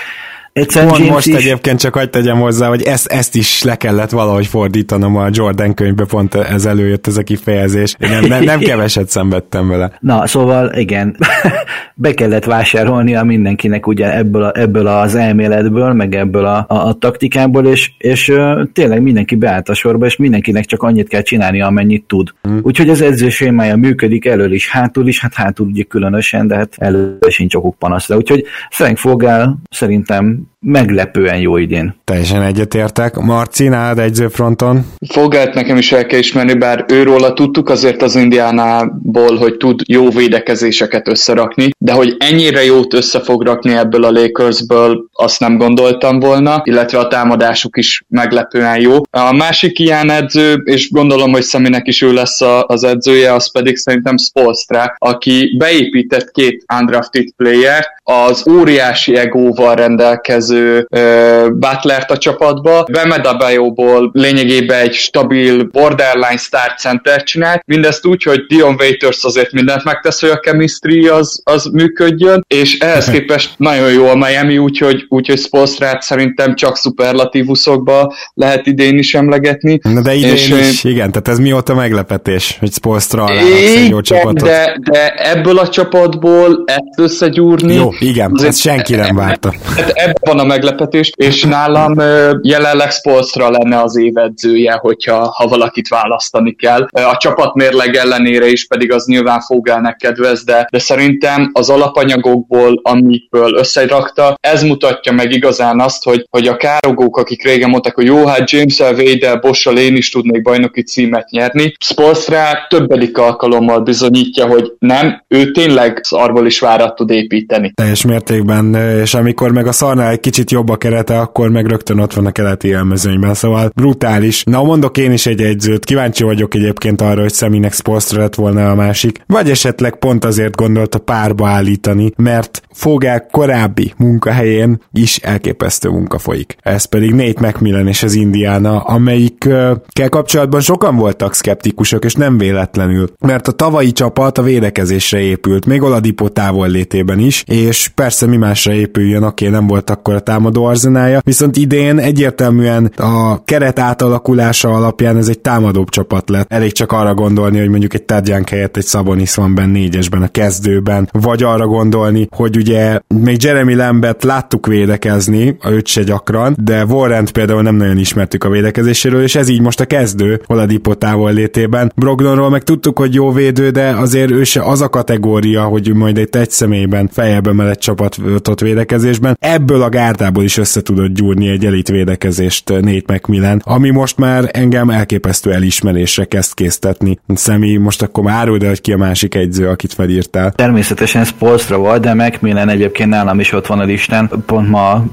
Egyszerűen 0.58 0.92
Pont 0.92 1.08
most 1.08 1.26
is... 1.26 1.34
egyébként 1.34 1.80
csak 1.80 1.94
hagyd 1.94 2.10
tegyem 2.10 2.38
hozzá, 2.38 2.68
hogy 2.68 2.82
ezt, 2.82 3.06
ezt 3.06 3.34
is 3.34 3.62
le 3.62 3.76
kellett 3.76 4.10
valahogy 4.10 4.46
fordítanom 4.46 5.16
a 5.16 5.28
Jordan 5.32 5.74
könyvbe, 5.74 6.04
pont 6.04 6.34
ez 6.34 6.64
előjött 6.64 7.06
ez 7.06 7.16
a 7.16 7.22
kifejezés. 7.22 7.94
Én 7.98 8.10
nem, 8.10 8.24
nem, 8.24 8.42
nem 8.42 8.58
keveset 8.58 9.08
szenvedtem 9.08 9.68
vele. 9.68 9.92
Na, 10.00 10.26
szóval 10.26 10.72
igen, 10.72 11.16
be 11.94 12.14
kellett 12.14 12.44
vásárolnia 12.44 13.22
mindenkinek 13.22 13.86
ugye 13.86 14.16
ebből, 14.16 14.42
a, 14.42 14.52
ebből 14.54 14.86
az 14.86 15.14
elméletből, 15.14 15.92
meg 15.92 16.14
ebből 16.14 16.44
a, 16.44 16.64
a, 16.68 16.86
a 16.86 16.92
taktikából, 16.92 17.66
és, 17.66 17.90
és 17.98 18.32
tényleg 18.72 19.02
mindenki 19.02 19.34
beállt 19.34 19.68
a 19.68 19.74
sorba, 19.74 20.06
és 20.06 20.16
mindenkinek 20.16 20.64
csak 20.64 20.82
annyit 20.82 21.08
kell 21.08 21.22
csinálni, 21.22 21.60
amennyit 21.60 22.04
tud. 22.06 22.28
Hmm. 22.42 22.60
Úgyhogy 22.62 22.88
az 22.88 23.00
edzősémája 23.00 23.76
működik 23.76 24.26
elől 24.26 24.52
is, 24.52 24.70
hátul 24.70 25.08
is, 25.08 25.20
hát 25.20 25.34
hátul 25.34 25.66
ugye 25.66 25.82
különösen, 25.82 26.46
de 26.46 26.56
hát 26.56 26.74
elő 26.76 27.18
sincs 27.28 27.54
okuk 27.54 27.78
panaszra. 27.78 28.16
Úgyhogy 28.16 28.44
Frank 28.70 28.96
Fogel 28.98 29.58
szerintem 29.70 30.47
um, 30.48 30.57
meglepően 30.60 31.38
jó 31.38 31.56
idén. 31.56 32.00
Teljesen 32.04 32.42
egyetértek. 32.42 33.16
Marci, 33.16 33.68
nálad 33.68 33.98
egyzőfronton? 33.98 34.86
Fogelt 35.08 35.54
nekem 35.54 35.76
is 35.76 35.92
el 35.92 36.06
kell 36.06 36.18
ismerni, 36.18 36.54
bár 36.54 36.84
őróla 36.88 37.32
tudtuk 37.32 37.68
azért 37.68 38.02
az 38.02 38.16
Indiánából, 38.16 39.36
hogy 39.36 39.56
tud 39.56 39.80
jó 39.86 40.10
védekezéseket 40.10 41.08
összerakni, 41.08 41.70
de 41.78 41.92
hogy 41.92 42.16
ennyire 42.18 42.64
jót 42.64 42.94
össze 42.94 43.20
fog 43.20 43.42
rakni 43.42 43.72
ebből 43.72 44.04
a 44.04 44.10
Lakersből, 44.10 45.08
azt 45.12 45.40
nem 45.40 45.56
gondoltam 45.56 46.20
volna, 46.20 46.60
illetve 46.64 46.98
a 46.98 47.08
támadásuk 47.08 47.76
is 47.76 48.04
meglepően 48.08 48.80
jó. 48.80 48.94
A 49.10 49.32
másik 49.32 49.78
ilyen 49.78 50.10
edző, 50.10 50.54
és 50.64 50.90
gondolom, 50.90 51.32
hogy 51.32 51.42
Szeminek 51.42 51.86
is 51.86 52.02
ő 52.02 52.12
lesz 52.12 52.40
az 52.66 52.84
edzője, 52.84 53.32
az 53.32 53.52
pedig 53.52 53.76
szerintem 53.76 54.16
Spolstra, 54.16 54.94
aki 54.98 55.54
beépített 55.58 56.30
két 56.30 56.64
undrafted 56.80 57.28
player, 57.36 57.86
az 58.02 58.48
óriási 58.48 59.16
egóval 59.16 59.74
rendelkező 59.74 60.47
uh, 60.50 61.48
Butlert 61.50 62.10
a 62.10 62.16
csapatba, 62.16 62.86
Bemed 62.92 63.36
Bajóból 63.38 64.10
lényegében 64.12 64.80
egy 64.80 64.94
stabil 64.94 65.64
borderline 65.64 66.36
star 66.36 66.74
center 66.78 67.22
csinált, 67.22 67.62
mindezt 67.66 68.06
úgy, 68.06 68.22
hogy 68.22 68.46
Dion 68.46 68.74
Waiters 68.78 69.24
azért 69.24 69.52
mindent 69.52 69.84
megtesz, 69.84 70.20
hogy 70.20 70.30
a 70.30 70.38
chemistry 70.38 71.06
az, 71.06 71.40
az 71.44 71.64
működjön, 71.72 72.44
és 72.46 72.78
ehhez 72.78 73.10
képest 73.10 73.54
nagyon 73.56 73.92
jó 73.92 74.06
a 74.06 74.14
Miami, 74.14 74.58
úgyhogy, 74.58 75.06
úgyhogy 75.08 75.38
Spolstrát 75.38 76.02
szerintem 76.02 76.54
csak 76.54 76.76
szuperlatívuszokba 76.76 78.14
lehet 78.34 78.66
idén 78.66 78.98
is 78.98 79.14
emlegetni. 79.14 79.78
Na 79.82 80.02
de 80.02 80.14
idén 80.14 80.32
és 80.32 80.48
is, 80.48 80.84
én... 80.84 80.90
igen, 80.92 81.10
tehát 81.10 81.28
ez 81.28 81.38
mióta 81.38 81.74
meglepetés, 81.74 82.56
hogy 82.60 82.72
Spolstra 82.72 83.24
alá 83.24 83.40
egy 83.40 83.88
jó 83.88 84.00
csapatot. 84.00 84.48
De, 84.48 84.76
de 84.90 85.14
ebből 85.14 85.58
a 85.58 85.68
csapatból 85.68 86.64
ezt 86.66 86.98
összegyúrni, 86.98 87.74
jó, 87.74 87.90
igen, 87.98 88.30
azért, 88.34 88.48
ezt 88.50 88.60
senki 88.60 88.94
nem 88.94 89.16
várta. 89.16 89.54
Hát 89.76 89.90
ebben 89.90 90.37
a 90.38 90.44
meglepetés, 90.44 91.12
és 91.16 91.44
nálam 91.44 91.98
jelenleg 92.42 92.90
Spolstra 92.90 93.50
lenne 93.50 93.82
az 93.82 93.96
évedzője, 93.96 94.72
hogyha 94.72 95.32
ha 95.36 95.48
valakit 95.48 95.88
választani 95.88 96.54
kell. 96.54 96.86
A 96.90 97.16
csapat 97.16 97.54
mérleg 97.54 97.94
ellenére 97.94 98.46
is 98.46 98.66
pedig 98.66 98.92
az 98.92 99.06
nyilván 99.06 99.40
Fogelnek 99.40 99.96
kedvez, 99.96 100.44
de, 100.44 100.66
de 100.70 100.78
szerintem 100.78 101.50
az 101.52 101.70
alapanyagokból, 101.70 102.80
amikből 102.82 103.54
összerakta, 103.54 104.34
ez 104.40 104.62
mutatja 104.62 105.12
meg 105.12 105.32
igazán 105.32 105.80
azt, 105.80 106.04
hogy, 106.04 106.26
hogy 106.30 106.46
a 106.46 106.56
károgók, 106.56 107.16
akik 107.16 107.44
régen 107.44 107.70
mondták, 107.70 107.94
hogy 107.94 108.06
jó, 108.06 108.26
hát 108.26 108.50
James-el, 108.50 109.38
Bossal 109.40 109.78
én 109.78 109.96
is 109.96 110.10
tudnék 110.10 110.42
bajnoki 110.42 110.82
címet 110.82 111.30
nyerni. 111.30 111.74
Spolstra 111.84 112.66
többedik 112.68 113.18
alkalommal 113.18 113.80
bizonyítja, 113.80 114.46
hogy 114.46 114.72
nem, 114.78 115.24
ő 115.28 115.50
tényleg 115.50 116.00
szarból 116.02 116.46
is 116.46 116.60
várat 116.60 116.94
tud 116.94 117.10
építeni. 117.10 117.72
Teljes 117.74 118.04
mértékben, 118.04 118.74
és 119.02 119.14
amikor 119.14 119.52
meg 119.52 119.66
a 119.66 119.72
szarnál 119.72 120.18
kicsit 120.28 120.50
jobb 120.50 120.68
a 120.68 120.76
kerete, 120.76 121.20
akkor 121.20 121.50
meg 121.50 121.66
rögtön 121.66 121.98
ott 121.98 122.12
van 122.12 122.26
a 122.26 122.30
keleti 122.30 122.68
élmezőnyben, 122.68 123.34
szóval 123.34 123.70
brutális. 123.74 124.42
Na, 124.44 124.62
mondok 124.62 124.98
én 124.98 125.12
is 125.12 125.26
egy 125.26 125.40
egyzőt, 125.40 125.84
kíváncsi 125.84 126.24
vagyok 126.24 126.54
egyébként 126.54 127.00
arra, 127.00 127.20
hogy 127.20 127.32
Szeminek 127.32 127.72
Spolstra 127.72 128.20
lett 128.20 128.34
volna 128.34 128.70
a 128.70 128.74
másik, 128.74 129.22
vagy 129.26 129.50
esetleg 129.50 129.96
pont 129.96 130.24
azért 130.24 130.56
gondolta 130.56 130.98
párba 130.98 131.48
állítani, 131.48 132.12
mert 132.16 132.62
Fogel 132.72 133.26
korábbi 133.30 133.92
munkahelyén 133.96 134.80
is 134.92 135.16
elképesztő 135.16 135.88
munka 135.88 136.18
folyik. 136.18 136.56
Ez 136.62 136.84
pedig 136.84 137.14
Nate 137.14 137.46
McMillan 137.46 137.86
és 137.86 138.02
az 138.02 138.14
Indiana, 138.14 138.80
amelyikkel 138.80 140.08
kapcsolatban 140.08 140.60
sokan 140.60 140.96
voltak 140.96 141.34
szkeptikusok, 141.34 142.04
és 142.04 142.14
nem 142.14 142.38
véletlenül, 142.38 143.08
mert 143.20 143.48
a 143.48 143.52
tavalyi 143.52 143.92
csapat 143.92 144.38
a 144.38 144.42
védekezésre 144.42 145.20
épült, 145.20 145.66
még 145.66 145.82
Oladipo 145.82 146.28
távol 146.28 146.68
létében 146.68 147.18
is, 147.18 147.44
és 147.46 147.88
persze 147.94 148.26
mi 148.26 148.36
másra 148.36 148.72
épüljön, 148.72 149.22
oké, 149.22 149.48
nem 149.48 149.66
volt 149.66 149.90
akkor 149.90 150.14
a 150.18 150.22
támadó 150.22 150.64
arzenája, 150.64 151.20
viszont 151.24 151.56
idén 151.56 151.98
egyértelműen 151.98 152.92
a 152.96 153.44
keret 153.44 153.78
átalakulása 153.78 154.68
alapján 154.68 155.16
ez 155.16 155.28
egy 155.28 155.38
támadóbb 155.38 155.88
csapat 155.88 156.28
lett. 156.28 156.52
Elég 156.52 156.72
csak 156.72 156.92
arra 156.92 157.14
gondolni, 157.14 157.58
hogy 157.58 157.68
mondjuk 157.68 157.94
egy 157.94 158.02
Tadjánk 158.02 158.48
helyett 158.48 158.76
egy 158.76 158.84
Szabonis 158.84 159.34
van 159.34 159.54
benne 159.54 159.72
négyesben 159.72 160.22
a 160.22 160.28
kezdőben, 160.28 161.08
vagy 161.12 161.42
arra 161.42 161.66
gondolni, 161.66 162.28
hogy 162.30 162.56
ugye 162.56 163.00
még 163.08 163.42
Jeremy 163.42 163.74
Lambert 163.74 164.24
láttuk 164.24 164.66
védekezni, 164.66 165.56
a 165.60 165.70
őt 165.70 165.86
se 165.86 166.02
gyakran, 166.02 166.56
de 166.60 166.84
warren 166.84 167.26
például 167.32 167.62
nem 167.62 167.74
nagyon 167.74 167.98
ismertük 167.98 168.44
a 168.44 168.48
védekezéséről, 168.48 169.22
és 169.22 169.34
ez 169.34 169.48
így 169.48 169.60
most 169.60 169.80
a 169.80 169.84
kezdő 169.84 170.40
Oladipo 170.46 170.94
távol 170.94 171.32
létében. 171.32 171.92
Brogdonról 171.96 172.50
meg 172.50 172.62
tudtuk, 172.62 172.98
hogy 172.98 173.14
jó 173.14 173.32
védő, 173.32 173.70
de 173.70 173.88
azért 173.88 174.30
ő 174.30 174.44
se 174.44 174.62
az 174.62 174.80
a 174.80 174.88
kategória, 174.88 175.62
hogy 175.62 175.94
majd 175.94 176.18
egy 176.18 176.28
egy 176.48 176.54
személyben 176.54 177.08
feljebb 177.12 177.46
emelett 177.46 177.78
csapatot 177.78 178.60
védekezésben. 178.60 179.36
Ebből 179.40 179.82
a 179.82 179.88
gárdából 180.08 180.44
is 180.44 180.56
össze 180.56 180.82
tudott 180.82 181.14
gyúrni 181.14 181.48
egy 181.48 181.64
elit 181.64 181.88
védekezést 181.88 182.68
Nate 182.68 183.12
McMillan, 183.12 183.62
ami 183.64 183.90
most 183.90 184.16
már 184.16 184.50
engem 184.52 184.90
elképesztő 184.90 185.52
elismerésre 185.52 186.24
kezd 186.24 186.54
késztetni. 186.54 187.18
Szemi, 187.34 187.76
most 187.76 188.02
akkor 188.02 188.24
már 188.24 188.38
áruld 188.38 188.62
hogy 188.62 188.80
ki 188.80 188.92
a 188.92 188.96
másik 188.96 189.34
egyző, 189.34 189.68
akit 189.68 189.92
felírtál. 189.92 190.52
Természetesen 190.52 191.24
Spolstra 191.24 191.78
volt, 191.78 192.00
de 192.00 192.14
Macmillan 192.14 192.68
egyébként 192.68 193.10
nálam 193.10 193.40
is 193.40 193.52
ott 193.52 193.66
van 193.66 193.78
a 193.78 193.84
listán. 193.84 194.30
Pont 194.46 194.68
ma 194.68 195.04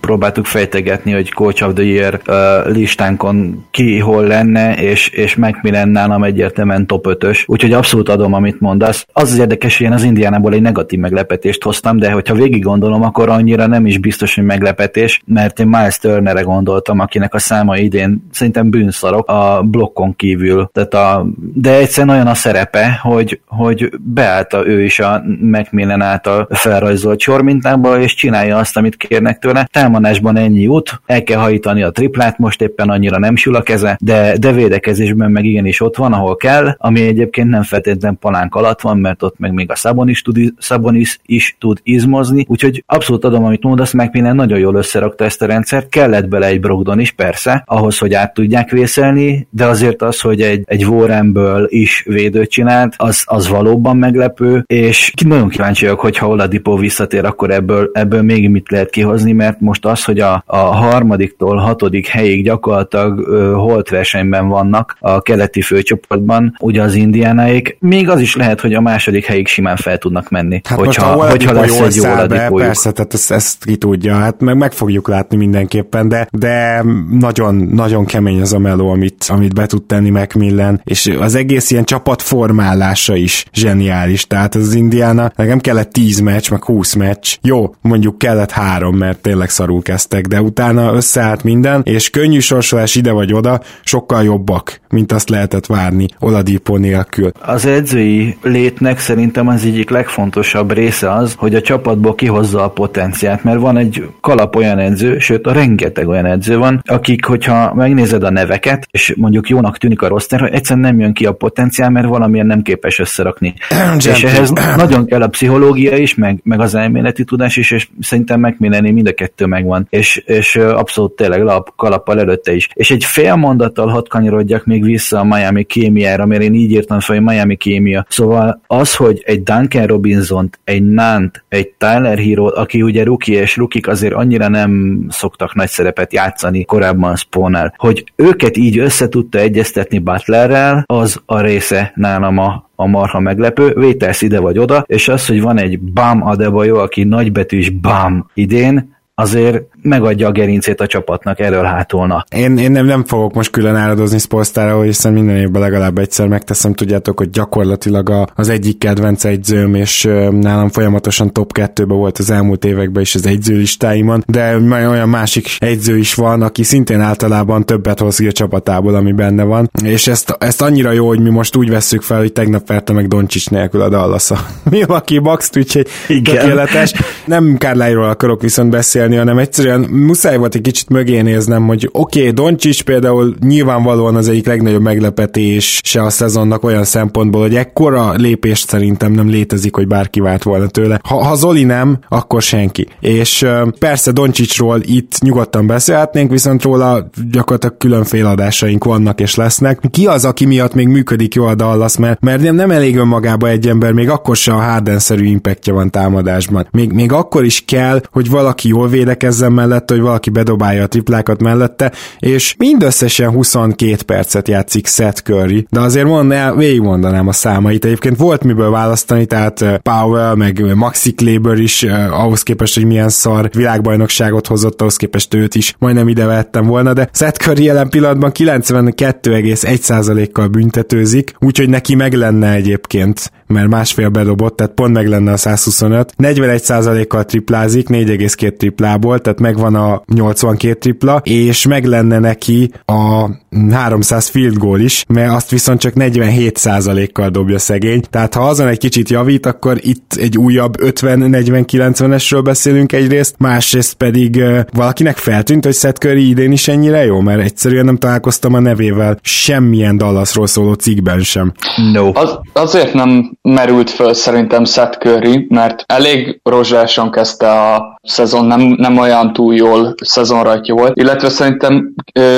próbáltuk 0.00 0.46
fejtegetni, 0.46 1.12
hogy 1.12 1.32
Coach 1.32 1.66
of 1.66 1.72
the 1.74 1.84
Year 1.84 2.20
uh, 2.26 2.72
listánkon 2.72 3.64
ki 3.70 3.98
hol 3.98 4.26
lenne, 4.26 4.74
és, 4.74 5.08
és 5.08 5.36
Macmillan 5.36 5.88
nálam 5.88 6.24
egyértelműen 6.24 6.86
top 6.86 7.06
5-ös. 7.08 7.46
Úgyhogy 7.46 7.72
abszolút 7.72 8.08
adom, 8.08 8.32
amit 8.32 8.60
mondasz. 8.60 9.06
Az 9.12 9.30
az 9.30 9.38
érdekes, 9.38 9.78
hogy 9.78 9.86
én 9.86 9.92
az 9.92 10.02
Indiánából 10.02 10.52
egy 10.52 10.62
negatív 10.62 10.98
meglepetést 10.98 11.62
hoztam, 11.62 11.98
de 11.98 12.10
hogyha 12.10 12.34
végig 12.34 12.62
gondolom, 12.62 13.02
akkor 13.02 13.28
annyira 13.28 13.66
nem 13.66 13.86
is 13.86 13.98
biztos, 13.98 14.34
hogy 14.34 14.41
meglepetés, 14.44 15.22
mert 15.26 15.60
én 15.60 15.66
Miles 15.66 15.98
Turnerre 15.98 16.40
gondoltam, 16.40 16.98
akinek 16.98 17.34
a 17.34 17.38
száma 17.38 17.76
idén 17.76 18.26
szerintem 18.30 18.70
bűnszarok 18.70 19.28
a 19.28 19.62
blokkon 19.64 20.16
kívül. 20.16 20.70
Tehát 20.72 20.94
a, 20.94 21.26
de 21.54 21.76
egyszerűen 21.76 22.14
olyan 22.14 22.26
a 22.26 22.34
szerepe, 22.34 22.98
hogy, 23.02 23.40
hogy 23.46 23.90
beállta 24.00 24.66
ő 24.66 24.82
is 24.82 24.98
a 24.98 25.22
Macmillan 25.40 26.00
által 26.00 26.48
felrajzolt 26.50 27.20
sormintába, 27.20 28.00
és 28.00 28.14
csinálja 28.14 28.56
azt, 28.56 28.76
amit 28.76 28.96
kérnek 28.96 29.38
tőle. 29.38 29.68
Támadásban 29.72 30.36
ennyi 30.36 30.66
út, 30.66 31.00
el 31.06 31.22
kell 31.22 31.38
hajítani 31.38 31.82
a 31.82 31.90
triplát, 31.90 32.38
most 32.38 32.62
éppen 32.62 32.88
annyira 32.88 33.18
nem 33.18 33.36
sül 33.36 33.54
a 33.54 33.62
keze, 33.62 33.96
de, 34.00 34.36
de 34.38 34.52
védekezésben 34.52 35.30
meg 35.30 35.44
igenis 35.44 35.80
ott 35.80 35.96
van, 35.96 36.12
ahol 36.12 36.36
kell, 36.36 36.74
ami 36.78 37.00
egyébként 37.06 37.48
nem 37.48 37.62
feltétlenül 37.62 38.18
palánk 38.18 38.54
alatt 38.54 38.80
van, 38.80 38.98
mert 38.98 39.22
ott 39.22 39.38
meg 39.38 39.52
még 39.52 39.70
a 39.70 39.74
Szabonis 39.74 40.22
tud, 40.22 40.38
Szabonis 40.58 41.18
is 41.26 41.56
tud 41.60 41.80
izmozni, 41.82 42.44
úgyhogy 42.48 42.84
abszolút 42.86 43.24
adom, 43.24 43.44
amit 43.44 43.62
mondasz, 43.62 43.92
meg 43.92 44.10
minden 44.32 44.48
nagyon 44.48 44.68
jól 44.68 44.80
összerakta 44.80 45.24
ezt 45.24 45.42
a 45.42 45.46
rendszert, 45.46 45.88
kellett 45.88 46.28
bele 46.28 46.46
egy 46.46 46.60
Brogdon 46.60 47.00
is, 47.00 47.10
persze, 47.10 47.62
ahhoz, 47.66 47.98
hogy 47.98 48.14
át 48.14 48.34
tudják 48.34 48.70
vészelni, 48.70 49.46
de 49.50 49.66
azért 49.66 50.02
az, 50.02 50.20
hogy 50.20 50.40
egy, 50.40 50.62
egy 50.64 50.86
Warrenből 50.86 51.66
is 51.68 52.04
védőt 52.06 52.50
csinált, 52.50 52.94
az, 52.96 53.22
az 53.24 53.48
valóban 53.48 53.96
meglepő, 53.96 54.64
és 54.66 55.12
nagyon 55.24 55.48
kíváncsi 55.48 55.84
vagyok, 55.84 56.00
hogy 56.00 56.16
ha 56.16 56.28
Oladipo 56.28 56.76
visszatér, 56.76 57.24
akkor 57.24 57.50
ebből, 57.50 57.90
ebből 57.92 58.22
még 58.22 58.50
mit 58.50 58.70
lehet 58.70 58.90
kihozni, 58.90 59.32
mert 59.32 59.60
most 59.60 59.86
az, 59.86 60.04
hogy 60.04 60.20
a, 60.20 60.42
a 60.46 60.56
harmadiktól 60.56 61.56
hatodik 61.56 62.06
helyig 62.06 62.44
gyakorlatilag 62.44 63.18
ö, 63.28 63.52
holt 63.52 63.88
versenyben 63.88 64.48
vannak 64.48 64.96
a 65.00 65.20
keleti 65.20 65.60
főcsoportban, 65.60 66.56
ugye 66.60 66.82
az 66.82 66.94
indiánáik, 66.94 67.76
még 67.80 68.08
az 68.08 68.20
is 68.20 68.36
lehet, 68.36 68.60
hogy 68.60 68.74
a 68.74 68.80
második 68.80 69.26
helyig 69.26 69.46
simán 69.46 69.76
fel 69.76 69.98
tudnak 69.98 70.30
menni, 70.30 70.60
hát 70.64 70.78
hogyha, 70.78 71.30
hogyha 71.30 71.52
lesz 71.52 71.80
egy 71.80 71.94
jó 71.94 72.10
Oladipójuk. 72.12 72.66
Persze, 72.66 72.92
tehát 72.92 73.14
ezt, 73.14 73.30
ezt 73.30 73.64
ki 73.64 73.76
tudja, 73.76 74.21
hát 74.22 74.40
meg, 74.40 74.56
meg 74.56 74.72
fogjuk 74.72 75.08
látni 75.08 75.36
mindenképpen, 75.36 76.08
de, 76.08 76.28
de 76.30 76.84
nagyon, 77.10 77.54
nagyon 77.54 78.04
kemény 78.04 78.40
az 78.40 78.52
a 78.52 78.58
meló, 78.58 78.90
amit, 78.90 79.24
amit 79.28 79.54
be 79.54 79.66
tud 79.66 79.82
tenni 79.82 80.10
Macmillan, 80.10 80.80
és 80.84 81.16
az 81.20 81.34
egész 81.34 81.70
ilyen 81.70 81.84
csapat 81.84 82.22
formálása 82.22 83.16
is 83.16 83.44
zseniális, 83.52 84.26
tehát 84.26 84.54
az 84.54 84.74
Indiana 84.74 85.32
nekem 85.36 85.58
kellett 85.58 85.92
10 85.92 86.20
meccs, 86.20 86.50
meg 86.50 86.64
20 86.64 86.94
meccs, 86.94 87.36
jó, 87.42 87.74
mondjuk 87.80 88.18
kellett 88.18 88.50
három, 88.50 88.96
mert 88.96 89.18
tényleg 89.18 89.50
szarul 89.50 89.82
kezdtek, 89.82 90.26
de 90.26 90.40
utána 90.40 90.94
összeállt 90.94 91.44
minden, 91.44 91.80
és 91.84 92.10
könnyű 92.10 92.38
sorsolás 92.38 92.94
ide 92.94 93.12
vagy 93.12 93.32
oda, 93.32 93.60
sokkal 93.84 94.24
jobbak, 94.24 94.80
mint 94.88 95.12
azt 95.12 95.28
lehetett 95.28 95.66
várni 95.66 96.06
Oladipo 96.18 96.76
nélkül. 96.76 97.30
Az 97.40 97.66
edzői 97.66 98.36
létnek 98.42 98.98
szerintem 98.98 99.48
az 99.48 99.64
egyik 99.64 99.90
legfontosabb 99.90 100.72
része 100.72 101.12
az, 101.12 101.34
hogy 101.36 101.54
a 101.54 101.60
csapatból 101.60 102.14
kihozza 102.14 102.64
a 102.64 102.70
potenciált, 102.70 103.44
mert 103.44 103.60
van 103.60 103.76
egy 103.76 104.11
kalap 104.20 104.56
olyan 104.56 104.78
edző, 104.78 105.18
sőt 105.18 105.46
a 105.46 105.52
rengeteg 105.52 106.08
olyan 106.08 106.26
edző 106.26 106.58
van, 106.58 106.82
akik, 106.84 107.24
hogyha 107.24 107.74
megnézed 107.74 108.22
a 108.22 108.30
neveket, 108.30 108.86
és 108.90 109.14
mondjuk 109.16 109.48
jónak 109.48 109.78
tűnik 109.78 110.02
a 110.02 110.08
roster, 110.08 110.40
hogy 110.40 110.52
egyszerűen 110.52 110.86
nem 110.86 111.00
jön 111.00 111.12
ki 111.12 111.26
a 111.26 111.32
potenciál, 111.32 111.90
mert 111.90 112.06
valamilyen 112.06 112.46
nem 112.46 112.62
képes 112.62 112.98
összerakni. 112.98 113.54
és 113.96 114.24
ehhez 114.24 114.52
nagyon 114.76 115.06
kell 115.06 115.22
a 115.22 115.28
pszichológia 115.28 115.96
is, 115.96 116.14
meg, 116.14 116.40
meg 116.44 116.60
az 116.60 116.74
elméleti 116.74 117.24
tudás 117.24 117.56
is, 117.56 117.70
és 117.70 117.88
szerintem 118.00 118.40
megmillenni 118.40 118.90
mind 118.90 119.06
a 119.06 119.12
kettő 119.12 119.46
megvan. 119.46 119.86
És, 119.90 120.16
és 120.16 120.56
abszolút 120.56 121.12
tényleg 121.12 121.42
lap, 121.42 121.72
kalappal 121.76 122.20
előtte 122.20 122.54
is. 122.54 122.68
És 122.74 122.90
egy 122.90 123.04
fél 123.04 123.34
mondattal 123.34 123.88
hadd 123.88 124.08
kanyarodjak 124.08 124.64
még 124.64 124.84
vissza 124.84 125.18
a 125.18 125.24
Miami 125.24 125.64
kémiára, 125.64 126.26
mert 126.26 126.42
én 126.42 126.54
így 126.54 126.70
írtam 126.70 127.00
fel, 127.00 127.16
hogy 127.16 127.24
Miami 127.24 127.56
kémia. 127.56 128.06
Szóval 128.08 128.60
az, 128.66 128.94
hogy 128.94 129.22
egy 129.24 129.42
Duncan 129.42 129.86
robinson 129.86 130.50
egy 130.64 130.82
Nant, 130.82 131.44
egy 131.48 131.68
Tyler 131.68 132.18
Hero, 132.18 132.46
aki 132.46 132.82
ugye 132.82 133.04
rookie, 133.04 133.40
és 133.40 133.56
rukik 133.56 133.88
azért 133.92 134.14
annyira 134.14 134.48
nem 134.48 135.04
szoktak 135.08 135.54
nagy 135.54 135.68
szerepet 135.68 136.12
játszani 136.12 136.64
korábban 136.64 137.16
spawnál, 137.16 137.74
hogy 137.76 138.04
őket 138.16 138.56
így 138.56 138.78
össze 138.78 139.08
tudta 139.08 139.38
egyeztetni 139.38 139.98
Butlerrel, 139.98 140.84
az 140.86 141.20
a 141.26 141.40
része 141.40 141.92
nálam 141.94 142.38
a, 142.38 142.70
a 142.74 142.86
marha 142.86 143.20
meglepő, 143.20 143.72
vételsz 143.74 144.22
ide 144.22 144.40
vagy 144.40 144.58
oda, 144.58 144.84
és 144.86 145.08
az, 145.08 145.26
hogy 145.26 145.40
van 145.42 145.58
egy 145.58 145.80
Bam 145.80 146.26
Adebayo, 146.26 146.76
aki 146.76 147.04
nagybetűs 147.04 147.70
Bam 147.70 148.30
idén, 148.34 149.00
azért 149.14 149.62
megadja 149.82 150.28
a 150.28 150.32
gerincét 150.32 150.80
a 150.80 150.86
csapatnak 150.86 151.40
erről 151.40 151.64
hátulna. 151.64 152.24
Én, 152.36 152.56
én 152.58 152.70
nem, 152.70 152.86
nem 152.86 153.04
fogok 153.04 153.34
most 153.34 153.50
külön 153.50 153.74
áradozni 153.74 154.18
Spolstára, 154.18 154.82
hiszen 154.82 155.12
minden 155.12 155.36
évben 155.36 155.62
legalább 155.62 155.98
egyszer 155.98 156.28
megteszem, 156.28 156.72
tudjátok, 156.72 157.18
hogy 157.18 157.30
gyakorlatilag 157.30 158.10
a, 158.10 158.26
az 158.34 158.48
egyik 158.48 158.78
kedvenc 158.78 159.24
egyzőm, 159.24 159.74
és 159.74 160.02
nálam 160.30 160.68
folyamatosan 160.68 161.32
top 161.32 161.52
2 161.52 161.84
volt 161.84 162.18
az 162.18 162.30
elmúlt 162.30 162.64
években 162.64 163.02
is 163.02 163.14
az 163.14 163.26
egyzőlistáimon, 163.26 164.24
de 164.26 164.56
olyan 164.70 165.08
másik 165.08 165.48
egyző 165.58 165.98
is 165.98 166.14
van, 166.14 166.42
aki 166.42 166.62
szintén 166.62 167.00
általában 167.00 167.64
többet 167.64 168.00
hoz 168.00 168.16
ki 168.16 168.26
a 168.26 168.32
csapatából, 168.32 168.94
ami 168.94 169.12
benne 169.12 169.42
van, 169.42 169.70
és 169.84 170.06
ezt, 170.06 170.36
ezt 170.38 170.62
annyira 170.62 170.90
jó, 170.90 171.06
hogy 171.06 171.20
mi 171.20 171.30
most 171.30 171.56
úgy 171.56 171.70
vesszük 171.70 172.02
fel, 172.02 172.18
hogy 172.18 172.32
tegnap 172.32 172.68
verte 172.68 172.92
meg 172.92 173.08
Doncsics 173.08 173.50
nélkül 173.50 173.80
a 173.80 173.88
dallas 173.88 174.30
-a. 174.30 174.38
Mi 174.70 174.82
aki 174.82 175.18
box 175.18 175.50
úgyhogy 175.56 175.86
tökéletes. 176.06 176.92
Nem 177.24 177.56
Kárlájról 177.56 178.08
akarok 178.08 178.42
viszont 178.42 178.70
beszélni, 178.70 179.16
hanem 179.16 179.38
egyszerűen 179.38 179.71
egyszerűen 179.72 180.04
muszáj 180.04 180.36
volt 180.36 180.54
egy 180.54 180.60
kicsit 180.60 180.88
mögé 180.88 181.20
néznem, 181.20 181.66
hogy 181.66 181.88
oké, 181.92 182.18
okay, 182.18 182.30
Doncsics 182.30 182.82
például 182.82 183.34
nyilvánvalóan 183.40 184.16
az 184.16 184.28
egyik 184.28 184.46
legnagyobb 184.46 184.82
meglepetés 184.82 185.80
se 185.84 186.02
a 186.02 186.10
szezonnak 186.10 186.64
olyan 186.64 186.84
szempontból, 186.84 187.40
hogy 187.40 187.54
ekkora 187.54 188.12
lépést 188.12 188.68
szerintem 188.68 189.12
nem 189.12 189.28
létezik, 189.28 189.74
hogy 189.74 189.86
bárki 189.86 190.20
várt 190.20 190.42
volna 190.42 190.66
tőle. 190.66 191.00
Ha, 191.08 191.24
ha 191.24 191.34
Zoli 191.34 191.64
nem, 191.64 191.98
akkor 192.08 192.42
senki. 192.42 192.86
És 193.00 193.46
persze 193.78 194.12
Doncsicsról 194.12 194.80
itt 194.82 195.18
nyugodtan 195.20 195.66
beszélhetnénk, 195.66 196.30
viszont 196.30 196.62
róla 196.62 197.10
gyakorlatilag 197.30 197.76
különféle 197.76 198.28
adásaink 198.28 198.84
vannak 198.84 199.20
és 199.20 199.34
lesznek. 199.34 199.80
Ki 199.90 200.06
az, 200.06 200.24
aki 200.24 200.46
miatt 200.46 200.74
még 200.74 200.88
működik 200.88 201.34
jó 201.34 201.44
a 201.44 201.54
Dallas, 201.54 201.96
mert, 201.96 202.20
mert 202.20 202.42
nem, 202.42 202.54
nem 202.54 202.70
elég 202.70 202.96
önmagába 202.96 203.48
egy 203.48 203.68
ember, 203.68 203.92
még 203.92 204.08
akkor 204.08 204.36
se 204.36 204.52
a 204.52 204.60
Harden-szerű 204.60 205.24
impactja 205.24 205.74
van 205.74 205.90
támadásban. 205.90 206.66
Még, 206.70 206.92
még 206.92 207.12
akkor 207.12 207.44
is 207.44 207.64
kell, 207.66 208.00
hogy 208.10 208.30
valaki 208.30 208.68
jól 208.68 208.88
védekezzen 208.88 209.52
mellette, 209.62 209.94
hogy 209.94 210.02
valaki 210.02 210.30
bedobálja 210.30 210.82
a 210.82 210.86
triplákat 210.86 211.42
mellette, 211.42 211.92
és 212.18 212.54
mindösszesen 212.58 213.30
22 213.30 213.96
percet 214.06 214.48
játszik 214.48 214.86
Seth 214.86 215.22
Curry, 215.22 215.66
de 215.70 215.80
azért 215.80 216.06
mond, 216.06 216.32
el, 216.32 216.54
mondanám 216.80 217.28
a 217.28 217.32
számait. 217.32 217.84
Egyébként 217.84 218.16
volt 218.16 218.44
miből 218.44 218.70
választani, 218.70 219.26
tehát 219.26 219.80
Powell, 219.82 220.34
meg 220.34 220.74
Maxi 220.74 221.14
Kleber 221.14 221.58
is 221.58 221.82
ahhoz 222.10 222.42
képest, 222.42 222.74
hogy 222.74 222.86
milyen 222.86 223.08
szar 223.08 223.50
világbajnokságot 223.52 224.46
hozott, 224.46 224.80
ahhoz 224.80 224.96
képest 224.96 225.34
őt 225.34 225.54
is 225.54 225.74
majdnem 225.78 226.08
ide 226.08 226.24
vettem 226.24 226.66
volna, 226.66 226.92
de 226.92 227.08
Seth 227.12 227.38
Curry 227.38 227.64
jelen 227.64 227.88
pillanatban 227.88 228.30
92,1%-kal 228.34 230.48
büntetőzik, 230.48 231.34
úgyhogy 231.38 231.68
neki 231.68 231.94
meg 231.94 232.12
lenne 232.12 232.52
egyébként 232.52 233.32
mert 233.52 233.68
másfél 233.68 234.08
bedobott, 234.08 234.56
tehát 234.56 234.72
pont 234.72 234.92
meg 234.92 235.08
lenne 235.08 235.32
a 235.32 235.36
125. 235.36 236.14
41%-kal 236.18 237.24
triplázik, 237.24 237.88
4,2 237.88 238.56
triplából, 238.56 239.18
tehát 239.18 239.40
megvan 239.40 239.74
a 239.74 240.02
82 240.14 240.74
tripla, 240.74 241.20
és 241.24 241.66
meg 241.66 241.84
lenne 241.84 242.18
neki 242.18 242.70
a 242.84 243.30
300 243.70 244.28
field 244.28 244.56
goal 244.56 244.80
is, 244.80 245.04
mert 245.08 245.32
azt 245.32 245.50
viszont 245.50 245.80
csak 245.80 245.92
47%-kal 245.96 247.28
dobja 247.28 247.58
szegény. 247.58 248.02
Tehát 248.10 248.34
ha 248.34 248.48
azon 248.48 248.68
egy 248.68 248.78
kicsit 248.78 249.08
javít, 249.08 249.46
akkor 249.46 249.76
itt 249.80 250.12
egy 250.20 250.38
újabb 250.38 250.76
50-40-90-esről 250.80 252.40
beszélünk 252.44 252.92
egyrészt, 252.92 253.34
másrészt 253.38 253.94
pedig 253.94 254.36
uh, 254.36 254.60
valakinek 254.72 255.16
feltűnt, 255.16 255.64
hogy 255.64 255.74
Seth 255.74 256.00
Curry 256.00 256.28
idén 256.28 256.52
is 256.52 256.68
ennyire 256.68 257.04
jó, 257.04 257.20
mert 257.20 257.40
egyszerűen 257.40 257.84
nem 257.84 257.96
találkoztam 257.96 258.54
a 258.54 258.60
nevével 258.60 259.18
semmilyen 259.22 259.96
Dallasról 259.96 260.46
szóló 260.46 260.72
cikkben 260.72 261.20
sem. 261.20 261.52
No. 261.92 262.10
Az, 262.14 262.38
azért 262.52 262.94
nem 262.94 263.38
merült 263.42 263.90
föl 263.90 264.14
szerintem 264.14 264.64
Seth 264.64 264.98
Curry, 264.98 265.46
mert 265.48 265.84
elég 265.86 266.40
rozsásan 266.42 267.10
kezdte 267.10 267.50
a 267.50 267.98
szezon, 268.02 268.44
nem, 268.44 268.60
nem 268.60 268.98
olyan 268.98 269.32
túl 269.32 269.54
jól 269.54 269.94
szezonrajtja 270.04 270.74
volt, 270.74 270.96
illetve 270.96 271.28
szerintem 271.28 271.94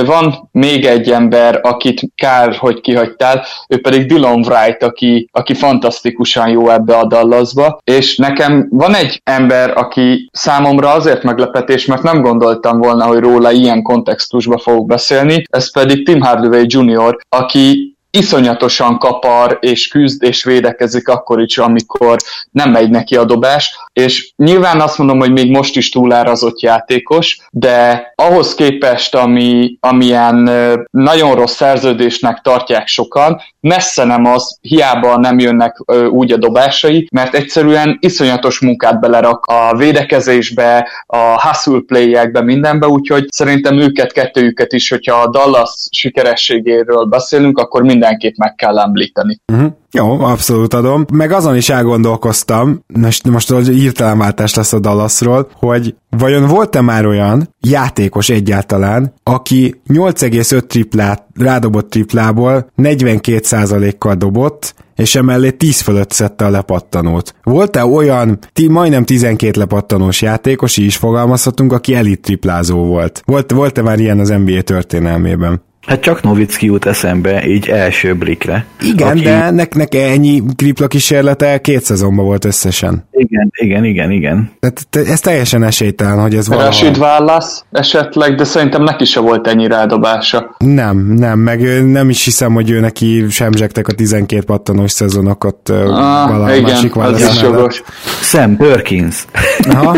van 0.07 0.48
még 0.52 0.84
egy 0.84 1.11
ember, 1.11 1.61
akit 1.62 2.00
kár, 2.14 2.57
hogy 2.57 2.80
kihagytál, 2.80 3.44
ő 3.68 3.80
pedig 3.80 4.07
Dylan 4.07 4.40
Wright, 4.40 4.82
aki, 4.82 5.28
aki 5.32 5.55
fantasztikusan 5.55 6.48
jó 6.48 6.68
ebbe 6.68 6.96
a 6.96 7.07
Dallasba, 7.07 7.80
és 7.84 8.16
nekem 8.16 8.66
van 8.70 8.94
egy 8.94 9.20
ember, 9.24 9.76
aki 9.76 10.28
számomra 10.32 10.92
azért 10.92 11.22
meglepetés, 11.22 11.86
mert 11.86 12.02
nem 12.02 12.22
gondoltam 12.22 12.78
volna, 12.78 13.05
hogy 13.05 13.18
róla 13.18 13.50
ilyen 13.50 13.82
kontextusba 13.82 14.59
fogok 14.59 14.86
beszélni, 14.86 15.42
ez 15.50 15.72
pedig 15.72 16.05
Tim 16.05 16.20
Hardaway 16.20 16.64
Jr., 16.66 17.18
aki 17.28 17.93
iszonyatosan 18.14 18.98
kapar, 18.98 19.58
és 19.60 19.88
küzd, 19.88 20.22
és 20.22 20.44
védekezik 20.44 21.08
akkor 21.08 21.40
is, 21.40 21.58
amikor 21.58 22.16
nem 22.50 22.70
megy 22.70 22.90
neki 22.90 23.16
a 23.16 23.24
dobás, 23.24 23.76
és 23.95 24.32
nyilván 24.36 24.80
azt 24.80 24.99
mondom, 24.99 25.18
hogy 25.18 25.32
még 25.32 25.51
most 25.51 25.76
is 25.76 25.88
túlárazott 25.88 26.61
játékos, 26.61 27.38
de 27.51 28.12
ahhoz 28.14 28.55
képest, 28.55 29.14
ami, 29.14 29.76
amilyen 29.80 30.51
nagyon 30.90 31.34
rossz 31.34 31.55
szerződésnek 31.55 32.40
tartják 32.40 32.86
sokan, 32.86 33.40
messze 33.61 34.05
nem 34.05 34.24
az, 34.24 34.59
hiába 34.61 35.16
nem 35.16 35.38
jönnek 35.38 35.76
úgy 36.11 36.32
a 36.32 36.36
dobásai, 36.36 37.09
mert 37.12 37.34
egyszerűen 37.34 37.97
iszonyatos 38.01 38.61
munkát 38.61 39.01
belerak 39.01 39.47
a 39.47 39.76
védekezésbe, 39.76 40.88
a 41.07 41.47
hustle 41.47 41.80
play-ekbe, 41.86 42.42
mindenbe, 42.42 42.86
úgyhogy 42.86 43.26
szerintem 43.28 43.78
őket, 43.78 44.12
kettőjüket 44.12 44.72
is, 44.72 44.88
hogyha 44.90 45.16
a 45.16 45.30
Dallas 45.30 45.88
sikerességéről 45.90 47.05
beszélünk, 47.05 47.59
akkor 47.59 47.82
mindenképp 47.82 48.36
meg 48.36 48.55
kell 48.55 48.78
említeni. 48.78 49.38
Uh-huh. 49.53 49.72
Jó, 49.97 50.20
abszolút 50.20 50.74
adom. 50.74 51.05
Meg 51.12 51.32
azon 51.32 51.57
is 51.57 51.68
elgondolkoztam, 51.68 52.84
most, 53.01 53.28
most 53.28 53.55
hirtelenváltás 53.66 54.55
lesz 54.55 54.72
a 54.72 54.78
Dallasról, 54.78 55.51
hogy 55.53 55.95
vajon 56.11 56.47
volt-e 56.47 56.80
már 56.80 57.07
olyan 57.07 57.55
játékos 57.61 58.28
egyáltalán, 58.28 59.14
aki 59.22 59.80
8,5 59.88 60.66
triplát, 60.66 61.26
rádobott 61.34 61.90
triplából 61.90 62.70
42%-kal 62.76 64.14
dobott, 64.14 64.74
és 64.97 65.14
emellé 65.14 65.51
10 65.51 65.80
fölött 65.80 66.11
szedte 66.11 66.45
a 66.45 66.51
lepattanót. 66.51 67.34
Volt-e 67.42 67.84
olyan, 67.84 68.38
ti, 68.53 68.68
majdnem 68.68 69.05
12 69.05 69.59
lepattanós 69.59 70.22
játékos, 70.22 70.76
így 70.76 70.86
is 70.86 70.97
fogalmazhatunk, 70.97 71.72
aki 71.72 71.95
elit 71.95 72.20
triplázó 72.20 72.84
volt? 72.84 73.22
Volt, 73.24 73.51
volt-e 73.51 73.82
már 73.82 73.99
ilyen 73.99 74.18
az 74.18 74.28
NBA 74.28 74.61
történelmében? 74.62 75.62
Hát 75.87 76.01
csak 76.01 76.22
Novicki 76.22 76.66
jut 76.66 76.87
eszembe, 76.87 77.47
így 77.47 77.68
első 77.68 78.14
blikre. 78.14 78.66
Igen, 78.80 79.09
aki... 79.09 79.22
de 79.22 79.51
nek, 79.51 79.74
nek 79.74 79.95
ennyi 79.95 80.43
tripla 80.57 80.87
kísérlete 80.87 81.61
két 81.61 81.85
szezonban 81.85 82.24
volt 82.24 82.45
összesen. 82.45 83.09
Igen, 83.11 83.51
igen, 83.57 83.85
igen, 83.85 84.11
igen. 84.11 84.51
Tehát 84.61 85.09
ez 85.09 85.20
teljesen 85.20 85.62
esélytelen, 85.62 86.20
hogy 86.20 86.35
ez 86.35 86.49
valahol... 86.49 86.70
Rashid 86.70 86.99
válasz 86.99 87.64
esetleg, 87.70 88.35
de 88.35 88.45
szerintem 88.45 88.82
neki 88.82 89.05
se 89.05 89.20
volt 89.20 89.47
ennyi 89.47 89.66
rádobása. 89.66 90.57
Nem, 90.59 90.99
nem, 90.99 91.39
meg 91.39 91.85
nem 91.85 92.09
is 92.09 92.24
hiszem, 92.24 92.53
hogy 92.53 92.70
ő 92.70 92.80
neki 92.80 93.24
semzsegtek 93.30 93.89
a 93.89 93.93
12 93.93 94.43
pattanós 94.43 94.91
szezonokat 94.91 95.68
ah, 95.68 95.85
valahol 96.28 96.51
igen, 96.51 96.62
másik 96.62 96.95
válasz 96.95 97.22
az 97.22 97.35
is 97.35 97.43
jogos. 97.43 97.82
Sam 98.20 98.57
Perkins. 98.57 99.24
Aha. 99.68 99.97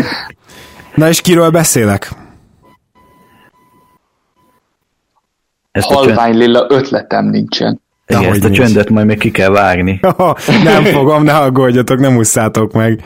Na 0.95 1.09
és 1.09 1.21
kiről 1.21 1.49
beszélek? 1.49 2.26
Ezt 5.77 5.87
Halvány 5.91 6.31
csönd... 6.31 6.43
lila 6.43 6.65
ötletem 6.69 7.25
nincsen. 7.25 7.81
Igen, 8.07 8.23
ezt 8.23 8.43
a 8.43 8.47
nincs. 8.47 8.57
csöndet 8.57 8.89
majd 8.89 9.05
még 9.05 9.19
ki 9.19 9.31
kell 9.31 9.49
vágni. 9.49 9.99
nem 10.63 10.83
fogom, 10.83 11.23
ne 11.23 11.33
aggódjatok, 11.33 11.99
nem 11.99 12.17
ússzátok 12.17 12.73
meg. 12.73 13.03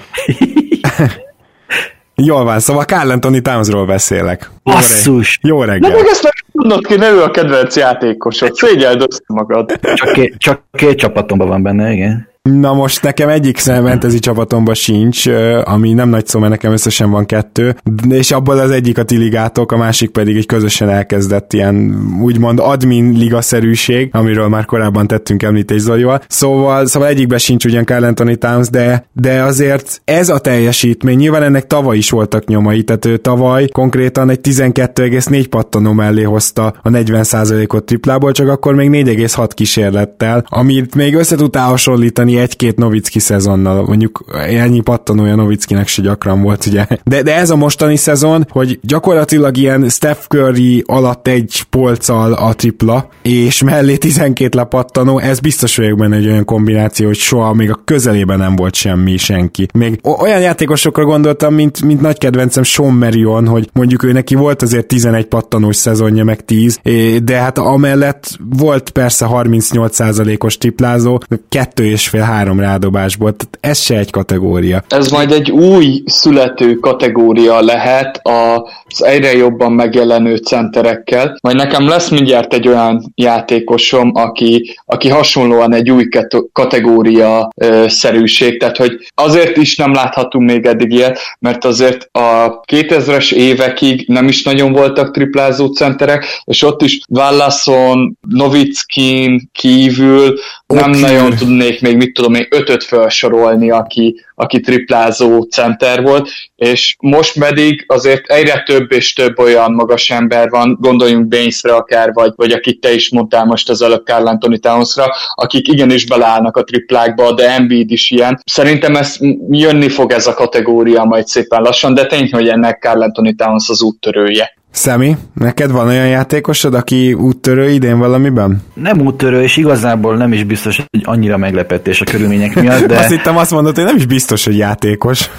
Jól 2.16 2.44
van, 2.44 2.60
szóval 2.60 2.84
Carl 2.84 3.12
Anthony 3.12 3.42
Townsról 3.42 3.86
beszélek. 3.86 4.52
Basszus! 4.64 5.40
Jó 5.42 5.64
reggel! 5.64 5.90
De 5.90 5.96
meg 5.96 6.06
ezt 6.06 6.24
meg 6.24 6.34
tudnod 6.52 6.86
ki, 6.86 6.96
ne 6.96 7.10
ő 7.10 7.22
a 7.22 7.32
kedvenc 7.32 7.76
játékosod. 7.76 8.54
Szégyeld 8.54 9.02
össze 9.02 9.24
magad. 9.28 9.80
Csak 9.94 10.12
két, 10.12 10.36
csak 10.38 10.62
két 10.72 10.98
csapatomban 10.98 11.48
van 11.48 11.64
benne, 11.64 11.92
igen. 11.92 12.31
Na 12.50 12.74
most 12.74 13.04
nekem 13.04 13.30
egyik 13.30 13.58
fantasy 13.58 14.20
csapatomban 14.20 14.74
sincs, 14.74 15.28
ami 15.64 15.94
nem 15.94 16.10
nagy 16.10 16.28
szó, 16.28 16.40
mert 16.40 16.52
nekem 16.52 16.72
összesen 16.72 17.12
van 17.12 17.26
kettő, 17.26 17.76
és 18.10 18.32
abból 18.32 18.58
az 18.58 18.72
egyik 18.72 18.98
a 18.98 19.04
ti 19.04 19.18
ligátok, 19.18 19.72
a 19.72 19.78
másik 19.78 20.10
pedig 20.10 20.38
egy 20.38 20.46
közösen 20.46 20.90
elkezdett 20.90 21.54
ilyen 21.54 21.96
úgymond 22.22 22.60
admin 22.60 23.12
ligaszerűség, 23.12 24.10
amiről 24.12 24.48
már 24.48 24.66
korábban 24.66 25.08
tettünk 25.08 25.44
említést 25.44 25.84
Zolival. 25.84 26.22
Szóval, 26.28 26.86
szóval 26.86 27.08
egyikben 27.08 27.38
sincs 27.38 27.66
ugyan 27.66 27.86
Carl 27.86 28.04
Anthony 28.04 28.38
Towns, 28.38 28.70
de, 28.70 29.06
de 29.14 29.42
azért 29.42 30.02
ez 30.06 30.30
a 30.30 30.40
teljesítmény, 30.40 31.18
nyilván 31.18 31.44
ennek 31.44 31.68
tavaly 31.68 31.98
is 31.98 32.10
voltak 32.10 32.46
nyomai, 32.46 32.84
tehát 32.84 33.06
ő 33.06 33.18
tavaly 33.18 33.68
konkrétan 33.68 34.30
egy 34.30 34.40
12,4 34.44 35.46
pattanó 35.50 35.92
mellé 35.92 36.24
hozta 36.24 36.74
a 36.82 36.90
40%-ot 36.90 37.84
triplából, 37.84 38.32
csak 38.32 38.48
akkor 38.48 38.76
még 38.76 38.90
4,6 38.90 39.50
kísérlettel, 39.54 40.46
amit 40.50 40.96
még 40.96 41.16
össze 41.16 41.36
hasonlítani 41.54 42.30
venni 42.32 42.44
egy-két 42.44 42.78
Novicki 42.78 43.20
szezonnal, 43.20 43.86
mondjuk 43.86 44.26
ennyi 44.48 44.82
pattanója 44.82 45.36
Novickinek 45.36 45.88
se 45.88 46.02
gyakran 46.02 46.42
volt, 46.42 46.66
ugye. 46.66 46.86
De, 47.04 47.22
de 47.22 47.36
ez 47.36 47.50
a 47.50 47.56
mostani 47.56 47.96
szezon, 47.96 48.48
hogy 48.50 48.80
gyakorlatilag 48.82 49.58
ilyen 49.58 49.90
Steph 49.90 50.20
Curry 50.28 50.84
alatt 50.88 51.28
egy 51.28 51.64
polccal 51.70 52.34
a 52.34 52.54
tripla, 52.54 53.10
és 53.22 53.64
mellé 53.64 53.96
12 53.98 54.58
lepattanó, 54.58 55.20
ez 55.20 55.40
biztos 55.40 55.76
vagyok 55.78 55.98
benne 55.98 56.16
egy 56.16 56.28
olyan 56.28 56.46
kombináció, 56.46 57.06
hogy 57.06 57.18
soha 57.18 57.54
még 57.54 57.72
a 57.72 57.82
közelében 57.86 58.38
nem 58.38 58.56
volt 58.56 58.76
semmi, 58.76 59.18
senki. 59.18 59.68
Még 59.74 60.00
olyan 60.20 60.40
játékosokra 60.40 61.06
gondoltam, 61.06 61.54
mint, 61.54 61.82
mint 61.82 62.02
nagy 62.02 62.18
kedvencem 62.18 62.64
Sean 62.64 62.94
Marion, 62.94 63.48
hogy 63.48 63.70
mondjuk 63.74 64.04
ő 64.04 64.12
neki 64.12 64.36
volt 64.36 64.62
azért 64.62 64.88
11 64.88 65.26
pattanós 65.26 65.76
szezonja, 65.76 66.24
meg 66.24 66.46
10, 66.46 66.80
de 67.24 67.38
hát 67.38 67.58
amellett 67.58 68.38
volt 68.50 68.90
persze 68.90 69.28
38%-os 69.30 70.58
triplázó, 70.58 71.20
kettő 71.50 71.86
és 71.86 72.08
fél 72.08 72.21
három 72.24 72.60
rádobásból, 72.60 73.36
tehát 73.36 73.58
ez 73.62 73.82
se 73.82 73.98
egy 73.98 74.10
kategória. 74.10 74.84
Ez 74.88 75.12
majd 75.12 75.32
egy 75.32 75.52
új 75.52 76.04
születő 76.06 76.76
kategória 76.76 77.62
lehet 77.62 78.20
az 78.24 79.04
egyre 79.04 79.36
jobban 79.36 79.72
megjelenő 79.72 80.36
centerekkel. 80.36 81.38
Majd 81.42 81.56
nekem 81.56 81.88
lesz 81.88 82.10
mindjárt 82.10 82.54
egy 82.54 82.68
olyan 82.68 83.12
játékosom, 83.16 84.12
aki, 84.14 84.78
aki 84.86 85.10
hasonlóan 85.10 85.74
egy 85.74 85.92
új 85.92 86.08
kategória 86.52 87.50
ö, 87.56 87.86
szerűség, 87.88 88.60
tehát 88.60 88.78
hogy 88.78 89.12
azért 89.16 89.58
is 89.58 89.76
nem 89.76 89.94
láthatunk 89.94 90.50
még 90.50 90.66
eddig 90.66 90.92
ilyet, 90.92 91.20
mert 91.40 91.66
azért 91.66 92.10
a 92.12 92.60
2000-es 92.72 93.34
évekig 93.34 94.08
nem 94.08 94.28
is 94.28 94.44
nagyon 94.44 94.72
voltak 94.72 95.12
triplázó 95.12 95.68
centerek, 95.68 96.26
és 96.44 96.64
ott 96.64 96.82
is 96.82 97.00
Wallason, 97.10 98.18
Novickin 98.30 99.50
kívül 99.52 100.40
nem 100.74 100.90
okay. 100.90 101.02
nagyon 101.02 101.36
tudnék 101.36 101.82
még 101.82 101.98
mit 101.98 102.14
tudom 102.14 102.34
én, 102.34 102.48
ötöt 102.50 102.84
felsorolni, 102.84 103.72
aki, 103.72 104.24
aki 104.36 104.60
triplázó 104.60 105.42
center 105.42 106.02
volt, 106.02 106.30
és 106.56 106.96
most 107.00 107.40
pedig 107.40 107.84
azért 107.88 108.26
egyre 108.26 108.64
több 108.66 108.92
és 108.92 109.14
több 109.14 109.40
olyan 109.40 109.72
magas 109.72 110.10
ember 110.10 110.50
van, 110.50 110.78
gondoljunk 110.82 111.28
Bainesre 111.28 111.76
akár, 111.76 112.14
vagy, 112.14 112.34
vagy 112.36 112.52
akit 112.52 112.80
te 112.80 112.94
is 112.94 113.10
mondtál 113.10 113.46
most 113.46 113.70
az 113.70 113.82
előbb 113.82 114.06
Carl 114.06 114.28
Anthony 114.28 114.60
Townsra, 114.60 115.06
akik 115.34 115.68
igenis 115.68 116.06
beleállnak 116.06 116.58
a 116.58 116.64
triplákba, 116.64 117.34
de 117.34 117.50
Embiid 117.50 117.92
is 117.92 118.12
ilyen. 118.12 118.42
Szerintem 118.46 118.96
ez 118.96 119.18
jönni 119.50 119.90
fog 119.90 120.12
ez 120.12 120.28
a 120.28 120.34
kategória 120.34 121.04
majd 121.04 121.28
szépen 121.28 121.62
lassan, 121.62 121.94
de 121.94 122.06
tény, 122.06 122.30
hogy 122.32 122.48
ennek 122.48 122.82
Carl 122.82 123.02
Anthony 123.02 123.36
Towns 123.36 123.70
az 123.70 123.82
úttörője. 123.82 124.60
Szemi, 124.72 125.18
neked 125.34 125.72
van 125.72 125.88
olyan 125.88 126.08
játékosod, 126.08 126.74
aki 126.74 127.14
úttörő 127.14 127.70
idén 127.70 127.98
valamiben? 127.98 128.64
Nem 128.74 129.00
úttörő, 129.00 129.42
és 129.42 129.58
igazából 129.58 130.18
nem 130.18 130.34
is 130.34 130.44
biztos, 130.44 130.78
hogy 130.78 131.02
annyira 131.04 131.38
meglepetés 131.38 132.02
a 132.02 132.06
körülmények 132.06 132.56
miatt, 132.56 132.86
de... 132.86 132.98
Azt 132.98 133.10
hittem 133.10 133.38
azt 133.38 133.52
mondod, 133.52 133.76
hogy 133.76 133.84
nem 133.86 133.96
is 133.96 134.06
biztos, 134.06 134.46
hogy 134.46 134.58
játékos. 134.58 135.30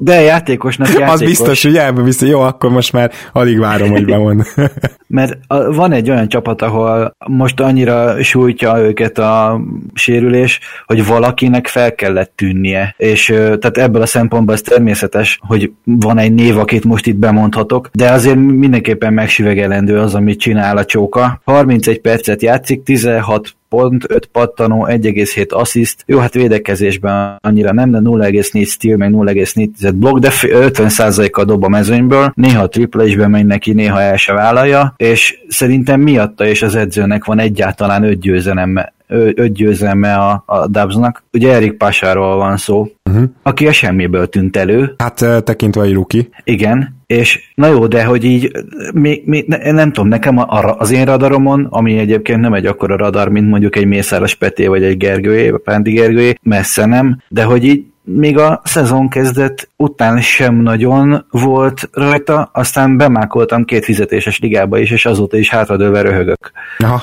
De 0.00 0.20
játékosnak 0.20 0.88
játékos. 0.92 1.12
Az 1.12 1.20
biztos, 1.20 1.62
hogy 1.62 2.02
biztos. 2.04 2.28
Jó, 2.28 2.40
akkor 2.40 2.70
most 2.70 2.92
már 2.92 3.12
alig 3.32 3.58
várom, 3.58 3.90
hogy 3.90 4.04
bemond. 4.04 4.42
Mert 5.06 5.38
van 5.48 5.92
egy 5.92 6.10
olyan 6.10 6.28
csapat, 6.28 6.62
ahol 6.62 7.16
most 7.26 7.60
annyira 7.60 8.22
sújtja 8.22 8.78
őket 8.78 9.18
a 9.18 9.60
sérülés, 9.94 10.60
hogy 10.86 11.06
valakinek 11.06 11.66
fel 11.66 11.94
kellett 11.94 12.32
tűnnie. 12.34 12.94
És 12.96 13.24
tehát 13.34 13.78
ebből 13.78 14.02
a 14.02 14.06
szempontból 14.06 14.54
ez 14.54 14.60
természetes, 14.60 15.38
hogy 15.42 15.72
van 15.84 16.18
egy 16.18 16.34
név, 16.34 16.58
akit 16.58 16.84
most 16.84 17.06
itt 17.06 17.16
bemondhatok, 17.16 17.90
de 17.92 18.10
azért 18.10 18.36
mindenképpen 18.36 19.12
megsüvegelendő 19.12 19.98
az, 19.98 20.14
amit 20.14 20.40
csinál 20.40 20.76
a 20.76 20.84
csóka. 20.84 21.40
31 21.44 22.00
percet 22.00 22.42
játszik, 22.42 22.82
16 22.82 23.56
pont, 23.68 24.04
5 24.08 24.26
pattanó, 24.26 24.86
1,7 24.90 25.48
assziszt. 25.48 26.02
Jó, 26.06 26.18
hát 26.18 26.34
védekezésben 26.34 27.36
annyira 27.40 27.72
nem, 27.72 27.90
de 27.90 27.98
0,4 27.98 28.66
steal, 28.66 28.96
meg 28.96 29.10
0,4 29.12 29.92
blokk, 29.94 30.18
de 30.18 30.30
50%-a 30.42 31.44
dob 31.44 31.64
a 31.64 31.68
mezőnyből. 31.68 32.32
Néha 32.34 32.62
a 32.62 32.68
tripla 32.68 33.04
is 33.04 33.16
bemegy 33.16 33.46
neki, 33.46 33.72
néha 33.72 34.00
el 34.00 34.16
se 34.16 34.32
vállalja, 34.32 34.94
és 34.96 35.38
szerintem 35.48 36.00
miatta 36.00 36.46
és 36.46 36.62
az 36.62 36.74
edzőnek 36.74 37.24
van 37.24 37.38
egyáltalán 37.38 38.02
5 38.02 38.18
győzelem 38.18 38.78
öt 39.08 39.52
győzelme 39.52 40.14
a, 40.14 40.42
a 40.46 40.66
Dubsnak. 40.66 41.22
Ugye 41.32 41.52
Erik 41.52 41.72
Pasáról 41.72 42.36
van 42.36 42.56
szó, 42.56 42.88
uh-huh. 43.10 43.24
aki 43.42 43.66
a 43.66 43.72
semmiből 43.72 44.28
tűnt 44.28 44.56
elő. 44.56 44.94
Hát 44.98 45.44
tekintve 45.44 45.82
egy 45.82 45.92
ruki. 45.92 46.28
Igen, 46.44 46.96
és 47.06 47.52
na 47.54 47.66
jó, 47.66 47.86
de 47.86 48.04
hogy 48.04 48.24
így, 48.24 48.50
mi, 48.94 49.22
mi, 49.24 49.44
ne, 49.46 49.72
nem 49.72 49.92
tudom, 49.92 50.08
nekem 50.08 50.38
a, 50.38 50.76
az 50.78 50.90
én 50.90 51.04
radaromon, 51.04 51.66
ami 51.70 51.98
egyébként 51.98 52.40
nem 52.40 52.52
egy 52.52 52.66
akkora 52.66 52.96
radar, 52.96 53.28
mint 53.28 53.48
mondjuk 53.48 53.76
egy 53.76 53.86
Mészáros 53.86 54.34
Peté, 54.34 54.66
vagy 54.66 54.82
egy 54.82 54.96
Gergőé, 54.96 55.50
Pándi 55.64 55.92
Gergőé, 55.92 56.34
messze 56.42 56.86
nem, 56.86 57.22
de 57.28 57.42
hogy 57.42 57.64
így 57.64 57.84
még 58.14 58.38
a 58.38 58.60
szezon 58.64 59.08
kezdet 59.08 59.68
után 59.76 60.20
sem 60.20 60.54
nagyon 60.54 61.26
volt 61.30 61.88
rajta, 61.92 62.50
aztán 62.52 62.96
bemákoltam 62.96 63.64
két 63.64 63.84
fizetéses 63.84 64.38
ligába 64.38 64.78
is, 64.78 64.90
és 64.90 65.06
azóta 65.06 65.36
is 65.36 65.50
hátradőve 65.50 66.00
röhögök. 66.00 66.50
Ja. 66.78 67.02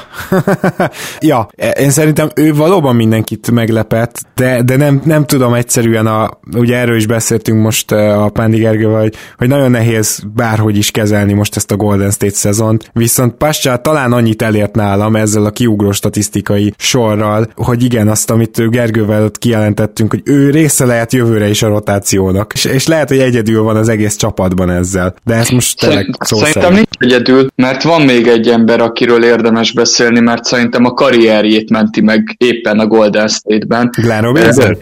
ja, 1.20 1.48
én 1.80 1.90
szerintem 1.90 2.30
ő 2.36 2.54
valóban 2.54 2.96
mindenkit 2.96 3.52
meglepett, 3.52 4.22
de, 4.36 4.62
de 4.62 4.76
nem, 4.76 5.02
nem 5.04 5.26
tudom 5.26 5.54
egyszerűen, 5.54 6.08
a, 6.08 6.30
ugye 6.58 6.78
erről 6.78 6.96
is 6.96 7.08
beszéltünk 7.08 7.62
most 7.62 7.92
a 7.92 8.30
Pándi 8.34 8.58
Gergővel, 8.58 9.02
hogy, 9.02 9.16
hogy 9.38 9.48
nagyon 9.48 9.72
nehéz 9.72 10.24
bárhogy 10.34 10.78
is 10.78 10.92
kezelni 10.92 11.34
most 11.34 11.56
ezt 11.56 11.72
a 11.72 11.76
Golden 11.76 12.12
State 12.12 12.34
szezont, 12.34 12.90
viszont 12.94 13.34
Pascsá 13.34 13.76
talán 13.76 14.12
annyit 14.12 14.42
elért 14.42 14.76
nálam 14.76 15.16
ezzel 15.16 15.46
a 15.46 15.50
kiugró 15.50 15.92
statisztikai 15.92 16.74
sorral, 16.78 17.48
hogy 17.56 17.84
igen, 17.84 18.08
azt, 18.08 18.32
amit 18.32 18.70
Gergővel 18.70 19.24
ott 19.24 19.38
kijelentettünk, 19.38 20.12
hogy 20.12 20.22
ő 20.26 20.50
része 20.50 20.86
lehet 20.96 21.14
jövőre 21.14 21.50
is 21.50 21.62
a 21.62 21.68
rotációnak. 21.68 22.54
És, 22.54 22.66
és 22.66 22.88
lehet, 22.88 23.10
hogy 23.10 23.20
egyedül 23.20 23.62
van 23.62 23.76
az 23.76 23.90
egész 23.90 24.16
csapatban 24.16 24.70
ezzel. 24.70 25.16
De 25.24 25.34
ez 25.34 25.50
most 25.50 25.80
tényleg 25.80 26.16
szó 26.20 26.38
Szerintem 26.38 26.62
szerint. 26.62 26.90
nincs 27.00 27.14
egyedül, 27.14 27.48
mert 27.56 27.84
van 27.84 28.02
még 28.02 28.28
egy 28.28 28.48
ember, 28.48 28.80
akiről 28.80 29.24
érdemes 29.24 29.74
beszélni, 29.74 30.20
mert 30.20 30.44
szerintem 30.44 30.86
a 30.86 30.94
karrierjét 30.94 31.70
menti 31.70 32.02
meg 32.02 32.36
éppen 32.38 32.80
a 32.80 32.88
Golden 32.88 33.28
State-ben. 33.28 33.90
Glenn 34.02 34.24
Robinson? 34.24 34.78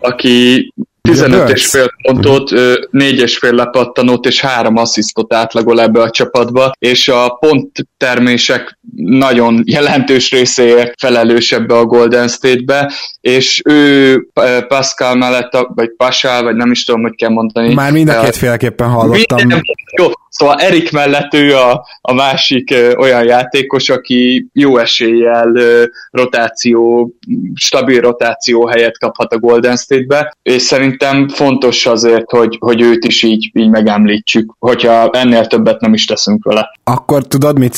aki 0.00 0.72
15 1.06 1.50
és 1.50 1.66
fél 1.66 1.90
pontot, 2.02 2.50
4 2.90 3.20
és 3.20 3.38
fél 3.38 3.52
lepattanót 3.52 4.26
és 4.26 4.40
3 4.40 4.76
asszisztot 4.76 5.34
átlagol 5.34 5.80
ebbe 5.80 6.00
a 6.00 6.10
csapatba, 6.10 6.72
és 6.78 7.08
a 7.08 7.28
pont 7.28 7.70
termések 7.96 8.78
nagyon 8.96 9.62
jelentős 9.64 10.30
részéért 10.30 10.92
felelős 11.00 11.52
ebbe 11.52 11.74
a 11.74 11.84
Golden 11.84 12.28
State-be, 12.28 12.92
és 13.20 13.62
ő 13.64 14.16
Pascal 14.68 15.14
mellett, 15.14 15.66
vagy 15.74 15.90
Pascal, 15.96 16.42
vagy 16.42 16.56
nem 16.56 16.70
is 16.70 16.84
tudom, 16.84 17.02
hogy 17.02 17.14
kell 17.14 17.30
mondani. 17.30 17.74
Már 17.74 17.92
mind 17.92 18.08
a 18.08 18.20
két 18.20 18.36
féleképpen 18.36 18.88
hallottam. 18.88 19.38
Minden, 19.38 19.62
jó, 19.98 20.06
Szóval 20.36 20.56
Erik 20.58 20.92
mellett 20.92 21.34
ő 21.34 21.56
a, 21.56 21.86
a 22.00 22.12
másik 22.12 22.74
olyan 22.98 23.24
játékos, 23.24 23.88
aki 23.88 24.46
jó 24.52 24.78
eséllyel 24.78 25.52
rotáció, 26.10 27.10
stabil 27.54 28.00
rotáció 28.00 28.66
helyet 28.66 28.98
kaphat 28.98 29.32
a 29.32 29.38
Golden 29.38 29.76
State-be, 29.76 30.36
és 30.42 30.62
szerintem 30.62 31.28
fontos 31.28 31.86
azért, 31.86 32.30
hogy, 32.30 32.56
hogy 32.60 32.80
őt 32.80 33.04
is 33.04 33.22
így, 33.22 33.50
így 33.52 33.70
megemlítsük, 33.70 34.54
hogyha 34.58 35.10
ennél 35.10 35.46
többet 35.46 35.80
nem 35.80 35.94
is 35.94 36.04
teszünk 36.04 36.44
vele. 36.44 36.70
Akkor 36.84 37.26
tudod 37.26 37.58
mit? 37.58 37.76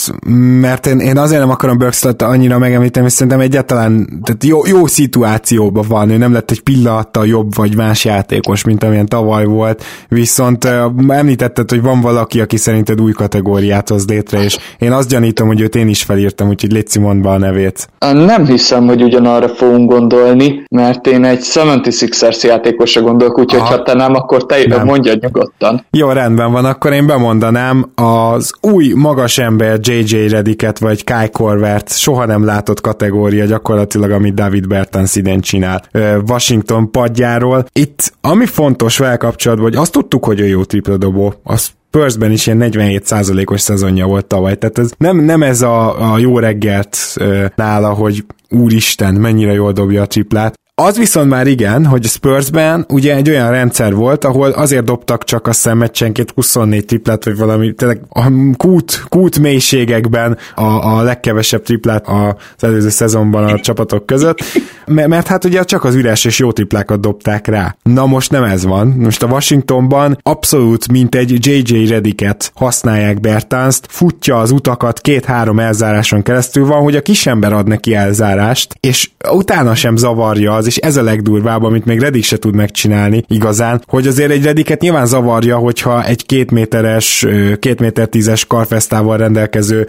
Mert 0.60 0.86
én, 0.86 0.98
én 0.98 1.18
azért 1.18 1.40
nem 1.40 1.50
akarom 1.50 1.78
Burkstot 1.78 2.22
annyira 2.22 2.58
megemlíteni, 2.58 3.06
és 3.06 3.12
szerintem 3.12 3.40
egyáltalán 3.40 4.20
tehát 4.22 4.44
jó, 4.44 4.66
jó 4.66 4.86
szituációban 4.86 5.84
van, 5.88 6.10
ő 6.10 6.16
nem 6.16 6.32
lett 6.32 6.50
egy 6.50 6.60
pillanattal 6.60 7.26
jobb 7.26 7.54
vagy 7.54 7.76
más 7.76 8.04
játékos, 8.04 8.64
mint 8.64 8.84
amilyen 8.84 9.06
tavaly 9.06 9.44
volt, 9.44 9.84
viszont 10.08 10.64
említetted, 11.08 11.70
hogy 11.70 11.82
van 11.82 12.00
valaki, 12.00 12.40
aki 12.48 12.56
szerinted 12.56 13.00
új 13.00 13.12
kategóriát 13.12 13.88
hoz 13.88 14.06
létre, 14.06 14.42
és 14.42 14.58
én 14.78 14.92
azt 14.92 15.08
gyanítom, 15.08 15.46
hogy 15.46 15.60
őt 15.60 15.74
én 15.74 15.88
is 15.88 16.02
felírtam, 16.02 16.48
úgyhogy 16.48 16.72
légy 16.72 16.96
mondd 17.00 17.22
be 17.22 17.28
a 17.28 17.38
nevét. 17.38 17.88
Nem 17.98 18.46
hiszem, 18.46 18.86
hogy 18.86 19.02
ugyanarra 19.02 19.48
fogunk 19.48 19.90
gondolni, 19.90 20.64
mert 20.70 21.06
én 21.06 21.24
egy 21.24 21.40
76ers 21.42 22.40
játékosra 22.40 23.02
gondolok, 23.02 23.38
úgyhogy 23.38 23.60
ha 23.60 23.82
te 23.82 23.94
nem, 23.94 24.14
akkor 24.14 24.46
te 24.46 24.66
nem. 24.66 24.84
mondjad 24.84 25.22
nyugodtan. 25.22 25.86
Jó, 25.90 26.10
rendben 26.10 26.52
van, 26.52 26.64
akkor 26.64 26.92
én 26.92 27.06
bemondanám 27.06 27.90
az 27.94 28.52
új 28.60 28.92
magas 28.94 29.38
ember 29.38 29.78
JJ 29.82 30.28
Rediket, 30.28 30.78
vagy 30.78 31.04
Kai 31.04 31.30
Corvert, 31.30 31.98
soha 31.98 32.26
nem 32.26 32.44
látott 32.44 32.80
kategória 32.80 33.44
gyakorlatilag, 33.44 34.10
amit 34.10 34.34
David 34.34 34.66
Bertans 34.66 35.16
idén 35.16 35.40
csinál 35.40 35.82
Washington 36.28 36.90
padjáról. 36.90 37.66
Itt 37.72 38.12
ami 38.20 38.46
fontos 38.46 38.98
vele 38.98 39.16
kapcsolatban, 39.16 39.66
hogy 39.66 39.76
azt 39.76 39.92
tudtuk, 39.92 40.24
hogy 40.24 40.40
ő 40.40 40.46
jó 40.46 40.64
tripla 40.64 40.96
dobó, 40.96 41.34
azt 41.44 41.76
Spursben 41.90 42.30
is 42.30 42.46
ilyen 42.46 42.58
47%-os 42.62 43.60
szezonja 43.60 44.06
volt 44.06 44.26
tavaly, 44.26 44.58
tehát 44.58 44.78
ez 44.78 44.90
nem, 44.98 45.16
nem 45.16 45.42
ez 45.42 45.62
a, 45.62 46.12
a 46.12 46.18
jó 46.18 46.38
reggelt 46.38 46.98
ö, 47.16 47.46
nála, 47.54 47.92
hogy 47.92 48.24
úristen, 48.50 49.14
mennyire 49.14 49.52
jól 49.52 49.72
dobja 49.72 50.02
a 50.02 50.06
triplát, 50.06 50.54
az 50.80 50.96
viszont 50.96 51.28
már 51.28 51.46
igen, 51.46 51.86
hogy 51.86 52.04
Spursben 52.04 52.84
ugye 52.88 53.14
egy 53.14 53.30
olyan 53.30 53.50
rendszer 53.50 53.94
volt, 53.94 54.24
ahol 54.24 54.50
azért 54.50 54.84
dobtak 54.84 55.24
csak 55.24 55.46
a 55.46 55.52
szemmeccsenként 55.52 56.32
24 56.34 56.84
triplet, 56.84 57.24
vagy 57.24 57.36
valami, 57.36 57.74
tényleg 57.74 58.00
a 58.08 58.22
kút, 58.56 59.04
kút 59.08 59.38
mélységekben 59.38 60.38
a, 60.54 60.62
a 60.62 61.02
legkevesebb 61.02 61.62
triplát 61.62 62.06
az 62.08 62.64
előző 62.64 62.88
szezonban 62.88 63.44
a 63.44 63.60
csapatok 63.60 64.06
között, 64.06 64.38
mert, 64.86 65.08
mert 65.08 65.26
hát 65.26 65.44
ugye 65.44 65.64
csak 65.64 65.84
az 65.84 65.94
üres 65.94 66.24
és 66.24 66.38
jó 66.38 66.52
triplákat 66.52 67.00
dobták 67.00 67.46
rá. 67.46 67.76
Na 67.82 68.06
most 68.06 68.30
nem 68.30 68.44
ez 68.44 68.64
van. 68.64 68.86
Most 68.86 69.22
a 69.22 69.26
Washingtonban 69.26 70.18
abszolút 70.22 70.88
mint 70.88 71.14
egy 71.14 71.46
JJ 71.46 71.86
Rediket 71.86 72.52
használják 72.54 73.20
Bertánzt, 73.20 73.86
futja 73.88 74.38
az 74.38 74.50
utakat 74.50 75.00
két-három 75.00 75.58
elzáráson 75.58 76.22
keresztül 76.22 76.66
van, 76.66 76.82
hogy 76.82 76.96
a 76.96 77.02
kisember 77.02 77.52
ad 77.52 77.66
neki 77.66 77.94
elzárást, 77.94 78.74
és 78.80 79.10
utána 79.30 79.74
sem 79.74 79.96
zavarja 79.96 80.52
az 80.52 80.66
és 80.68 80.76
ez 80.76 80.96
a 80.96 81.02
legdurvább, 81.02 81.62
amit 81.62 81.84
még 81.84 82.00
Redik 82.00 82.24
se 82.24 82.36
tud 82.36 82.54
megcsinálni 82.54 83.22
igazán, 83.28 83.82
hogy 83.86 84.06
azért 84.06 84.30
egy 84.30 84.44
Rediket 84.44 84.80
nyilván 84.80 85.06
zavarja, 85.06 85.56
hogyha 85.56 86.04
egy 86.04 86.26
két 86.26 86.50
méteres, 86.50 87.26
két 87.58 87.80
méter 87.80 88.06
tízes 88.06 88.44
karfesztával 88.44 89.16
rendelkező 89.16 89.88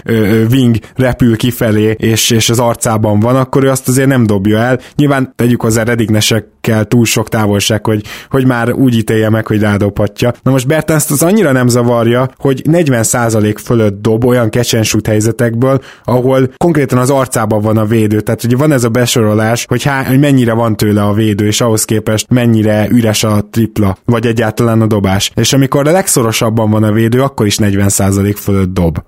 wing 0.52 0.78
repül 0.96 1.38
kifelé, 1.38 1.96
és, 1.98 2.30
és 2.30 2.50
az 2.50 2.60
arcában 2.60 3.20
van, 3.20 3.36
akkor 3.36 3.64
ő 3.64 3.70
azt 3.70 3.88
azért 3.88 4.08
nem 4.08 4.26
dobja 4.26 4.58
el. 4.58 4.80
Nyilván 4.96 5.34
tegyük 5.36 5.62
hozzá 5.62 5.84
Rediknek 5.84 6.22
se 6.22 6.46
kell 6.70 6.84
túl 6.84 7.06
sok 7.06 7.30
távolság, 7.30 7.86
hogy, 7.86 8.04
hogy 8.30 8.46
már 8.46 8.74
úgy 8.74 8.96
ítélje 8.96 9.30
meg, 9.30 9.48
hogy 9.48 9.60
rádobhatja. 9.60 10.34
Na 10.44 10.52
most 10.52 10.68
Bertánzt 10.68 11.12
az 11.12 11.24
annyira 11.24 11.52
nem 11.52 11.68
zavarja, 11.68 12.30
hogy 12.38 12.62
40% 12.66 13.56
fölött 13.64 14.02
dob 14.02 14.26
olyan 14.26 14.50
kecsensút 14.50 15.08
helyzetekből, 15.08 15.80
ahol 16.04 16.52
konkrétan 16.58 16.98
az 16.98 17.10
arcában 17.10 17.62
van 17.62 17.78
a 17.78 17.86
védő. 17.86 18.22
Tehát 18.22 18.44
ugye 18.44 18.56
van 18.56 18.72
ez 18.72 18.84
a 18.84 18.90
besorolás, 18.90 19.66
hogy, 19.68 19.84
há, 19.84 20.04
hogy 20.04 20.20
mennyire 20.20 20.54
van 20.54 20.78
tőle 20.78 21.04
a 21.04 21.14
védő, 21.14 21.46
és 21.46 21.62
ahhoz 21.62 21.86
képest 21.86 22.30
mennyire 22.30 22.88
üres 22.90 23.24
a 23.24 23.48
tripla, 23.52 23.98
vagy 24.06 24.26
egyáltalán 24.26 24.82
a 24.82 24.88
dobás. 24.88 25.32
És 25.36 25.54
amikor 25.54 25.88
a 25.88 25.92
legszorosabban 25.92 26.70
van 26.70 26.84
a 26.84 26.92
védő, 26.92 27.22
akkor 27.22 27.46
is 27.46 27.58
40% 27.60 28.36
fölött 28.38 28.74
dob. 28.74 29.04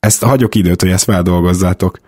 Ezt 0.00 0.22
hagyok 0.22 0.54
időt, 0.54 0.80
hogy 0.80 0.90
ezt 0.90 1.04
feldolgozzátok. 1.04 1.98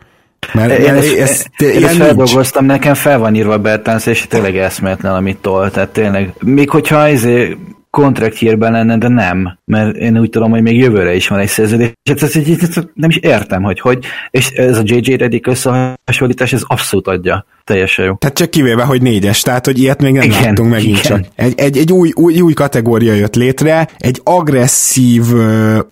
Mert 0.52 0.78
én, 0.78 0.94
ezt, 0.94 1.16
ezt, 1.16 1.60
én 1.60 1.84
ezt 1.84 1.96
feldolgoztam, 1.96 2.64
nekem 2.64 2.94
fel 2.94 3.18
van 3.18 3.34
írva 3.34 3.58
Bertánsz, 3.58 4.06
és 4.06 4.26
tényleg 4.28 4.56
eszméletlen, 4.56 5.14
amit 5.14 5.36
tol. 5.36 5.70
Tehát 5.70 5.88
tényleg, 5.88 6.32
még 6.40 6.70
hogyha 6.70 7.06
ezért 7.06 7.56
kontrakt 7.92 8.36
hírben 8.36 8.72
lenne, 8.72 8.98
de 8.98 9.08
nem, 9.08 9.58
mert 9.64 9.96
én 9.96 10.18
úgy 10.18 10.30
tudom, 10.30 10.50
hogy 10.50 10.62
még 10.62 10.76
jövőre 10.76 11.14
is 11.14 11.28
van 11.28 11.38
egy 11.38 11.48
szerződés. 11.48 11.92
Hát 12.08 12.22
ezt, 12.22 12.36
ezt, 12.36 12.90
nem 12.94 13.10
is 13.10 13.16
értem, 13.16 13.62
hogy 13.62 13.80
hogy, 13.80 14.04
és 14.30 14.48
ez 14.48 14.78
a 14.78 14.82
JJ 14.84 15.14
Redick 15.14 15.46
összehasonlítás, 15.46 16.52
ez 16.52 16.62
abszolút 16.66 17.06
adja 17.06 17.46
teljesen 17.64 18.04
jó. 18.04 18.14
Tehát 18.14 18.36
csak 18.36 18.50
kivéve, 18.50 18.82
hogy 18.82 19.02
négyes, 19.02 19.40
tehát 19.40 19.66
hogy 19.66 19.78
ilyet 19.78 20.02
még 20.02 20.12
nem 20.12 20.22
igen, 20.22 20.42
láttunk 20.42 20.70
megint 20.70 20.98
igen. 20.98 21.02
csak. 21.02 21.32
Egy, 21.34 21.52
egy, 21.56 21.76
egy 21.76 21.92
új, 21.92 22.10
új, 22.14 22.40
új 22.40 22.52
kategória 22.52 23.12
jött 23.12 23.34
létre, 23.34 23.88
egy 23.98 24.20
agresszív, 24.24 25.22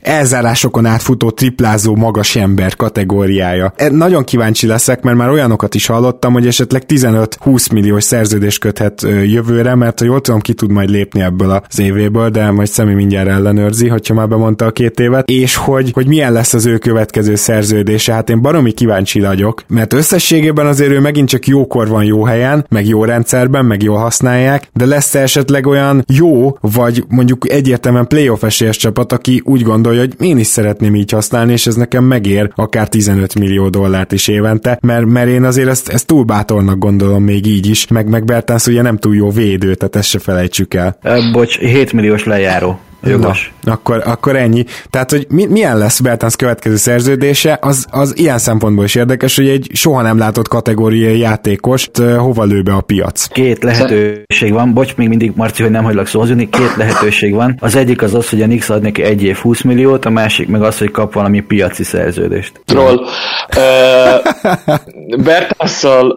elzárásokon 0.01 0.87
átfutó 0.87 1.31
triplázó 1.31 1.97
magas 1.97 2.37
ember 2.37 2.77
kategóriája. 2.77 3.73
E, 3.77 3.89
nagyon 3.89 4.25
kíváncsi 4.25 4.67
leszek, 4.67 5.03
mert 5.03 5.17
már 5.17 5.29
olyanokat 5.29 5.75
is 5.75 5.87
hallottam, 5.87 6.33
hogy 6.33 6.47
esetleg 6.47 6.83
15-20 6.89 7.73
milliós 7.73 8.05
szerződés 8.05 8.59
köthet 8.59 9.03
jövőre, 9.25 9.75
mert 9.75 9.99
ha 9.99 10.05
jól 10.05 10.21
tudom, 10.21 10.41
ki 10.41 10.53
tud 10.53 10.71
majd 10.71 10.91
lépni 10.91 11.21
ebből 11.21 11.51
az 11.51 11.79
évéből, 11.91 12.29
de 12.29 12.51
majd 12.51 12.69
Szemi 12.69 12.95
mindjárt 12.95 13.29
ellenőrzi, 13.29 13.89
hogyha 13.89 14.15
már 14.15 14.29
bemondta 14.29 14.65
a 14.67 14.71
két 14.71 15.01
évet, 15.01 15.31
és 15.31 15.57
hogy, 15.57 15.91
hogy 15.93 16.07
milyen 16.07 16.33
lesz 16.33 16.55
az 16.55 16.67
ő 16.67 16.79
következő 16.79 17.35
szerződése. 17.35 18.13
Hát 18.13 18.31
én 18.31 18.43
baromi 18.43 18.73
kíváncsi 18.73 19.21
vagyok, 19.21 19.63
mert 19.69 19.93
összességében 19.93 20.67
azért 20.67 20.91
ő 20.91 21.01
megint 21.01 21.29
csak 21.29 21.47
jó 21.47 21.61
jókor 21.61 21.89
van 21.89 22.05
jó 22.05 22.25
helyen, 22.25 22.67
meg 22.69 22.87
jó 22.87 23.05
rendszerben, 23.05 23.65
meg 23.65 23.83
jól 23.83 23.97
használják, 23.97 24.69
de 24.73 24.87
lesz 24.87 25.15
esetleg 25.15 25.67
olyan 25.67 26.05
jó, 26.07 26.57
vagy 26.61 27.05
mondjuk 27.09 27.51
egyértelműen 27.51 28.07
playoff 28.07 28.43
esélyes 28.43 28.77
csapat, 28.77 29.13
aki 29.13 29.43
úgy 29.45 29.63
gondolja, 29.63 30.01
hogy 30.01 30.15
én 30.19 30.39
is 30.39 30.47
szeretném 30.47 30.95
így 30.95 31.11
használni, 31.11 31.53
és 31.53 31.67
ez 31.67 31.75
nekem 31.75 32.05
megér 32.05 32.53
akár 32.55 32.89
15 32.89 33.39
millió 33.39 33.69
dollárt 33.69 34.13
is 34.13 34.29
évente, 34.29 34.79
mert, 34.83 35.07
mert 35.07 35.29
én 35.29 35.45
azért 35.45 35.69
ezt, 35.69 35.89
ezt 35.89 36.07
túl 36.07 36.25
bátornak 36.25 36.79
gondolom 36.79 37.23
még 37.23 37.47
így 37.47 37.67
is, 37.67 37.87
meg, 37.89 38.09
meg 38.09 38.25
Bertánsz 38.25 38.67
ugye 38.67 38.83
nem 38.83 38.97
túl 38.97 39.15
jó 39.15 39.31
védő, 39.31 39.75
tehát 39.75 39.97
ezt 39.97 40.09
se 40.09 40.19
felejtsük 40.19 40.75
el. 40.75 40.99
bocs, 41.33 41.59
7 41.81 41.95
milliós 41.95 42.27
lejáró. 42.27 42.79
Jogos. 43.03 43.53
Na, 43.63 43.73
akkor, 43.73 44.03
akkor 44.07 44.37
ennyi. 44.37 44.65
Tehát, 44.91 45.11
hogy 45.11 45.27
mi, 45.29 45.47
milyen 45.47 45.79
lesz 45.79 46.01
Bertans 46.01 46.37
következő 46.37 46.77
szerződése, 46.77 47.59
az, 47.61 47.87
az 47.91 48.19
ilyen 48.19 48.39
szempontból 48.39 48.85
is 48.85 48.95
érdekes, 48.95 49.37
hogy 49.37 49.49
egy 49.49 49.71
soha 49.73 50.03
nem 50.03 50.19
látott 50.19 50.49
kategóriai 50.49 51.19
játékost 51.19 51.97
hova 51.97 52.45
lő 52.45 52.63
be 52.63 52.73
a 52.73 52.81
piac. 52.81 53.27
Két 53.27 53.63
lehetőség 53.63 54.53
van, 54.53 54.73
bocs, 54.75 54.97
még 54.97 55.09
mindig 55.09 55.33
Marci, 55.35 55.63
hogy 55.63 55.71
nem 55.71 55.85
hagylak 55.85 56.07
szóhoz 56.07 56.29
jönni, 56.29 56.49
két 56.49 56.77
lehetőség 56.77 57.35
van. 57.35 57.57
Az 57.61 57.77
egyik 57.77 58.03
az 58.03 58.15
az, 58.15 58.29
hogy 58.29 58.43
a 58.43 58.47
Nix 58.47 58.69
ad 58.69 58.83
neki 58.83 59.03
egy 59.03 59.23
év 59.23 59.37
20 59.37 59.63
milliót, 59.63 60.05
a 60.05 60.11
másik 60.11 60.49
meg 60.49 60.63
az, 60.63 60.79
hogy 60.79 60.91
kap 60.91 61.13
valami 61.13 61.41
piaci 61.41 61.85
szerződést. 61.85 62.61
Troll. 62.65 63.05
uh, 63.57 64.11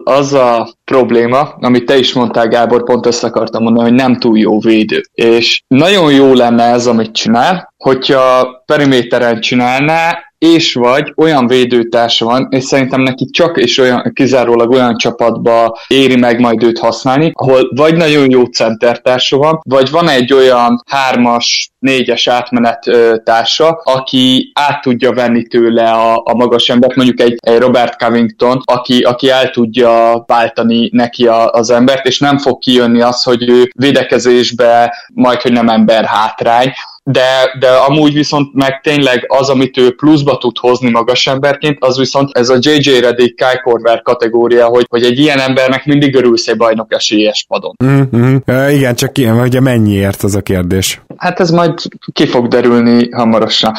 az 0.04 0.32
a 0.32 0.74
probléma, 0.84 1.40
amit 1.40 1.84
te 1.84 1.98
is 1.98 2.12
mondtál, 2.12 2.48
Gábor, 2.48 2.84
pont 2.84 3.06
ezt 3.06 3.24
akartam 3.24 3.62
mondani, 3.62 3.88
hogy 3.88 3.98
nem 3.98 4.16
túl 4.18 4.38
jó 4.38 4.60
védő. 4.60 5.02
És 5.14 5.62
nagyon 5.66 6.12
jó 6.12 6.34
lenne 6.34 6.72
ez, 6.74 6.86
amit 6.86 7.12
csinál, 7.12 7.72
hogyha 7.76 8.62
periméteren 8.66 9.40
csinálná, 9.40 10.18
és 10.44 10.74
vagy 10.74 11.12
olyan 11.16 11.46
védőtársa 11.46 12.24
van, 12.24 12.46
és 12.50 12.64
szerintem 12.64 13.00
neki 13.00 13.24
csak 13.30 13.56
és 13.56 13.78
olyan, 13.78 14.10
kizárólag 14.14 14.70
olyan 14.70 14.96
csapatba 14.96 15.78
éri 15.86 16.16
meg 16.16 16.40
majd 16.40 16.62
őt 16.62 16.78
használni, 16.78 17.30
ahol 17.34 17.70
vagy 17.74 17.96
nagyon 17.96 18.30
jó 18.30 18.44
centertársa 18.44 19.36
van, 19.36 19.60
vagy 19.68 19.90
van 19.90 20.08
egy 20.08 20.32
olyan 20.32 20.82
hármas, 20.86 21.70
négyes 21.78 22.26
átmenet 22.26 22.84
társa, 23.24 23.80
aki 23.84 24.52
át 24.54 24.80
tudja 24.80 25.12
venni 25.12 25.46
tőle 25.46 25.90
a, 25.90 26.22
a 26.24 26.34
magas 26.34 26.68
embert, 26.68 26.94
mondjuk 26.94 27.20
egy, 27.20 27.36
egy 27.40 27.58
Robert 27.58 27.96
Covington, 28.04 28.62
aki, 28.64 29.02
aki 29.02 29.30
el 29.30 29.50
tudja 29.50 30.24
váltani 30.26 30.88
neki 30.92 31.26
a, 31.26 31.50
az 31.50 31.70
embert, 31.70 32.06
és 32.06 32.18
nem 32.18 32.38
fog 32.38 32.58
kijönni 32.58 33.00
az, 33.00 33.22
hogy 33.22 33.48
ő 33.48 33.70
védekezésbe 33.76 34.94
majd, 35.14 35.40
hogy 35.40 35.52
nem 35.52 35.68
ember 35.68 36.04
hátrány, 36.04 36.72
de, 37.04 37.56
de 37.58 37.68
amúgy 37.68 38.12
viszont 38.12 38.54
meg 38.54 38.80
tényleg 38.80 39.24
az, 39.28 39.48
amit 39.48 39.76
ő 39.76 39.94
pluszba 39.94 40.38
tud 40.38 40.58
hozni 40.58 40.90
magas 40.90 41.26
emberként, 41.26 41.76
az 41.80 41.98
viszont 41.98 42.30
ez 42.32 42.48
a 42.48 42.56
JJ 42.60 42.98
Redick 42.98 43.36
Kai 43.36 43.60
Korver 43.62 44.02
kategória, 44.02 44.66
hogy, 44.66 44.86
hogy 44.88 45.02
egy 45.02 45.18
ilyen 45.18 45.38
embernek 45.38 45.84
mindig 45.86 46.14
örülsz 46.14 46.46
egy 46.46 46.56
bajnok 46.56 46.92
esélyes 46.92 47.44
padon. 47.48 47.74
Mm-hmm. 47.84 48.36
Uh, 48.46 48.74
igen, 48.74 48.94
csak 48.94 49.18
ilyen, 49.18 49.40
ugye 49.40 49.60
mennyiért 49.60 50.22
az 50.22 50.34
a 50.34 50.40
kérdés? 50.40 51.00
Hát 51.16 51.40
ez 51.40 51.50
majd 51.50 51.78
ki 52.12 52.26
fog 52.26 52.48
derülni 52.48 53.10
hamarosan. 53.10 53.72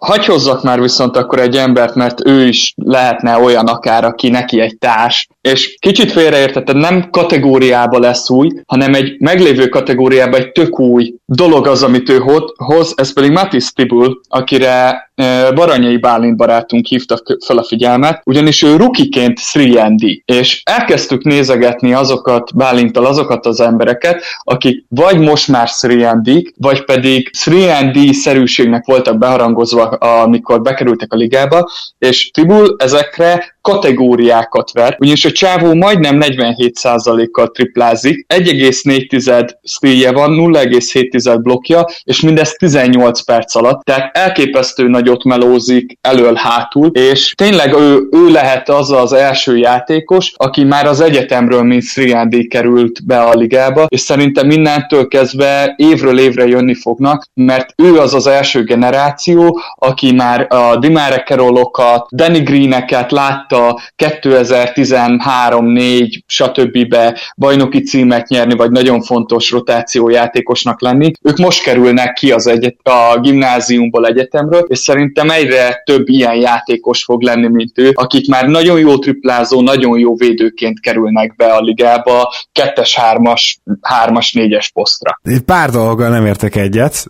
Hagy 0.00 0.24
hozzak 0.24 0.62
már 0.62 0.80
viszont 0.80 1.16
akkor 1.16 1.38
egy 1.38 1.56
embert, 1.56 1.94
mert 1.94 2.26
ő 2.26 2.46
is 2.46 2.74
lehetne 2.76 3.38
olyan 3.38 3.66
akár, 3.66 4.04
aki 4.04 4.28
neki 4.28 4.60
egy 4.60 4.78
társ, 4.78 5.28
és 5.40 5.76
kicsit 5.80 6.12
félreértetted, 6.12 6.76
nem 6.76 7.10
kategóriába 7.10 7.98
lesz 7.98 8.30
új, 8.30 8.48
hanem 8.66 8.94
egy 8.94 9.20
meglévő 9.20 9.68
kategóriába 9.68 10.36
egy 10.36 10.52
tök 10.52 10.80
új 10.80 11.14
dolog 11.24 11.66
az, 11.66 11.82
amit 11.82 12.08
ő 12.08 12.22
hoz, 12.56 12.92
ez 12.96 13.12
pedig 13.12 13.30
Matis 13.30 13.72
Tibul, 13.72 14.20
akire 14.28 15.07
Baranyai 15.54 15.96
Bálint 15.96 16.36
barátunk 16.36 16.86
hívta 16.86 17.18
fel 17.46 17.58
a 17.58 17.64
figyelmet, 17.64 18.22
ugyanis 18.24 18.62
ő 18.62 18.76
rukiként 18.76 19.40
3D, 19.52 20.20
és 20.24 20.62
elkezdtük 20.64 21.24
nézegetni 21.24 21.92
azokat, 21.92 22.56
Bálintal 22.56 23.06
azokat 23.06 23.46
az 23.46 23.60
embereket, 23.60 24.22
akik 24.42 24.84
vagy 24.88 25.18
most 25.18 25.48
már 25.48 25.68
3D, 25.80 26.52
vagy 26.56 26.84
pedig 26.84 27.30
3D-szerűségnek 27.44 28.82
voltak 28.84 29.18
beharangozva, 29.18 29.84
amikor 29.86 30.62
bekerültek 30.62 31.12
a 31.12 31.16
ligába, 31.16 31.70
és 31.98 32.30
Tibul 32.30 32.76
ezekre 32.78 33.57
kategóriákat 33.68 34.72
ver, 34.72 34.96
ugyanis 34.98 35.24
a 35.24 35.30
csávó 35.30 35.74
majdnem 35.74 36.18
47%-kal 36.20 37.48
triplázik, 37.48 38.26
1,4 38.34 39.48
stealje 39.62 40.12
van, 40.12 40.30
0,7 40.30 41.38
blokkja, 41.42 41.84
és 42.02 42.20
mindez 42.20 42.52
18 42.52 43.20
perc 43.20 43.54
alatt, 43.54 43.82
tehát 43.84 44.16
elképesztő 44.16 44.88
nagyot 44.88 45.24
melózik 45.24 45.98
elől-hátul, 46.00 46.90
és 46.92 47.32
tényleg 47.36 47.74
ő, 47.74 48.08
ő 48.10 48.30
lehet 48.30 48.68
az 48.68 48.90
az 48.90 49.12
első 49.12 49.56
játékos, 49.56 50.32
aki 50.36 50.64
már 50.64 50.86
az 50.86 51.00
egyetemről, 51.00 51.62
mint 51.62 51.84
3 51.94 52.28
került 52.48 53.06
be 53.06 53.20
a 53.20 53.34
ligába, 53.34 53.86
és 53.88 54.00
szerintem 54.00 54.46
mindentől 54.46 55.08
kezdve 55.08 55.74
évről 55.76 56.18
évre 56.18 56.46
jönni 56.46 56.74
fognak, 56.74 57.24
mert 57.34 57.72
ő 57.76 57.98
az 57.98 58.14
az 58.14 58.26
első 58.26 58.64
generáció, 58.64 59.60
aki 59.74 60.12
már 60.12 60.46
a 60.48 60.76
Dimare 60.76 61.22
Carollokat, 61.26 62.06
Danny 62.10 62.42
Greeneket 62.42 63.12
látta 63.12 63.57
2013-4 63.96 66.20
stb. 66.26 66.96
bajnoki 67.36 67.80
címet 67.80 68.28
nyerni, 68.28 68.54
vagy 68.54 68.70
nagyon 68.70 69.02
fontos 69.02 69.50
rotációjátékosnak 69.50 70.82
lenni. 70.82 71.10
Ők 71.22 71.36
most 71.36 71.62
kerülnek 71.62 72.12
ki 72.12 72.32
az 72.32 72.46
egyet, 72.46 72.76
a 72.82 73.18
gimnáziumból 73.20 74.06
egyetemről, 74.06 74.64
és 74.68 74.78
szerintem 74.78 75.30
egyre 75.30 75.82
több 75.84 76.08
ilyen 76.08 76.34
játékos 76.34 77.04
fog 77.04 77.22
lenni, 77.22 77.48
mint 77.48 77.78
ő, 77.78 77.90
akik 77.94 78.28
már 78.28 78.48
nagyon 78.48 78.78
jó 78.78 78.98
triplázó, 78.98 79.62
nagyon 79.62 79.98
jó 79.98 80.16
védőként 80.16 80.80
kerülnek 80.80 81.36
be 81.36 81.46
a 81.46 81.60
ligába, 81.60 82.32
kettes, 82.52 82.96
hármas, 82.96 83.58
hármas, 83.80 84.32
négyes 84.32 84.70
posztra. 84.70 85.20
Pár 85.44 85.70
dologgal 85.70 86.08
nem 86.08 86.26
értek 86.26 86.56
egyet, 86.56 87.06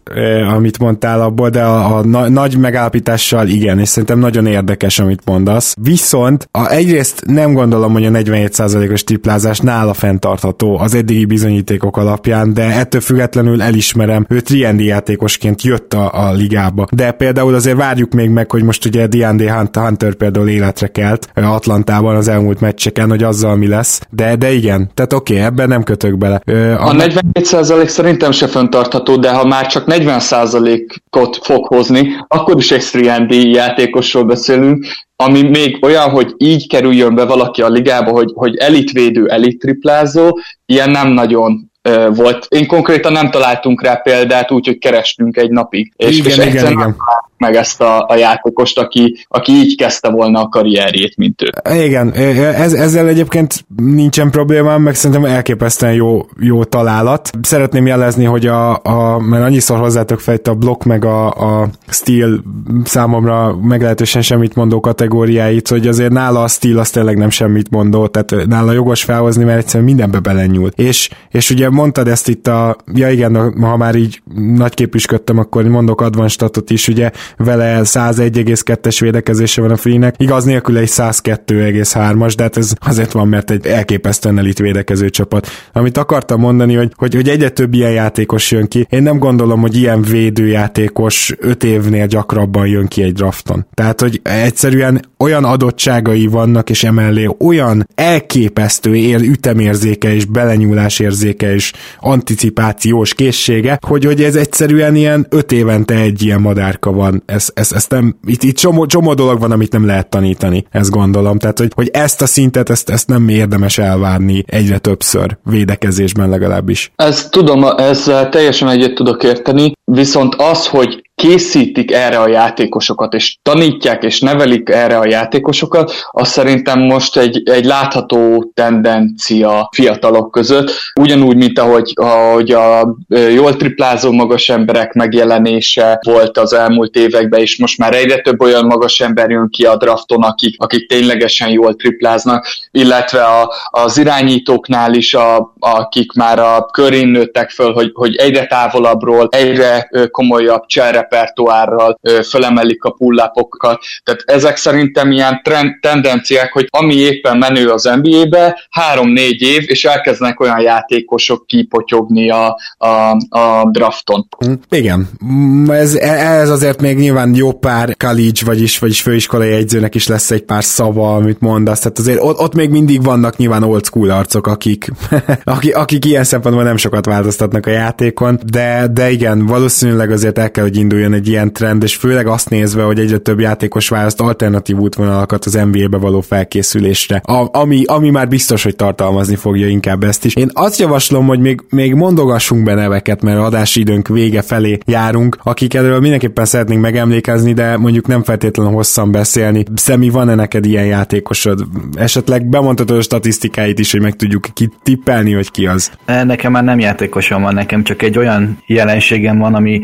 amit 0.54 0.78
mondtál 0.78 1.20
abból, 1.20 1.48
de 1.48 1.62
a, 1.62 1.96
a 1.96 2.02
nagy 2.28 2.56
megállapítással 2.56 3.48
igen, 3.48 3.78
és 3.78 3.88
szerintem 3.88 4.18
nagyon 4.18 4.46
érdekes, 4.46 4.98
amit 4.98 5.22
mondasz. 5.24 5.74
Viszont 5.80 6.27
a, 6.50 6.68
egyrészt 6.70 7.24
nem 7.26 7.52
gondolom, 7.52 7.92
hogy 7.92 8.04
a 8.04 8.10
47%-os 8.10 9.04
triplázás 9.04 9.58
nála 9.58 9.94
fenntartható 9.94 10.78
az 10.78 10.94
eddigi 10.94 11.24
bizonyítékok 11.24 11.96
alapján, 11.96 12.54
de 12.54 12.62
ettől 12.62 13.00
függetlenül 13.00 13.62
elismerem, 13.62 14.26
ő 14.28 14.40
triendi 14.40 14.84
játékosként 14.84 15.62
jött 15.62 15.94
a, 15.94 16.28
a 16.28 16.32
ligába. 16.32 16.86
De 16.92 17.10
például 17.10 17.54
azért 17.54 17.76
várjuk 17.76 18.12
még 18.12 18.30
meg, 18.30 18.50
hogy 18.50 18.62
most 18.62 18.84
ugye 18.84 19.06
D&D 19.06 19.50
Hunter 19.72 20.14
például 20.14 20.48
életre 20.48 20.86
kelt 20.86 21.28
Atlantában 21.34 22.16
az 22.16 22.28
elmúlt 22.28 22.60
meccseken, 22.60 23.08
hogy 23.08 23.22
azzal 23.22 23.56
mi 23.56 23.66
lesz. 23.66 24.00
De, 24.10 24.36
de 24.36 24.52
igen, 24.52 24.90
tehát 24.94 25.12
oké, 25.12 25.32
okay, 25.34 25.44
ebben 25.44 25.68
nem 25.68 25.82
kötök 25.82 26.18
bele. 26.18 26.40
A, 26.76 26.88
a 26.88 26.92
47% 26.92 27.86
szerintem 27.86 28.30
se 28.30 28.46
fenntartható, 28.46 29.16
de 29.16 29.30
ha 29.30 29.46
már 29.46 29.66
csak 29.66 29.84
40%-ot 29.86 31.38
fog 31.42 31.66
hozni, 31.66 32.08
akkor 32.28 32.56
is 32.56 32.70
egy 32.70 33.06
3 33.06 33.26
játékosról 33.30 34.24
beszélünk, 34.24 34.86
ami 35.22 35.42
még 35.42 35.78
olyan, 35.84 36.10
hogy 36.10 36.34
így 36.36 36.68
kerüljön 36.68 37.14
be 37.14 37.24
valaki 37.24 37.62
a 37.62 37.68
ligába, 37.68 38.10
hogy, 38.10 38.32
hogy 38.34 38.56
elitvédő, 38.56 39.26
elittriplázó, 39.26 40.38
ilyen 40.66 40.90
nem 40.90 41.08
nagyon 41.08 41.70
volt. 42.10 42.46
Én 42.48 42.66
konkrétan 42.66 43.12
nem 43.12 43.30
találtunk 43.30 43.82
rá 43.82 43.94
példát, 43.94 44.50
úgyhogy 44.50 44.78
kerestünk 44.78 45.36
egy 45.36 45.50
napig. 45.50 45.92
És, 45.96 46.18
igen, 46.18 46.30
és 46.30 46.54
igen, 46.54 46.72
igen 46.72 46.96
meg 47.38 47.54
ezt 47.54 47.80
a, 47.80 48.04
a 48.08 48.16
játékost, 48.16 48.78
aki, 48.78 49.26
aki 49.28 49.52
így 49.52 49.76
kezdte 49.76 50.10
volna 50.10 50.40
a 50.40 50.48
karrierjét, 50.48 51.16
mint 51.16 51.42
ő. 51.42 51.74
Igen, 51.84 52.12
ez, 52.12 52.72
ezzel 52.72 53.08
egyébként 53.08 53.64
nincsen 53.76 54.30
problémám, 54.30 54.82
meg 54.82 54.94
szerintem 54.94 55.30
elképesztően 55.30 55.92
jó, 55.92 56.26
jó 56.40 56.64
találat. 56.64 57.30
Szeretném 57.42 57.86
jelezni, 57.86 58.24
hogy 58.24 58.46
a, 58.46 58.70
a 58.82 59.18
mert 59.18 59.44
annyiszor 59.44 59.78
hozzátok 59.78 60.20
fejt 60.20 60.48
a 60.48 60.54
block 60.54 60.84
meg 60.84 61.04
a, 61.04 61.26
a 61.26 61.68
steel 61.88 62.42
számomra 62.84 63.56
meglehetősen 63.62 64.22
semmit 64.22 64.54
mondó 64.54 64.80
kategóriáit, 64.80 65.68
hogy 65.68 65.86
azért 65.86 66.12
nála 66.12 66.42
a 66.42 66.48
steel 66.48 66.78
az 66.78 66.90
tényleg 66.90 67.16
nem 67.16 67.30
semmit 67.30 67.70
mondó, 67.70 68.06
tehát 68.06 68.46
nála 68.46 68.72
jogos 68.72 69.02
felhozni, 69.02 69.44
mert 69.44 69.58
egyszerűen 69.58 69.84
mindenbe 69.84 70.18
belenyúlt. 70.18 70.78
És, 70.78 71.10
és 71.30 71.50
ugye 71.50 71.70
mondtad 71.70 72.08
ezt 72.08 72.28
itt 72.28 72.46
a, 72.46 72.76
ja 72.94 73.10
igen, 73.10 73.52
ha 73.60 73.76
már 73.76 73.94
így 73.94 74.20
nagyképüsködtem, 74.54 75.38
akkor 75.38 75.64
mondok 75.64 76.00
advanstatot 76.00 76.70
is, 76.70 76.88
ugye 76.88 77.10
vele 77.36 77.80
101,2-es 77.84 78.96
védekezése 79.00 79.60
van 79.60 79.70
a 79.70 79.76
Free-nek, 79.76 80.14
igaz 80.18 80.44
nélkül 80.44 80.76
egy 80.76 80.90
102,3-as, 80.90 82.32
de 82.36 82.42
hát 82.42 82.56
ez 82.56 82.72
azért 82.78 83.12
van, 83.12 83.28
mert 83.28 83.50
egy 83.50 83.66
elképesztően 83.66 84.38
elit 84.38 84.58
védekező 84.58 85.10
csapat. 85.10 85.46
Amit 85.72 85.98
akartam 85.98 86.40
mondani, 86.40 86.74
hogy, 86.74 86.92
hogy, 86.96 87.14
hogy 87.14 87.28
egyre 87.28 87.48
több 87.48 87.74
ilyen 87.74 87.92
játékos 87.92 88.50
jön 88.50 88.68
ki, 88.68 88.86
én 88.90 89.02
nem 89.02 89.18
gondolom, 89.18 89.60
hogy 89.60 89.76
ilyen 89.76 90.02
védőjátékos 90.02 91.34
5 91.38 91.64
évnél 91.64 92.06
gyakrabban 92.06 92.66
jön 92.66 92.86
ki 92.86 93.02
egy 93.02 93.12
drafton. 93.12 93.66
Tehát, 93.74 94.00
hogy 94.00 94.20
egyszerűen 94.22 95.00
olyan 95.18 95.44
adottságai 95.44 96.26
vannak, 96.26 96.70
és 96.70 96.84
emellé 96.84 97.28
olyan 97.38 97.88
elképesztő 97.94 98.96
ér, 98.96 99.20
ütemérzéke 99.20 100.14
és 100.14 100.24
belenyúlás 100.24 100.98
érzéke 100.98 101.54
és 101.54 101.72
anticipációs 102.00 103.14
készsége, 103.14 103.78
hogy, 103.86 104.04
hogy 104.04 104.22
ez 104.22 104.36
egyszerűen 104.36 104.94
ilyen 104.94 105.26
öt 105.30 105.52
évente 105.52 105.94
egy 105.94 106.22
ilyen 106.22 106.40
madárka 106.40 106.92
van 106.92 107.17
ez, 107.26 107.48
ez, 107.54 107.72
ez 107.72 107.86
nem, 107.88 108.18
itt, 108.26 108.42
itt 108.42 108.56
csomó, 108.56 108.86
csomó 108.86 109.14
dolog 109.14 109.40
van, 109.40 109.50
amit 109.50 109.72
nem 109.72 109.86
lehet 109.86 110.08
tanítani, 110.08 110.64
ezt 110.70 110.90
gondolom. 110.90 111.38
Tehát, 111.38 111.58
hogy, 111.58 111.72
hogy 111.74 111.88
ezt 111.92 112.22
a 112.22 112.26
szintet, 112.26 112.70
ezt, 112.70 112.90
ezt 112.90 113.08
nem 113.08 113.28
érdemes 113.28 113.78
elvárni 113.78 114.44
egyre 114.46 114.78
többször, 114.78 115.38
védekezésben 115.44 116.28
legalábbis. 116.28 116.92
Ez 116.96 117.28
tudom, 117.28 117.64
ezzel 117.76 118.28
teljesen 118.28 118.68
egyet 118.68 118.94
tudok 118.94 119.22
érteni, 119.22 119.72
viszont 119.84 120.34
az, 120.34 120.66
hogy 120.66 121.07
készítik 121.18 121.92
erre 121.92 122.18
a 122.18 122.28
játékosokat, 122.28 123.14
és 123.14 123.36
tanítják 123.42 124.02
és 124.02 124.20
nevelik 124.20 124.68
erre 124.68 124.98
a 124.98 125.06
játékosokat, 125.06 125.92
az 126.10 126.28
szerintem 126.28 126.80
most 126.80 127.16
egy, 127.16 127.42
egy 127.44 127.64
látható 127.64 128.50
tendencia 128.54 129.68
fiatalok 129.72 130.30
között. 130.30 130.70
Ugyanúgy, 131.00 131.36
mint 131.36 131.58
ahogy, 131.58 131.92
ahogy 131.94 132.50
a 132.50 132.96
jól 133.08 133.56
triplázó 133.56 134.12
magas 134.12 134.48
emberek 134.48 134.92
megjelenése 134.92 136.00
volt 136.02 136.38
az 136.38 136.52
elmúlt 136.52 136.96
években, 136.96 137.40
és 137.40 137.58
most 137.58 137.78
már 137.78 137.94
egyre 137.94 138.20
több 138.20 138.40
olyan 138.40 138.64
magas 138.64 139.00
ember 139.00 139.30
jön 139.30 139.48
ki 139.50 139.64
a 139.64 139.76
drafton, 139.76 140.22
akik, 140.22 140.54
akik 140.58 140.88
ténylegesen 140.88 141.48
jól 141.48 141.74
tripláznak, 141.74 142.46
illetve 142.70 143.22
a, 143.22 143.52
az 143.70 143.98
irányítóknál 143.98 144.94
is, 144.94 145.14
a, 145.14 145.54
akik 145.58 146.12
már 146.12 146.38
a 146.38 146.66
körén 146.72 147.08
nőttek 147.08 147.50
föl, 147.50 147.72
hogy, 147.72 147.90
hogy 147.94 148.16
egyre 148.16 148.46
távolabbról, 148.46 149.28
egyre 149.30 149.90
komolyabb 150.10 150.66
cserre 150.66 151.06
repertoárral 151.08 151.98
fölemelik 152.28 152.84
a 152.84 152.90
pullápokat. 152.90 153.80
Tehát 154.04 154.22
ezek 154.24 154.56
szerintem 154.56 155.12
ilyen 155.12 155.40
trend, 155.42 155.70
tendenciák, 155.80 156.52
hogy 156.52 156.66
ami 156.70 156.94
éppen 156.94 157.36
menő 157.38 157.68
az 157.68 157.90
NBA-be, 158.02 158.66
három-négy 158.70 159.42
év, 159.42 159.62
és 159.66 159.84
elkezdenek 159.84 160.40
olyan 160.40 160.60
játékosok 160.60 161.46
kipotyogni 161.46 162.30
a, 162.30 162.58
a, 162.76 162.88
a 163.28 163.70
drafton. 163.70 164.28
Hm, 164.38 164.52
igen, 164.68 165.08
mm, 165.24 165.70
ez, 165.70 165.94
ez 165.94 166.50
azért 166.50 166.80
még 166.80 166.96
nyilván 166.96 167.34
jó 167.34 167.52
pár 167.52 167.96
college, 167.96 168.40
vagyis, 168.44 168.78
vagyis 168.78 169.02
főiskolai 169.02 169.52
egyzőnek 169.52 169.94
is 169.94 170.06
lesz 170.06 170.30
egy 170.30 170.44
pár 170.44 170.64
szava, 170.64 171.14
amit 171.14 171.40
mondasz, 171.40 171.80
tehát 171.80 171.98
azért 171.98 172.22
ott, 172.22 172.38
ott 172.38 172.54
még 172.54 172.70
mindig 172.70 173.02
vannak 173.02 173.36
nyilván 173.36 173.62
old 173.62 173.84
school 173.84 174.10
arcok, 174.10 174.46
akik, 174.46 174.88
akik, 175.44 175.76
akik 175.76 176.04
ilyen 176.04 176.24
szempontból 176.24 176.64
nem 176.64 176.76
sokat 176.76 177.06
változtatnak 177.06 177.66
a 177.66 177.70
játékon, 177.70 178.38
de, 178.50 178.86
de 178.92 179.10
igen, 179.10 179.46
valószínűleg 179.46 180.10
azért 180.10 180.38
el 180.38 180.50
kell, 180.50 180.64
hogy 180.64 180.76
induljon 180.76 180.97
jön 180.98 181.12
egy 181.12 181.28
ilyen 181.28 181.52
trend, 181.52 181.82
és 181.82 181.96
főleg 181.96 182.26
azt 182.26 182.50
nézve, 182.50 182.82
hogy 182.82 182.98
egyre 182.98 183.18
több 183.18 183.40
játékos 183.40 183.88
választ 183.88 184.20
alternatív 184.20 184.76
útvonalakat 184.76 185.44
az 185.44 185.58
NBA-be 185.72 185.96
való 185.96 186.20
felkészülésre, 186.20 187.16
a, 187.16 187.58
ami, 187.58 187.84
ami 187.84 188.10
már 188.10 188.28
biztos, 188.28 188.62
hogy 188.62 188.76
tartalmazni 188.76 189.36
fogja 189.36 189.66
inkább 189.68 190.04
ezt 190.04 190.24
is. 190.24 190.34
Én 190.34 190.50
azt 190.52 190.78
javaslom, 190.78 191.26
hogy 191.26 191.40
még, 191.40 191.60
még 191.70 191.94
mondogassunk 191.94 192.64
be 192.64 192.74
neveket, 192.74 193.22
mert 193.22 193.38
adási 193.38 193.80
időnk 193.80 194.08
vége 194.08 194.42
felé 194.42 194.78
járunk, 194.86 195.38
akik 195.42 195.74
erről 195.74 196.00
mindenképpen 196.00 196.44
szeretnénk 196.44 196.80
megemlékezni, 196.80 197.52
de 197.52 197.76
mondjuk 197.76 198.06
nem 198.06 198.22
feltétlenül 198.22 198.72
hosszan 198.72 199.12
beszélni. 199.12 199.64
Szemi, 199.74 200.08
van-e 200.08 200.34
neked 200.34 200.64
ilyen 200.64 200.86
játékosod? 200.86 201.66
Esetleg 201.94 202.46
bemondhatod 202.46 202.96
a 202.96 203.02
statisztikáit 203.02 203.78
is, 203.78 203.92
hogy 203.92 204.00
meg 204.00 204.16
tudjuk 204.16 204.46
ki 204.52 204.70
tippelni, 204.82 205.32
hogy 205.32 205.50
ki 205.50 205.66
az. 205.66 205.90
Nekem 206.06 206.52
már 206.52 206.64
nem 206.64 206.78
játékosom 206.78 207.42
van, 207.42 207.54
nekem 207.54 207.82
csak 207.82 208.02
egy 208.02 208.18
olyan 208.18 208.62
jelenségem 208.66 209.38
van, 209.38 209.54
ami 209.54 209.80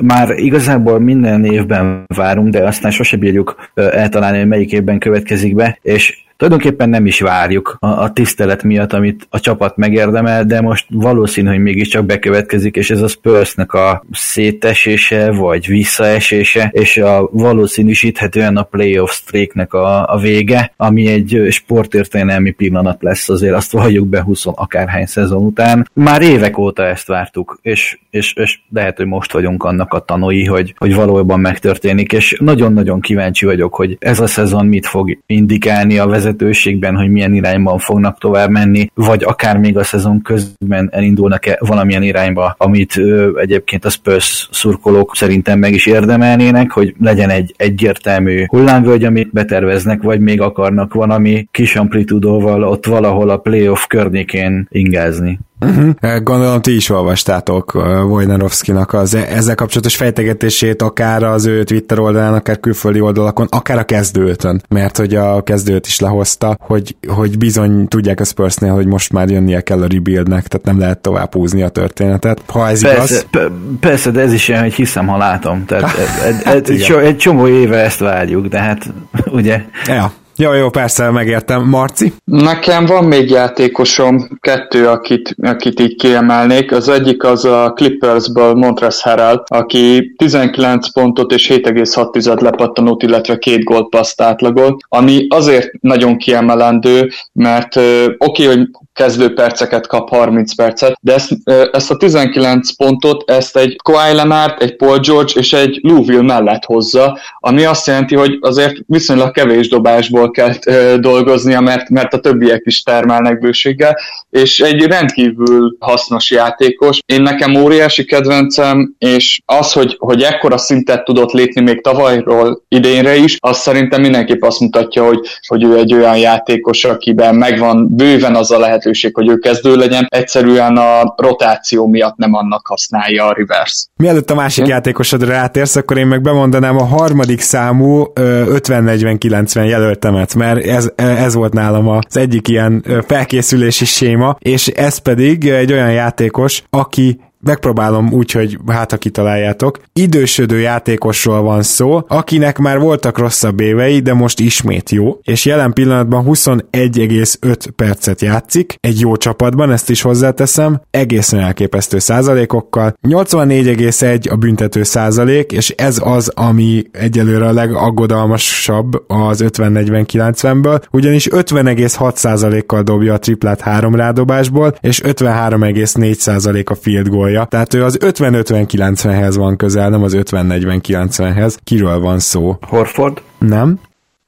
már 0.00 0.37
igazából 0.38 0.98
minden 1.00 1.44
évben 1.44 2.04
várunk, 2.14 2.48
de 2.48 2.66
aztán 2.66 2.90
sose 2.90 3.16
bírjuk 3.16 3.70
eltalálni, 3.74 4.38
hogy 4.38 4.46
melyik 4.46 4.72
évben 4.72 4.98
következik 4.98 5.54
be, 5.54 5.78
és 5.82 6.26
tulajdonképpen 6.38 6.88
nem 6.88 7.06
is 7.06 7.20
várjuk 7.20 7.76
a, 7.80 7.86
a 7.86 8.12
tisztelet 8.12 8.62
miatt, 8.62 8.92
amit 8.92 9.26
a 9.30 9.40
csapat 9.40 9.76
megérdemel, 9.76 10.44
de 10.44 10.60
most 10.60 10.86
valószínű, 10.90 11.48
hogy 11.48 11.58
mégiscsak 11.58 12.06
bekövetkezik, 12.06 12.76
és 12.76 12.90
ez 12.90 13.00
a 13.00 13.08
Spursnek 13.08 13.72
a 13.72 14.04
szétesése, 14.12 15.32
vagy 15.32 15.66
visszaesése, 15.66 16.70
és 16.72 16.96
a 16.96 17.28
valószínűsíthetően 17.32 18.56
a 18.56 18.62
playoff 18.62 19.10
streaknek 19.10 19.72
a, 19.72 20.12
a 20.12 20.18
vége, 20.18 20.72
ami 20.76 21.06
egy 21.06 21.46
sportértelmi 21.50 22.50
pillanat 22.50 23.02
lesz, 23.02 23.28
azért 23.28 23.54
azt 23.54 23.72
valljuk 23.72 24.06
be 24.06 24.22
20 24.22 24.46
akárhány 24.46 25.06
szezon 25.06 25.44
után. 25.44 25.90
Már 25.92 26.22
évek 26.22 26.58
óta 26.58 26.84
ezt 26.86 27.06
vártuk, 27.06 27.58
és, 27.62 27.98
és, 28.10 28.34
és 28.34 28.58
lehet, 28.72 28.96
hogy 28.96 29.06
most 29.06 29.32
vagyunk 29.32 29.64
annak 29.64 29.92
a 29.92 29.98
tanúi, 29.98 30.44
hogy, 30.44 30.74
hogy 30.78 30.94
valójában 30.94 31.40
megtörténik, 31.40 32.12
és 32.12 32.36
nagyon-nagyon 32.40 33.00
kíváncsi 33.00 33.44
vagyok, 33.44 33.74
hogy 33.74 33.96
ez 34.00 34.20
a 34.20 34.26
szezon 34.26 34.66
mit 34.66 34.86
fog 34.86 35.18
indikálni 35.26 35.98
a 35.98 36.06
vezetőségben, 36.28 36.96
hogy 36.96 37.10
milyen 37.10 37.34
irányban 37.34 37.78
fognak 37.78 38.18
tovább 38.18 38.50
menni, 38.50 38.90
vagy 38.94 39.24
akár 39.24 39.58
még 39.58 39.78
a 39.78 39.84
szezon 39.84 40.22
közben 40.22 40.88
elindulnak-e 40.92 41.56
valamilyen 41.60 42.02
irányba, 42.02 42.54
amit 42.58 42.96
ö, 42.96 43.38
egyébként 43.40 43.84
a 43.84 43.90
Spurs 43.90 44.48
szurkolók 44.52 45.16
szerintem 45.16 45.58
meg 45.58 45.72
is 45.72 45.86
érdemelnének, 45.86 46.70
hogy 46.70 46.94
legyen 47.00 47.30
egy 47.30 47.54
egyértelmű 47.56 48.44
hullámvölgy, 48.46 49.04
amit 49.04 49.32
beterveznek, 49.32 50.02
vagy 50.02 50.20
még 50.20 50.40
akarnak 50.40 50.94
valami 50.94 51.48
kis 51.50 51.76
amplitudóval 51.76 52.62
ott 52.62 52.86
valahol 52.86 53.30
a 53.30 53.36
playoff 53.36 53.86
környékén 53.86 54.66
ingázni. 54.70 55.38
Uh-huh. 55.60 56.22
Gondolom 56.22 56.60
ti 56.60 56.74
is 56.74 56.90
olvastátok 56.90 57.74
Wojnarowski-nak 58.08 58.92
az 58.92 59.14
e- 59.14 59.26
ezzel 59.30 59.54
kapcsolatos 59.54 59.96
fejtegetését, 59.96 60.82
akár 60.82 61.22
az 61.22 61.46
ő 61.46 61.64
Twitter 61.64 61.98
oldalán, 61.98 62.34
akár 62.34 62.60
külföldi 62.60 63.00
oldalakon, 63.00 63.46
akár 63.50 63.78
a 63.78 63.84
kezdőtön, 63.84 64.62
mert 64.68 64.96
hogy 64.96 65.14
a 65.14 65.42
kezdőt 65.42 65.86
is 65.86 66.00
lehozta, 66.00 66.56
hogy, 66.60 66.96
hogy 67.08 67.38
bizony 67.38 67.88
tudják 67.88 68.20
a 68.20 68.24
Spursnél, 68.24 68.72
hogy 68.72 68.86
most 68.86 69.12
már 69.12 69.30
jönnie 69.30 69.60
kell 69.60 69.82
a 69.82 69.86
rebuildnek, 69.86 70.46
tehát 70.46 70.66
nem 70.66 70.78
lehet 70.78 70.98
tovább 70.98 71.32
húzni 71.32 71.62
a 71.62 71.68
történetet. 71.68 72.42
Ha 72.46 72.68
ez 72.68 72.82
persze, 72.82 73.14
igaz. 73.14 73.26
P- 73.30 73.52
persze, 73.80 74.10
de 74.10 74.20
ez 74.20 74.32
is 74.32 74.48
olyan, 74.48 74.62
hogy 74.62 74.74
hiszem, 74.74 75.06
ha 75.06 75.16
látom. 75.16 75.64
Tehát 75.64 75.98
egy, 76.26 76.54
egy, 76.54 76.70
egy, 76.70 76.92
egy 76.92 77.16
csomó 77.16 77.48
éve 77.48 77.76
ezt 77.76 77.98
várjuk, 77.98 78.46
de 78.46 78.58
hát 78.58 78.92
ugye... 79.38 79.62
Ja, 79.86 80.12
jó, 80.40 80.52
jó, 80.52 80.70
persze, 80.70 81.10
megértem. 81.10 81.68
Marci? 81.68 82.12
Nekem 82.24 82.86
van 82.86 83.04
még 83.04 83.30
játékosom, 83.30 84.38
kettő, 84.40 84.86
akit, 84.86 85.34
akit 85.42 85.80
így 85.80 85.96
kiemelnék. 85.96 86.72
Az 86.72 86.88
egyik 86.88 87.24
az 87.24 87.44
a 87.44 87.72
Clippersből 87.76 88.54
Montrezl 88.54 89.08
Harrell, 89.08 89.42
aki 89.46 90.14
19 90.16 90.92
pontot 90.92 91.32
és 91.32 91.48
7,6 91.48 92.40
lepattanót, 92.40 93.02
illetve 93.02 93.38
két 93.38 93.64
gólpaszt 93.64 94.20
átlagol, 94.20 94.76
ami 94.88 95.26
azért 95.28 95.70
nagyon 95.80 96.16
kiemelendő, 96.16 97.10
mert 97.32 97.76
oké, 97.76 98.14
okay, 98.18 98.46
hogy 98.46 98.68
kezdő 98.98 99.34
perceket 99.34 99.86
kap 99.86 100.08
30 100.08 100.54
percet, 100.54 100.98
de 101.00 101.14
ezt, 101.14 101.30
ezt 101.72 101.90
a 101.90 101.96
19 101.96 102.76
pontot, 102.76 103.30
ezt 103.30 103.56
egy 103.56 103.76
Kawhi 103.82 104.14
Leonard, 104.14 104.62
egy 104.62 104.76
Paul 104.76 104.98
George 104.98 105.32
és 105.34 105.52
egy 105.52 105.78
Louisville 105.82 106.22
mellett 106.22 106.64
hozza, 106.64 107.18
ami 107.38 107.64
azt 107.64 107.86
jelenti, 107.86 108.14
hogy 108.14 108.38
azért 108.40 108.76
viszonylag 108.86 109.30
kevés 109.30 109.68
dobásból 109.68 110.30
kell 110.30 110.52
dolgoznia, 110.96 111.60
mert, 111.60 111.88
mert 111.88 112.14
a 112.14 112.20
többiek 112.20 112.62
is 112.64 112.82
termelnek 112.82 113.38
bőséggel, 113.38 113.96
és 114.30 114.60
egy 114.60 114.82
rendkívül 114.82 115.76
hasznos 115.78 116.30
játékos. 116.30 116.98
Én 117.06 117.22
nekem 117.22 117.54
óriási 117.54 118.04
kedvencem, 118.04 118.94
és 118.98 119.40
az, 119.44 119.72
hogy, 119.72 119.96
hogy 119.98 120.22
ekkora 120.22 120.58
szintet 120.58 121.04
tudott 121.04 121.32
lépni 121.32 121.60
még 121.60 121.82
tavalyról 121.82 122.62
idénre 122.68 123.16
is, 123.16 123.36
az 123.40 123.58
szerintem 123.58 124.00
mindenképp 124.00 124.42
azt 124.42 124.60
mutatja, 124.60 125.04
hogy, 125.04 125.18
hogy 125.46 125.64
ő 125.64 125.76
egy 125.76 125.94
olyan 125.94 126.16
játékos, 126.16 126.84
akiben 126.84 127.34
megvan 127.34 127.88
bőven 127.90 128.34
az 128.34 128.50
a 128.50 128.58
lehetőség, 128.88 129.14
hogy 129.14 129.28
ő 129.28 129.38
kezdő 129.38 129.76
legyen, 129.76 130.06
egyszerűen 130.08 130.76
a 130.76 131.14
rotáció 131.16 131.86
miatt 131.86 132.16
nem 132.16 132.34
annak 132.34 132.66
használja 132.66 133.24
a 133.24 133.34
reverse. 133.36 133.86
Mielőtt 133.96 134.30
a 134.30 134.34
másik 134.34 134.64
hm? 134.64 134.70
játékosodra 134.70 135.28
rátérsz, 135.28 135.76
akkor 135.76 135.98
én 135.98 136.06
meg 136.06 136.22
bemondanám 136.22 136.76
a 136.76 136.84
harmadik 136.84 137.40
számú 137.40 138.04
50-40-90 138.14 139.68
jelöltemet, 139.68 140.34
mert 140.34 140.64
ez, 140.64 140.90
ez 140.96 141.34
volt 141.34 141.52
nálam 141.52 141.88
az 141.88 142.16
egyik 142.16 142.48
ilyen 142.48 142.84
felkészülési 143.06 143.84
séma, 143.84 144.36
és 144.38 144.66
ez 144.66 144.98
pedig 144.98 145.48
egy 145.48 145.72
olyan 145.72 145.92
játékos, 145.92 146.62
aki 146.70 147.20
megpróbálom 147.40 148.12
úgy, 148.12 148.30
hogy 148.30 148.58
hát 148.66 148.90
ha 148.90 148.96
kitaláljátok. 148.96 149.80
Idősödő 149.92 150.58
játékosról 150.58 151.42
van 151.42 151.62
szó, 151.62 152.00
akinek 152.08 152.58
már 152.58 152.78
voltak 152.78 153.18
rosszabb 153.18 153.60
évei, 153.60 154.00
de 154.00 154.14
most 154.14 154.40
ismét 154.40 154.90
jó, 154.90 155.18
és 155.22 155.44
jelen 155.44 155.72
pillanatban 155.72 156.24
21,5 156.26 157.68
percet 157.76 158.20
játszik, 158.20 158.74
egy 158.80 159.00
jó 159.00 159.16
csapatban, 159.16 159.72
ezt 159.72 159.90
is 159.90 160.02
hozzáteszem, 160.02 160.80
egészen 160.90 161.40
elképesztő 161.40 161.98
százalékokkal. 161.98 162.94
84,1 163.08 164.30
a 164.30 164.36
büntető 164.36 164.82
százalék, 164.82 165.52
és 165.52 165.70
ez 165.70 166.00
az, 166.04 166.28
ami 166.34 166.82
egyelőre 166.92 167.46
a 167.46 167.52
legaggodalmasabb 167.52 169.04
az 169.06 169.44
50-40-90-ből, 169.46 170.82
ugyanis 170.90 171.28
50,6 171.30 172.14
százalékkal 172.14 172.82
dobja 172.82 173.14
a 173.14 173.18
triplát 173.18 173.60
három 173.60 173.94
rádobásból, 173.94 174.74
és 174.80 175.00
53,4 175.04 176.14
százalék 176.14 176.70
a 176.70 176.74
field 176.74 177.08
goal 177.08 177.28
sorolja, 177.38 177.44
tehát 177.44 177.74
ő 177.74 177.84
az 177.84 177.98
50-50-90-hez 178.00 179.34
van 179.36 179.56
közel, 179.56 179.88
nem 179.88 180.02
az 180.02 180.16
50-40-90-hez. 180.16 181.56
Kiről 181.64 182.00
van 182.00 182.18
szó? 182.18 182.58
Horford? 182.60 183.22
Nem. 183.38 183.78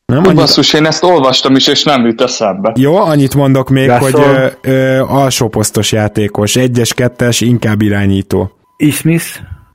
Nem, 0.06 0.22
annyit... 0.24 0.34
Basszus, 0.34 0.72
én 0.72 0.86
ezt 0.86 1.02
olvastam 1.02 1.54
is, 1.56 1.66
és 1.66 1.82
nem 1.82 2.06
jut 2.06 2.20
eszembe. 2.20 2.72
Jó, 2.78 2.96
annyit 2.96 3.34
mondok 3.34 3.68
még, 3.68 3.86
Gasol. 3.86 4.10
hogy 4.10 4.20
ö, 4.20 4.70
ö, 4.70 5.00
alsóposztos 5.00 5.92
játékos, 5.92 6.56
egyes, 6.56 6.94
kettes, 6.94 7.40
inkább 7.40 7.82
irányító. 7.82 8.50
Ismith? 8.76 9.26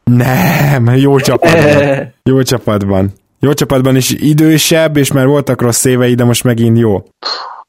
Nem, 0.03 0.95
jó 0.95 1.19
csapatban. 1.19 2.13
jó 2.29 2.41
csapatban. 2.41 3.13
Jó 3.39 3.53
csapatban 3.53 3.95
is 3.95 4.11
idősebb, 4.11 4.97
és 4.97 5.11
már 5.11 5.25
voltak 5.25 5.61
rossz 5.61 5.85
évei, 5.85 6.15
de 6.15 6.23
most 6.23 6.43
megint 6.43 6.77
jó. 6.77 7.03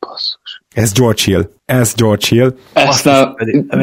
Basszus. 0.01 0.63
Ez 0.75 0.93
George 0.93 1.23
Hill. 1.25 1.49
Ez 1.65 1.95
George 1.95 2.27
Hill. 2.29 2.55
Ezt 2.73 3.07
a... 3.07 3.35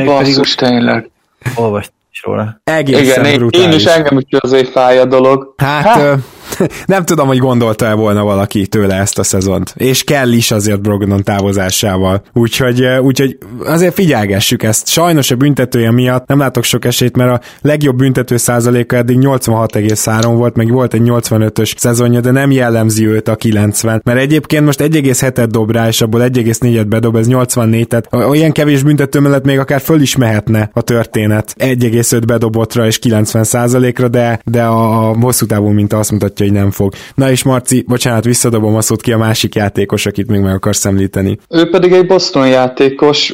Basszus, 0.06 0.56
tényleg 0.56 1.12
olvastam 1.56 1.96
is 2.12 2.24
róla. 2.24 2.62
Egészen 2.64 3.26
Igen, 3.26 3.38
brutális. 3.38 3.66
én 3.68 3.72
is 3.72 3.86
engem 3.86 4.18
is 4.18 4.39
azért 4.39 4.70
fáj 4.70 5.00
a 5.00 5.06
dolog. 5.06 5.54
Hát, 5.58 5.84
hát. 5.84 6.18
nem 6.86 7.06
tudom, 7.06 7.28
hogy 7.28 7.38
gondolta-e 7.38 7.93
volna 7.93 8.24
valaki 8.24 8.68
tőle 8.68 8.95
ezt 8.95 9.20
a 9.20 9.24
szezont. 9.24 9.74
És 9.78 10.04
kell 10.04 10.32
is 10.32 10.51
azért 10.51 10.82
Brogdon 10.82 11.24
távozásával. 11.24 12.24
Úgyhogy, 12.34 12.86
úgyhogy 13.01 13.38
azért 13.66 13.93
figyelgessük 13.93 14.64
ezt. 14.64 14.88
Sajnos 14.88 15.32
a 15.32 15.36
büntetője 15.36 15.91
miatt 15.91 16.28
nem 16.28 16.38
látok 16.39 16.64
sok 16.64 16.86
esélyt, 16.86 17.18
mert 17.18 17.32
a 17.32 17.41
legjobb 17.62 17.95
büntető 17.95 18.38
százaléka 18.38 18.95
eddig 18.95 19.18
86,3 19.20 20.34
volt, 20.36 20.56
meg 20.56 20.72
volt 20.72 20.93
egy 20.93 21.01
85-ös 21.04 21.78
szezonja, 21.78 22.20
de 22.22 22.32
nem 22.32 22.51
jellemzi 22.51 23.08
őt 23.08 23.28
a 23.28 23.36
90. 23.36 24.01
Mert 24.04 24.20
egyébként 24.20 24.66
most 24.66 24.82
1,7-et 24.82 25.47
dob 25.49 25.72
rá, 25.72 25.88
és 25.88 26.01
abból 26.01 26.22
1,4-et 26.22 26.86
bedob, 26.88 27.16
ez 27.16 27.28
84, 27.28 27.88
tehát 27.88 28.30
olyan 28.30 28.51
kevés 28.51 28.84
büntető 28.84 29.20
mellett 29.20 29.45
még 29.45 29.60
akár 29.60 29.82
föl 29.82 30.01
is 30.01 30.16
mehetne 30.16 30.70
a 30.74 30.82
történet. 30.82 31.56
1,5 31.60 32.22
bedobottra 32.26 32.86
és 32.86 32.99
90 32.99 33.43
százalékra, 33.43 34.08
de, 34.08 34.39
de 34.45 34.64
a 34.64 35.16
hosszú 35.22 35.45
távú 35.45 35.68
minta 35.68 35.97
azt 35.97 36.12
mutatja, 36.12 36.43
hogy 36.44 36.54
nem 36.54 36.72
fog. 36.72 36.94
Na 37.16 37.32
és 37.32 37.44
Marci, 37.44 37.84
bocsánat, 37.88 38.24
visszadobom 38.24 38.76
a 38.76 38.82
szót 38.82 39.02
ki 39.02 39.12
a 39.12 39.18
másik 39.18 39.56
játékos, 39.56 40.06
akit 40.06 40.28
még 40.28 40.41
meg 40.41 40.54
akarsz 40.54 40.86
említeni. 40.86 41.38
Ő 41.50 41.70
pedig 41.70 41.91
egy 41.91 42.06
Boston 42.06 42.48
játékos, 42.48 43.32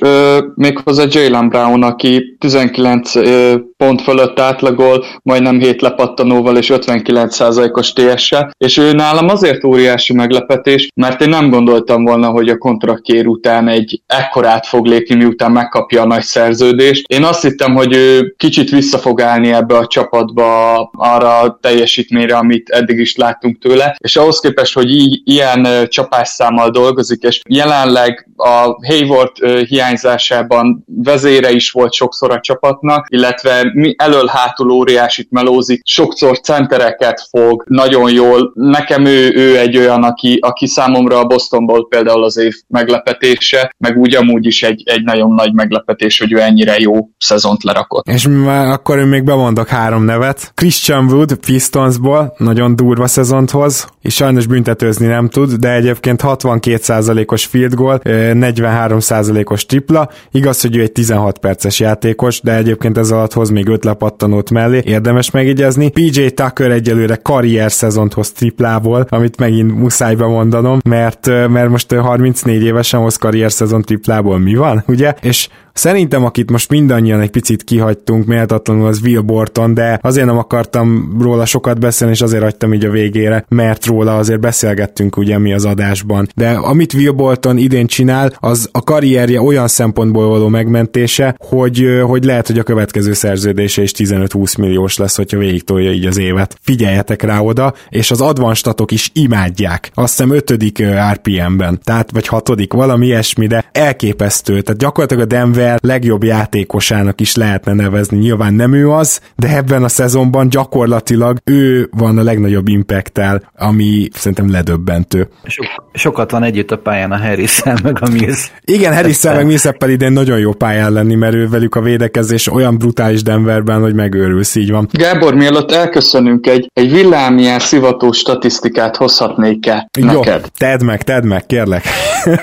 méghozzá 0.55 1.03
Jalen 1.09 1.49
Brown, 1.49 1.83
aki 1.83 2.35
19 2.39 3.15
ö, 3.15 3.55
pont 3.83 4.01
fölött 4.01 4.39
átlagol, 4.39 5.05
majdnem 5.23 5.59
7 5.59 5.81
lepattanóval 5.81 6.57
és 6.57 6.71
59%-os 6.73 7.93
ts 7.93 8.35
és 8.57 8.77
ő 8.77 8.91
nálam 8.91 9.27
azért 9.29 9.63
óriási 9.63 10.13
meglepetés, 10.13 10.87
mert 10.95 11.21
én 11.21 11.29
nem 11.29 11.49
gondoltam 11.49 12.03
volna, 12.03 12.29
hogy 12.29 12.49
a 12.49 12.57
kontraktjér 12.57 13.27
után 13.27 13.67
egy 13.67 14.01
ekkorát 14.07 14.67
fog 14.67 14.85
lépni, 14.85 15.15
miután 15.15 15.51
megkapja 15.51 16.01
a 16.01 16.05
nagy 16.05 16.23
szerződést. 16.23 17.07
Én 17.07 17.23
azt 17.23 17.41
hittem, 17.41 17.75
hogy 17.75 17.95
ő 17.95 18.33
kicsit 18.37 18.69
vissza 18.69 18.97
fog 18.97 19.21
állni 19.21 19.51
ebbe 19.51 19.77
a 19.77 19.87
csapatba 19.87 20.77
arra 20.97 21.39
a 21.39 21.57
teljesítményre, 21.61 22.37
amit 22.37 22.69
eddig 22.69 22.99
is 22.99 23.15
láttunk 23.15 23.57
tőle, 23.57 23.95
és 23.97 24.15
ahhoz 24.15 24.39
képest, 24.39 24.73
hogy 24.73 24.91
így, 24.91 25.21
ilyen 25.23 25.67
csapásszámmal 25.87 26.69
dolgozik, 26.69 27.23
és 27.23 27.41
jelenleg 27.49 28.29
a 28.35 28.87
Hayward 28.87 29.65
hiányzásában 29.67 30.83
vezére 31.03 31.51
is 31.51 31.71
volt 31.71 31.93
sokszor 31.93 32.31
a 32.31 32.39
csapatnak, 32.39 33.05
illetve 33.09 33.68
mi 33.73 33.95
elől-hátul 33.97 34.69
óriásit 34.69 35.31
melózik, 35.31 35.81
sokszor 35.83 36.39
centereket 36.39 37.27
fog, 37.29 37.63
nagyon 37.67 38.11
jól. 38.11 38.51
Nekem 38.55 39.05
ő, 39.05 39.31
ő 39.35 39.57
egy 39.57 39.77
olyan, 39.77 40.03
aki, 40.03 40.37
aki 40.41 40.67
számomra 40.67 41.19
a 41.19 41.25
Bostonból 41.25 41.87
például 41.87 42.23
az 42.23 42.37
év 42.37 42.53
meglepetése, 42.67 43.73
meg 43.77 43.97
úgy 43.97 44.15
amúgy 44.15 44.45
is 44.45 44.63
egy, 44.63 44.83
egy 44.85 45.03
nagyon 45.03 45.31
nagy 45.33 45.53
meglepetés, 45.53 46.19
hogy 46.19 46.33
ő 46.33 46.41
ennyire 46.41 46.75
jó 46.79 47.09
szezont 47.17 47.63
lerakott. 47.63 48.07
És 48.07 48.27
már 48.27 48.67
akkor 48.67 48.97
én 48.97 49.07
még 49.07 49.23
bemondok 49.23 49.67
három 49.67 50.03
nevet. 50.03 50.51
Christian 50.55 51.05
Wood 51.05 51.35
Pistonsból 51.35 52.33
nagyon 52.37 52.75
durva 52.75 53.07
szezont 53.07 53.51
hoz, 53.51 53.87
és 54.01 54.13
sajnos 54.13 54.47
büntetőzni 54.47 55.05
nem 55.05 55.29
tud, 55.29 55.53
de 55.53 55.73
egyébként 55.73 56.21
62%-os 56.23 57.45
field 57.45 57.73
goal, 57.73 58.01
43%-os 58.03 59.65
tripla. 59.65 60.09
Igaz, 60.31 60.61
hogy 60.61 60.75
ő 60.75 60.81
egy 60.81 60.91
16 60.91 61.37
perces 61.37 61.79
játékos, 61.79 62.41
de 62.41 62.55
egyébként 62.55 62.97
ez 62.97 63.11
alatt 63.11 63.33
hoz 63.33 63.49
még 63.49 63.58
öt 63.67 63.83
lepattanót 63.83 64.51
mellé, 64.51 64.81
érdemes 64.85 65.31
megjegyezni. 65.31 65.89
PJ 65.89 66.25
Tucker 66.27 66.71
egyelőre 66.71 67.15
karrier 67.15 67.71
szezont 67.71 68.13
hoz 68.13 68.31
triplából, 68.31 69.05
amit 69.09 69.37
megint 69.39 69.75
muszáj 69.75 70.15
bemondanom, 70.15 70.79
mert, 70.89 71.25
mert 71.27 71.69
most 71.69 71.93
34 71.93 72.63
évesen 72.63 72.99
hoz 72.99 73.15
karrier 73.15 73.51
szezon 73.51 73.81
triplából 73.81 74.39
mi 74.39 74.55
van, 74.55 74.83
ugye? 74.87 75.13
És 75.21 75.49
Szerintem, 75.79 76.25
akit 76.25 76.51
most 76.51 76.69
mindannyian 76.69 77.21
egy 77.21 77.29
picit 77.29 77.63
kihagytunk 77.63 78.25
méltatlanul, 78.25 78.87
az 78.87 78.99
Will 79.03 79.21
Borton, 79.21 79.73
de 79.73 79.99
azért 80.01 80.25
nem 80.25 80.37
akartam 80.37 81.17
róla 81.21 81.45
sokat 81.45 81.79
beszélni, 81.79 82.13
és 82.13 82.21
azért 82.21 82.43
hagytam 82.43 82.73
így 82.73 82.85
a 82.85 82.89
végére, 82.89 83.45
mert 83.49 83.85
róla 83.85 84.17
azért 84.17 84.39
beszélgettünk 84.39 85.17
ugye 85.17 85.37
mi 85.37 85.53
az 85.53 85.65
adásban. 85.65 86.27
De 86.35 86.49
amit 86.49 86.93
Will 86.93 87.11
Borton 87.11 87.57
idén 87.57 87.87
csinál, 87.87 88.31
az 88.39 88.69
a 88.71 88.83
karrierje 88.83 89.41
olyan 89.41 89.67
szempontból 89.67 90.27
való 90.27 90.47
megmentése, 90.47 91.35
hogy, 91.37 91.85
hogy 92.01 92.23
lehet, 92.23 92.47
hogy 92.47 92.59
a 92.59 92.63
következő 92.63 93.13
szerződése 93.13 93.81
is 93.81 93.91
15-20 93.97 94.57
milliós 94.57 94.97
lesz, 94.97 95.15
hogyha 95.15 95.37
végig 95.37 95.63
tolja 95.63 95.91
így 95.91 96.05
az 96.05 96.17
évet. 96.17 96.57
Figyeljetek 96.61 97.21
rá 97.21 97.39
oda, 97.39 97.73
és 97.89 98.11
az 98.11 98.21
advanstatok 98.21 98.91
is 98.91 99.11
imádják. 99.13 99.91
Azt 99.93 100.17
hiszem 100.17 100.35
ötödik 100.35 100.83
RPM-ben, 101.13 101.79
tehát 101.83 102.11
vagy 102.11 102.27
hatodik, 102.27 102.73
valami 102.73 103.05
ilyesmi, 103.05 103.47
de 103.47 103.65
elképesztő. 103.71 104.61
Tehát 104.61 104.81
gyakorlatilag 104.81 105.23
a 105.23 105.27
Denver 105.27 105.67
Denver 105.69 105.99
legjobb 105.99 106.23
játékosának 106.23 107.21
is 107.21 107.35
lehetne 107.35 107.73
nevezni. 107.73 108.17
Nyilván 108.17 108.53
nem 108.53 108.73
ő 108.73 108.89
az, 108.89 109.21
de 109.35 109.55
ebben 109.55 109.83
a 109.83 109.87
szezonban 109.87 110.49
gyakorlatilag 110.49 111.37
ő 111.43 111.89
van 111.91 112.17
a 112.17 112.23
legnagyobb 112.23 112.67
impacttel, 112.67 113.51
ami 113.57 114.07
szerintem 114.13 114.51
ledöbbentő. 114.51 115.27
So, 115.43 115.63
sokat 115.93 116.31
van 116.31 116.43
együtt 116.43 116.71
a 116.71 116.77
pályán 116.77 117.11
a 117.11 117.17
harris 117.17 117.63
meg 117.63 117.97
a 118.01 118.09
Mills. 118.09 118.51
Igen, 118.65 118.93
harris 118.95 119.23
meg 119.23 119.45
Millsap 119.45 119.83
idén 119.87 120.11
nagyon 120.11 120.39
jó 120.39 120.53
pályán 120.53 120.91
lenni, 120.91 121.15
mert 121.15 121.33
ő 121.33 121.47
velük 121.47 121.75
a 121.75 121.81
védekezés 121.81 122.47
olyan 122.47 122.77
brutális 122.77 123.23
Denverben, 123.23 123.81
hogy 123.81 123.93
megőrülsz, 123.93 124.55
így 124.55 124.71
van. 124.71 124.87
Gábor, 124.91 125.33
mielőtt 125.33 125.71
elköszönünk, 125.71 126.47
egy, 126.47 126.69
egy 126.73 126.91
villámilyen 126.91 127.59
szivató 127.59 128.11
statisztikát 128.11 128.95
hozhatnék-e 128.95 129.89
neked? 129.99 130.13
Jó, 130.13 130.49
tedd 130.57 130.83
meg, 130.83 131.03
tedd 131.03 131.25
meg, 131.25 131.45
kérlek. 131.45 131.83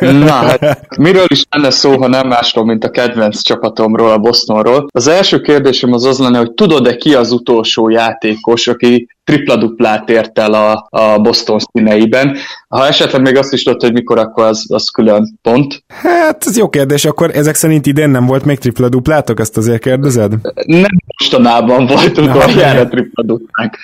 Na, 0.01 0.33
hát 0.33 0.97
miről 0.99 1.27
is 1.29 1.45
lenne 1.51 1.71
szó, 1.71 1.99
ha 1.99 2.09
nem 2.09 2.29
másról, 2.29 2.65
mint 2.65 2.85
a 2.85 2.91
kedvenc 2.91 3.16
csapatomról, 3.43 4.11
a 4.11 4.19
Bostonról. 4.19 4.87
Az 4.93 5.07
első 5.07 5.41
kérdésem 5.41 5.93
az 5.93 6.05
az 6.05 6.19
lenne, 6.19 6.39
hogy 6.39 6.53
tudod-e 6.53 6.97
ki 6.97 7.15
az 7.15 7.33
utolsó 7.33 7.89
játékos, 7.89 8.69
aki 8.69 9.09
tripla-duplát 9.27 10.11
ért 10.11 10.39
el 10.39 10.53
a, 10.53 10.87
a 10.91 11.19
Boston 11.19 11.59
színeiben. 11.59 12.37
Ha 12.69 12.87
esetleg 12.87 13.23
még 13.23 13.37
azt 13.37 13.53
is 13.53 13.63
tudod, 13.63 13.81
hogy 13.81 13.93
mikor, 13.93 14.19
akkor 14.19 14.45
az, 14.45 14.65
az 14.69 14.89
külön 14.89 15.39
pont. 15.43 15.85
Hát, 15.89 16.45
ez 16.47 16.57
jó 16.57 16.69
kérdés, 16.69 17.05
akkor 17.05 17.31
ezek 17.35 17.55
szerint 17.55 17.87
idén 17.87 18.11
nem 18.11 18.27
volt 18.27 18.45
még 18.45 18.59
tripla-duplátok, 18.59 19.41
ezt 19.41 19.57
azért 19.57 19.83
kérdezed? 19.83 20.33
Nem 20.67 20.97
mostanában 21.19 21.87
volt 21.87 22.19
utoljára 22.19 22.89
tripla-duplánk. 22.89 23.77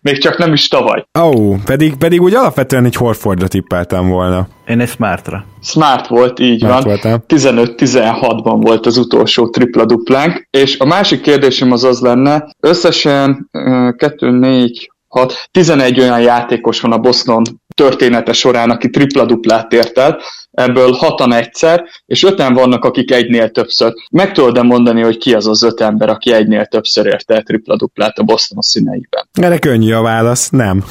Még 0.00 0.18
csak 0.18 0.38
nem 0.38 0.52
is 0.52 0.68
tavaly. 0.68 1.06
Ó, 1.20 1.22
oh, 1.22 1.56
pedig, 1.64 1.96
pedig 1.96 2.22
úgy 2.22 2.34
alapvetően 2.34 2.84
egy 2.84 2.96
Horfordra 2.96 3.48
tippeltem 3.48 4.08
volna. 4.08 4.48
Én 4.68 4.80
egy 4.80 4.88
Smartra. 4.88 5.44
Smart 5.62 6.06
volt, 6.06 6.40
így 6.40 6.60
Smart 6.60 7.02
van. 7.02 7.24
15-16-ban 7.28 8.58
volt 8.60 8.86
az 8.86 8.96
utolsó 8.96 9.48
tripla-duplánk. 9.48 10.46
És 10.50 10.78
a 10.78 10.84
másik 10.84 11.20
kérdésem 11.20 11.72
az 11.72 11.84
az 11.84 12.00
lenne, 12.00 12.48
összesen 12.60 13.50
2, 13.96 14.30
4, 14.30 14.83
6, 15.14 15.48
11 15.50 16.00
olyan 16.00 16.20
játékos 16.20 16.80
van 16.80 16.92
a 16.92 16.98
Boston 16.98 17.42
története 17.74 18.32
során, 18.32 18.70
aki 18.70 18.90
tripla-duplát 18.90 19.72
ért 19.72 19.98
el, 19.98 20.20
ebből 20.50 20.92
hatan 20.92 21.32
egyszer, 21.32 21.84
és 22.06 22.22
öten 22.22 22.54
vannak, 22.54 22.84
akik 22.84 23.10
egynél 23.10 23.50
többször. 23.50 23.92
Meg 24.10 24.32
tudod-e 24.32 24.62
mondani, 24.62 25.02
hogy 25.02 25.18
ki 25.18 25.34
az 25.34 25.46
az 25.46 25.62
öt 25.62 25.80
ember, 25.80 26.08
aki 26.08 26.32
egynél 26.32 26.66
többször 26.66 27.06
ért 27.06 27.30
el 27.30 27.42
tripla-duplát 27.42 28.18
a 28.18 28.22
Boston 28.22 28.60
színeiben? 28.60 29.28
Erre 29.32 29.58
könnyű 29.58 29.92
a 29.92 30.02
válasz, 30.02 30.50
nem. 30.50 30.84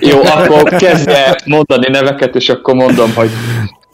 Jó, 0.00 0.20
akkor 0.36 0.62
kezdje 0.62 1.40
mondani 1.44 1.90
neveket, 1.90 2.34
és 2.34 2.48
akkor 2.48 2.74
mondom, 2.74 3.14
hogy 3.14 3.30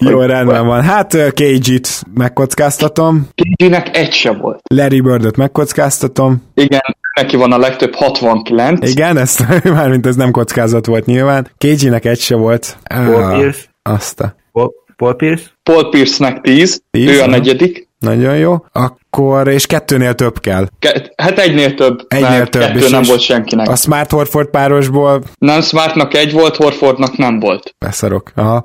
jó, 0.00 0.20
rendben 0.20 0.66
van. 0.66 0.82
Hát 0.82 1.16
KG-t 1.32 2.02
megkockáztatom. 2.14 3.28
KG-nek 3.34 3.96
egy 3.96 4.12
se 4.12 4.32
volt. 4.32 4.60
Larry 4.74 5.00
Bird-öt 5.00 5.36
megkockáztatom. 5.36 6.42
Igen, 6.54 6.80
neki 7.16 7.36
van 7.36 7.52
a 7.52 7.58
legtöbb 7.58 7.94
69. 7.94 8.90
Igen, 8.90 9.16
ezt 9.16 9.44
mármint 9.64 10.06
ez 10.06 10.16
nem 10.16 10.30
kockázat 10.30 10.86
volt 10.86 11.04
nyilván. 11.06 11.50
KG-nek 11.58 12.04
egy 12.04 12.20
se 12.20 12.36
volt. 12.36 12.76
Paul 12.88 13.36
Pierce. 13.38 13.60
Azt 13.82 14.20
a... 14.20 14.34
Paul, 14.52 14.70
Paul 14.96 15.14
Pierce? 15.14 15.44
Paul 15.62 15.90
Pierce-nek 15.90 16.40
10, 16.40 16.82
10 16.90 17.08
ő 17.08 17.20
a 17.22 17.26
negyedik. 17.26 17.88
Nagyon 17.98 18.36
jó. 18.36 18.64
Akkor, 18.72 19.48
és 19.48 19.66
kettőnél 19.66 20.14
több 20.14 20.40
kell. 20.40 20.66
Ke- 20.78 21.12
hát 21.16 21.38
egynél 21.38 21.74
több. 21.74 22.00
Egynél 22.08 22.46
több. 22.46 22.62
Kettő 22.62 22.78
és 22.78 22.90
nem 22.90 23.02
volt 23.02 23.20
senkinek. 23.20 23.68
A 23.68 23.76
Smart 23.76 24.10
Horford 24.10 24.48
párosból... 24.50 25.22
Nem, 25.38 25.60
Smartnak 25.60 26.14
egy 26.14 26.32
volt, 26.32 26.56
Horfordnak 26.56 27.16
nem 27.16 27.38
volt. 27.38 27.74
Beszarok. 27.78 28.32
Aha. 28.34 28.64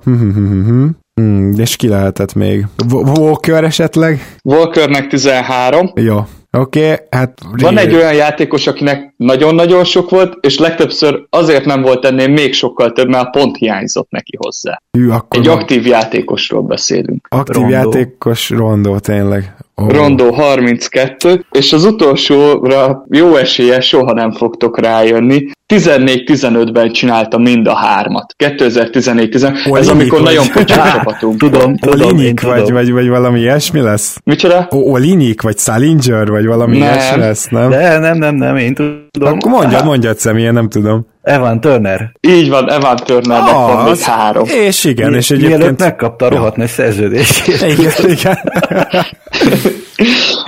Hmm, 1.22 1.53
és 1.57 1.76
ki 1.76 1.88
lehetett 1.88 2.34
még? 2.34 2.66
Walker 2.91 3.63
esetleg? 3.63 4.38
Walkernek 4.43 5.07
13. 5.07 5.91
Jó. 5.95 6.18
Oké, 6.51 6.91
okay, 6.91 7.05
hát... 7.09 7.39
Van 7.51 7.78
egy 7.78 7.93
olyan 7.93 8.13
játékos, 8.13 8.68
akinek 8.68 9.13
nagyon-nagyon 9.18 9.84
sok 9.84 10.09
volt, 10.09 10.38
és 10.41 10.57
legtöbbször 10.57 11.26
azért 11.30 11.66
nem 11.66 11.82
volt 11.82 12.05
ennél 12.05 12.28
még 12.28 12.53
sokkal 12.53 12.91
több, 12.91 13.07
mert 13.07 13.32
pont 13.32 13.57
hiányzott 13.57 14.09
neki 14.09 14.38
hozzá. 14.38 14.82
Hű, 14.91 15.09
akkor 15.09 15.39
egy 15.39 15.47
aktív 15.47 15.86
játékosról 15.86 16.61
beszélünk. 16.61 17.28
Aktív 17.30 17.55
Rondó. 17.55 17.72
játékos 17.72 18.49
Rondó, 18.49 18.99
tényleg. 18.99 19.55
Oh. 19.78 19.91
Rondó 19.91 20.32
32, 20.32 21.45
és 21.51 21.73
az 21.73 21.86
utolsóra 21.86 23.05
jó 23.09 23.36
esélye 23.36 23.80
soha 23.82 24.13
nem 24.13 24.32
fogtok 24.32 24.80
rájönni. 24.80 25.45
14-15-ben 25.73 26.91
csinálta 26.91 27.38
mind 27.38 27.67
a 27.67 27.76
hármat. 27.76 28.36
2014-15. 28.43 29.78
Ez 29.78 29.88
amikor 29.88 30.21
vagy. 30.21 30.28
nagyon 30.34 30.51
kocsi 30.53 30.73
csapatunk. 30.73 31.38
Tudom, 31.39 31.78
tudom. 31.78 32.07
Olinik, 32.07 32.41
vagy, 32.41 32.71
vagy, 32.71 32.91
vagy 32.91 33.07
valami 33.07 33.39
ilyesmi 33.39 33.82
lesz? 33.82 34.17
Micsoda? 34.23 34.67
O- 34.69 34.93
Olinik, 34.93 35.41
vagy 35.41 35.57
Salinger, 35.57 36.28
vagy 36.30 36.45
valami 36.45 36.78
nem. 36.78 36.88
ilyesmi 36.88 37.19
lesz, 37.19 37.47
nem? 37.47 37.69
De 37.69 37.97
nem, 37.97 38.17
nem, 38.17 38.36
nem, 38.36 38.55
én 38.57 38.73
tudom. 38.73 39.07
Akkor 39.21 39.51
mondjad, 39.51 39.86
mondjad 39.86 40.17
személyen, 40.17 40.53
nem 40.53 40.69
tudom. 40.69 41.07
Evan 41.26 41.59
Turner. 41.59 42.11
Így 42.21 42.49
van, 42.49 42.71
Evan 42.71 42.95
Turnernek 42.95 43.53
ah, 43.53 43.73
van 43.73 43.84
még 43.84 43.99
három. 43.99 44.45
És 44.47 44.84
igen, 44.84 45.09
Mi, 45.09 45.15
és 45.15 45.32
egyébként... 45.32 45.57
Mielőtt 45.57 45.80
megkapta 45.80 46.26
a 46.26 46.30
rohadt 46.30 46.55
nagy 46.55 46.67
szerződését. 46.67 47.61
Igen, 47.61 48.09
igen. 48.09 48.39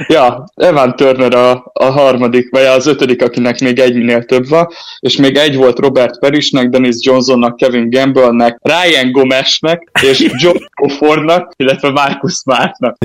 ja, 0.08 0.44
Evan 0.56 0.96
Turner 0.96 1.36
a, 1.36 1.72
a 1.74 1.86
harmadik, 1.86 2.50
vagy 2.52 2.64
az 2.64 2.88
ötödik, 2.88 3.22
akinek 3.22 3.60
még 3.60 3.80
egy 3.80 3.96
minél 3.96 4.24
több 4.24 4.48
van, 4.48 4.68
és 5.00 5.16
még 5.16 5.36
egy 5.36 5.56
volt 5.56 5.80
Robert 5.80 6.20
Perisnek, 6.20 6.70
Dennis 6.70 6.96
Johnsonnak, 7.00 7.56
Kevin 7.58 7.90
Gamble-nek, 7.90 8.60
Ryan 8.62 9.12
Gomesnek, 9.12 9.92
és 10.02 10.32
John 10.42 10.58
Crawfordnak, 10.76 11.54
illetve 11.56 11.90
Marcus 11.90 12.34
Smartnak. 12.34 12.98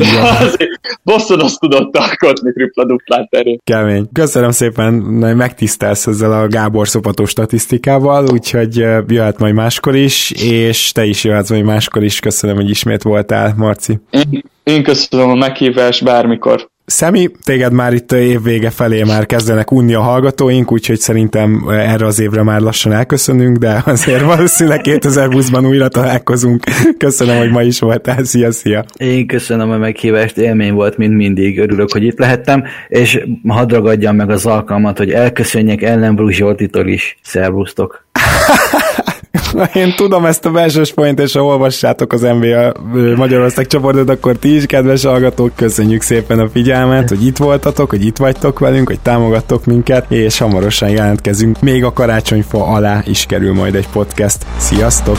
Boston 1.03 1.41
azt 1.41 1.61
tudott 1.61 1.97
alkotni 1.97 2.53
tripla-duplát 2.53 3.31
terén. 3.31 3.61
Kemény. 3.65 4.09
Köszönöm 4.13 4.51
szépen, 4.51 4.93
megtisztelsz 5.37 6.07
ezzel 6.07 6.33
a 6.33 6.49
Gábor 6.49 6.89
szopató 6.89 7.25
statisztikával, 7.25 8.27
úgyhogy 8.33 8.77
jöhet 9.07 9.39
majd 9.39 9.55
máskor 9.55 9.97
is, 9.97 10.31
és 10.31 10.93
te 10.93 11.05
is 11.05 11.25
jöhetsz 11.25 11.51
majd 11.51 11.65
máskor 11.65 12.03
is. 12.03 12.21
Köszönöm, 12.21 12.57
hogy 12.57 12.71
ismét 12.71 13.03
voltál, 13.03 13.55
Marci. 13.57 13.99
Én, 14.65 14.83
köszönöm 14.83 15.31
a 15.31 15.35
meghívást 15.35 16.05
bármikor. 16.05 16.71
Szemi, 16.85 17.31
téged 17.45 17.73
már 17.73 17.93
itt 17.93 18.13
évvége 18.13 18.71
felé 18.71 19.03
már 19.03 19.27
kezdenek 19.27 19.73
unni 19.73 19.95
a 19.95 20.01
hallgatóink, 20.01 20.73
úgyhogy 20.73 20.99
szerintem 20.99 21.65
erre 21.69 22.07
az 22.07 22.21
évre 22.21 22.43
már 22.43 22.61
lassan 22.61 22.93
elköszönünk, 22.93 23.57
de 23.57 23.83
azért 23.87 24.23
valószínűleg 24.23 24.81
2020-ban 24.85 25.69
újra 25.69 25.89
találkozunk. 25.89 26.65
Köszönöm, 26.99 27.39
hogy 27.39 27.51
ma 27.51 27.63
is 27.63 27.79
voltál. 27.79 28.25
Szia, 28.25 28.53
szia! 28.53 28.85
Én 28.97 29.27
köszönöm 29.27 29.71
a 29.71 29.77
meghívást, 29.77 30.37
élmény 30.37 30.73
volt, 30.73 30.97
mint 30.97 31.15
mindig. 31.15 31.59
Örülök, 31.59 31.93
hogy 31.93 32.03
itt 32.05 32.19
lehettem, 32.19 32.65
és 32.89 33.25
hadd 33.49 33.71
ragadjam 33.71 34.17
meg 34.17 34.31
az 34.31 34.47
alkalmat, 34.47 34.99
hogy 34.99 35.11
elköszönjek 35.11 35.83
Ellenbrug 35.83 36.31
Zsoltitól 36.31 36.89
is. 36.89 37.19
Szervusztok! 37.23 38.07
Én 39.75 39.95
tudom 39.97 40.25
ezt 40.25 40.45
a 40.45 40.51
belsős 40.51 40.93
point, 40.93 41.21
és 41.21 41.33
ha 41.33 41.45
olvassátok 41.45 42.13
az 42.13 42.21
NBA 42.21 42.73
Magyarország 43.17 43.67
csoportot, 43.67 44.09
akkor 44.09 44.37
ti 44.37 44.55
is, 44.55 44.67
kedves 44.67 45.05
hallgatók, 45.05 45.57
köszönjük 45.57 46.03
szépen 46.03 46.39
a 46.39 46.49
figyelmet, 46.49 47.09
hogy 47.09 47.27
itt 47.27 47.37
voltatok, 47.37 47.91
hogy 47.91 48.05
itt 48.05 48.17
vagytok 48.17 48.59
velünk, 48.59 48.89
hogy 48.89 49.01
támogattok 49.01 49.65
minket, 49.65 50.11
és 50.11 50.39
hamarosan 50.39 50.89
jelentkezünk. 50.89 51.61
Még 51.61 51.85
a 51.85 51.93
karácsonyfa 51.93 52.67
alá 52.67 53.03
is 53.07 53.27
kerül 53.27 53.55
majd 53.55 53.75
egy 53.75 53.89
podcast. 53.89 54.47
Sziasztok! 54.57 55.19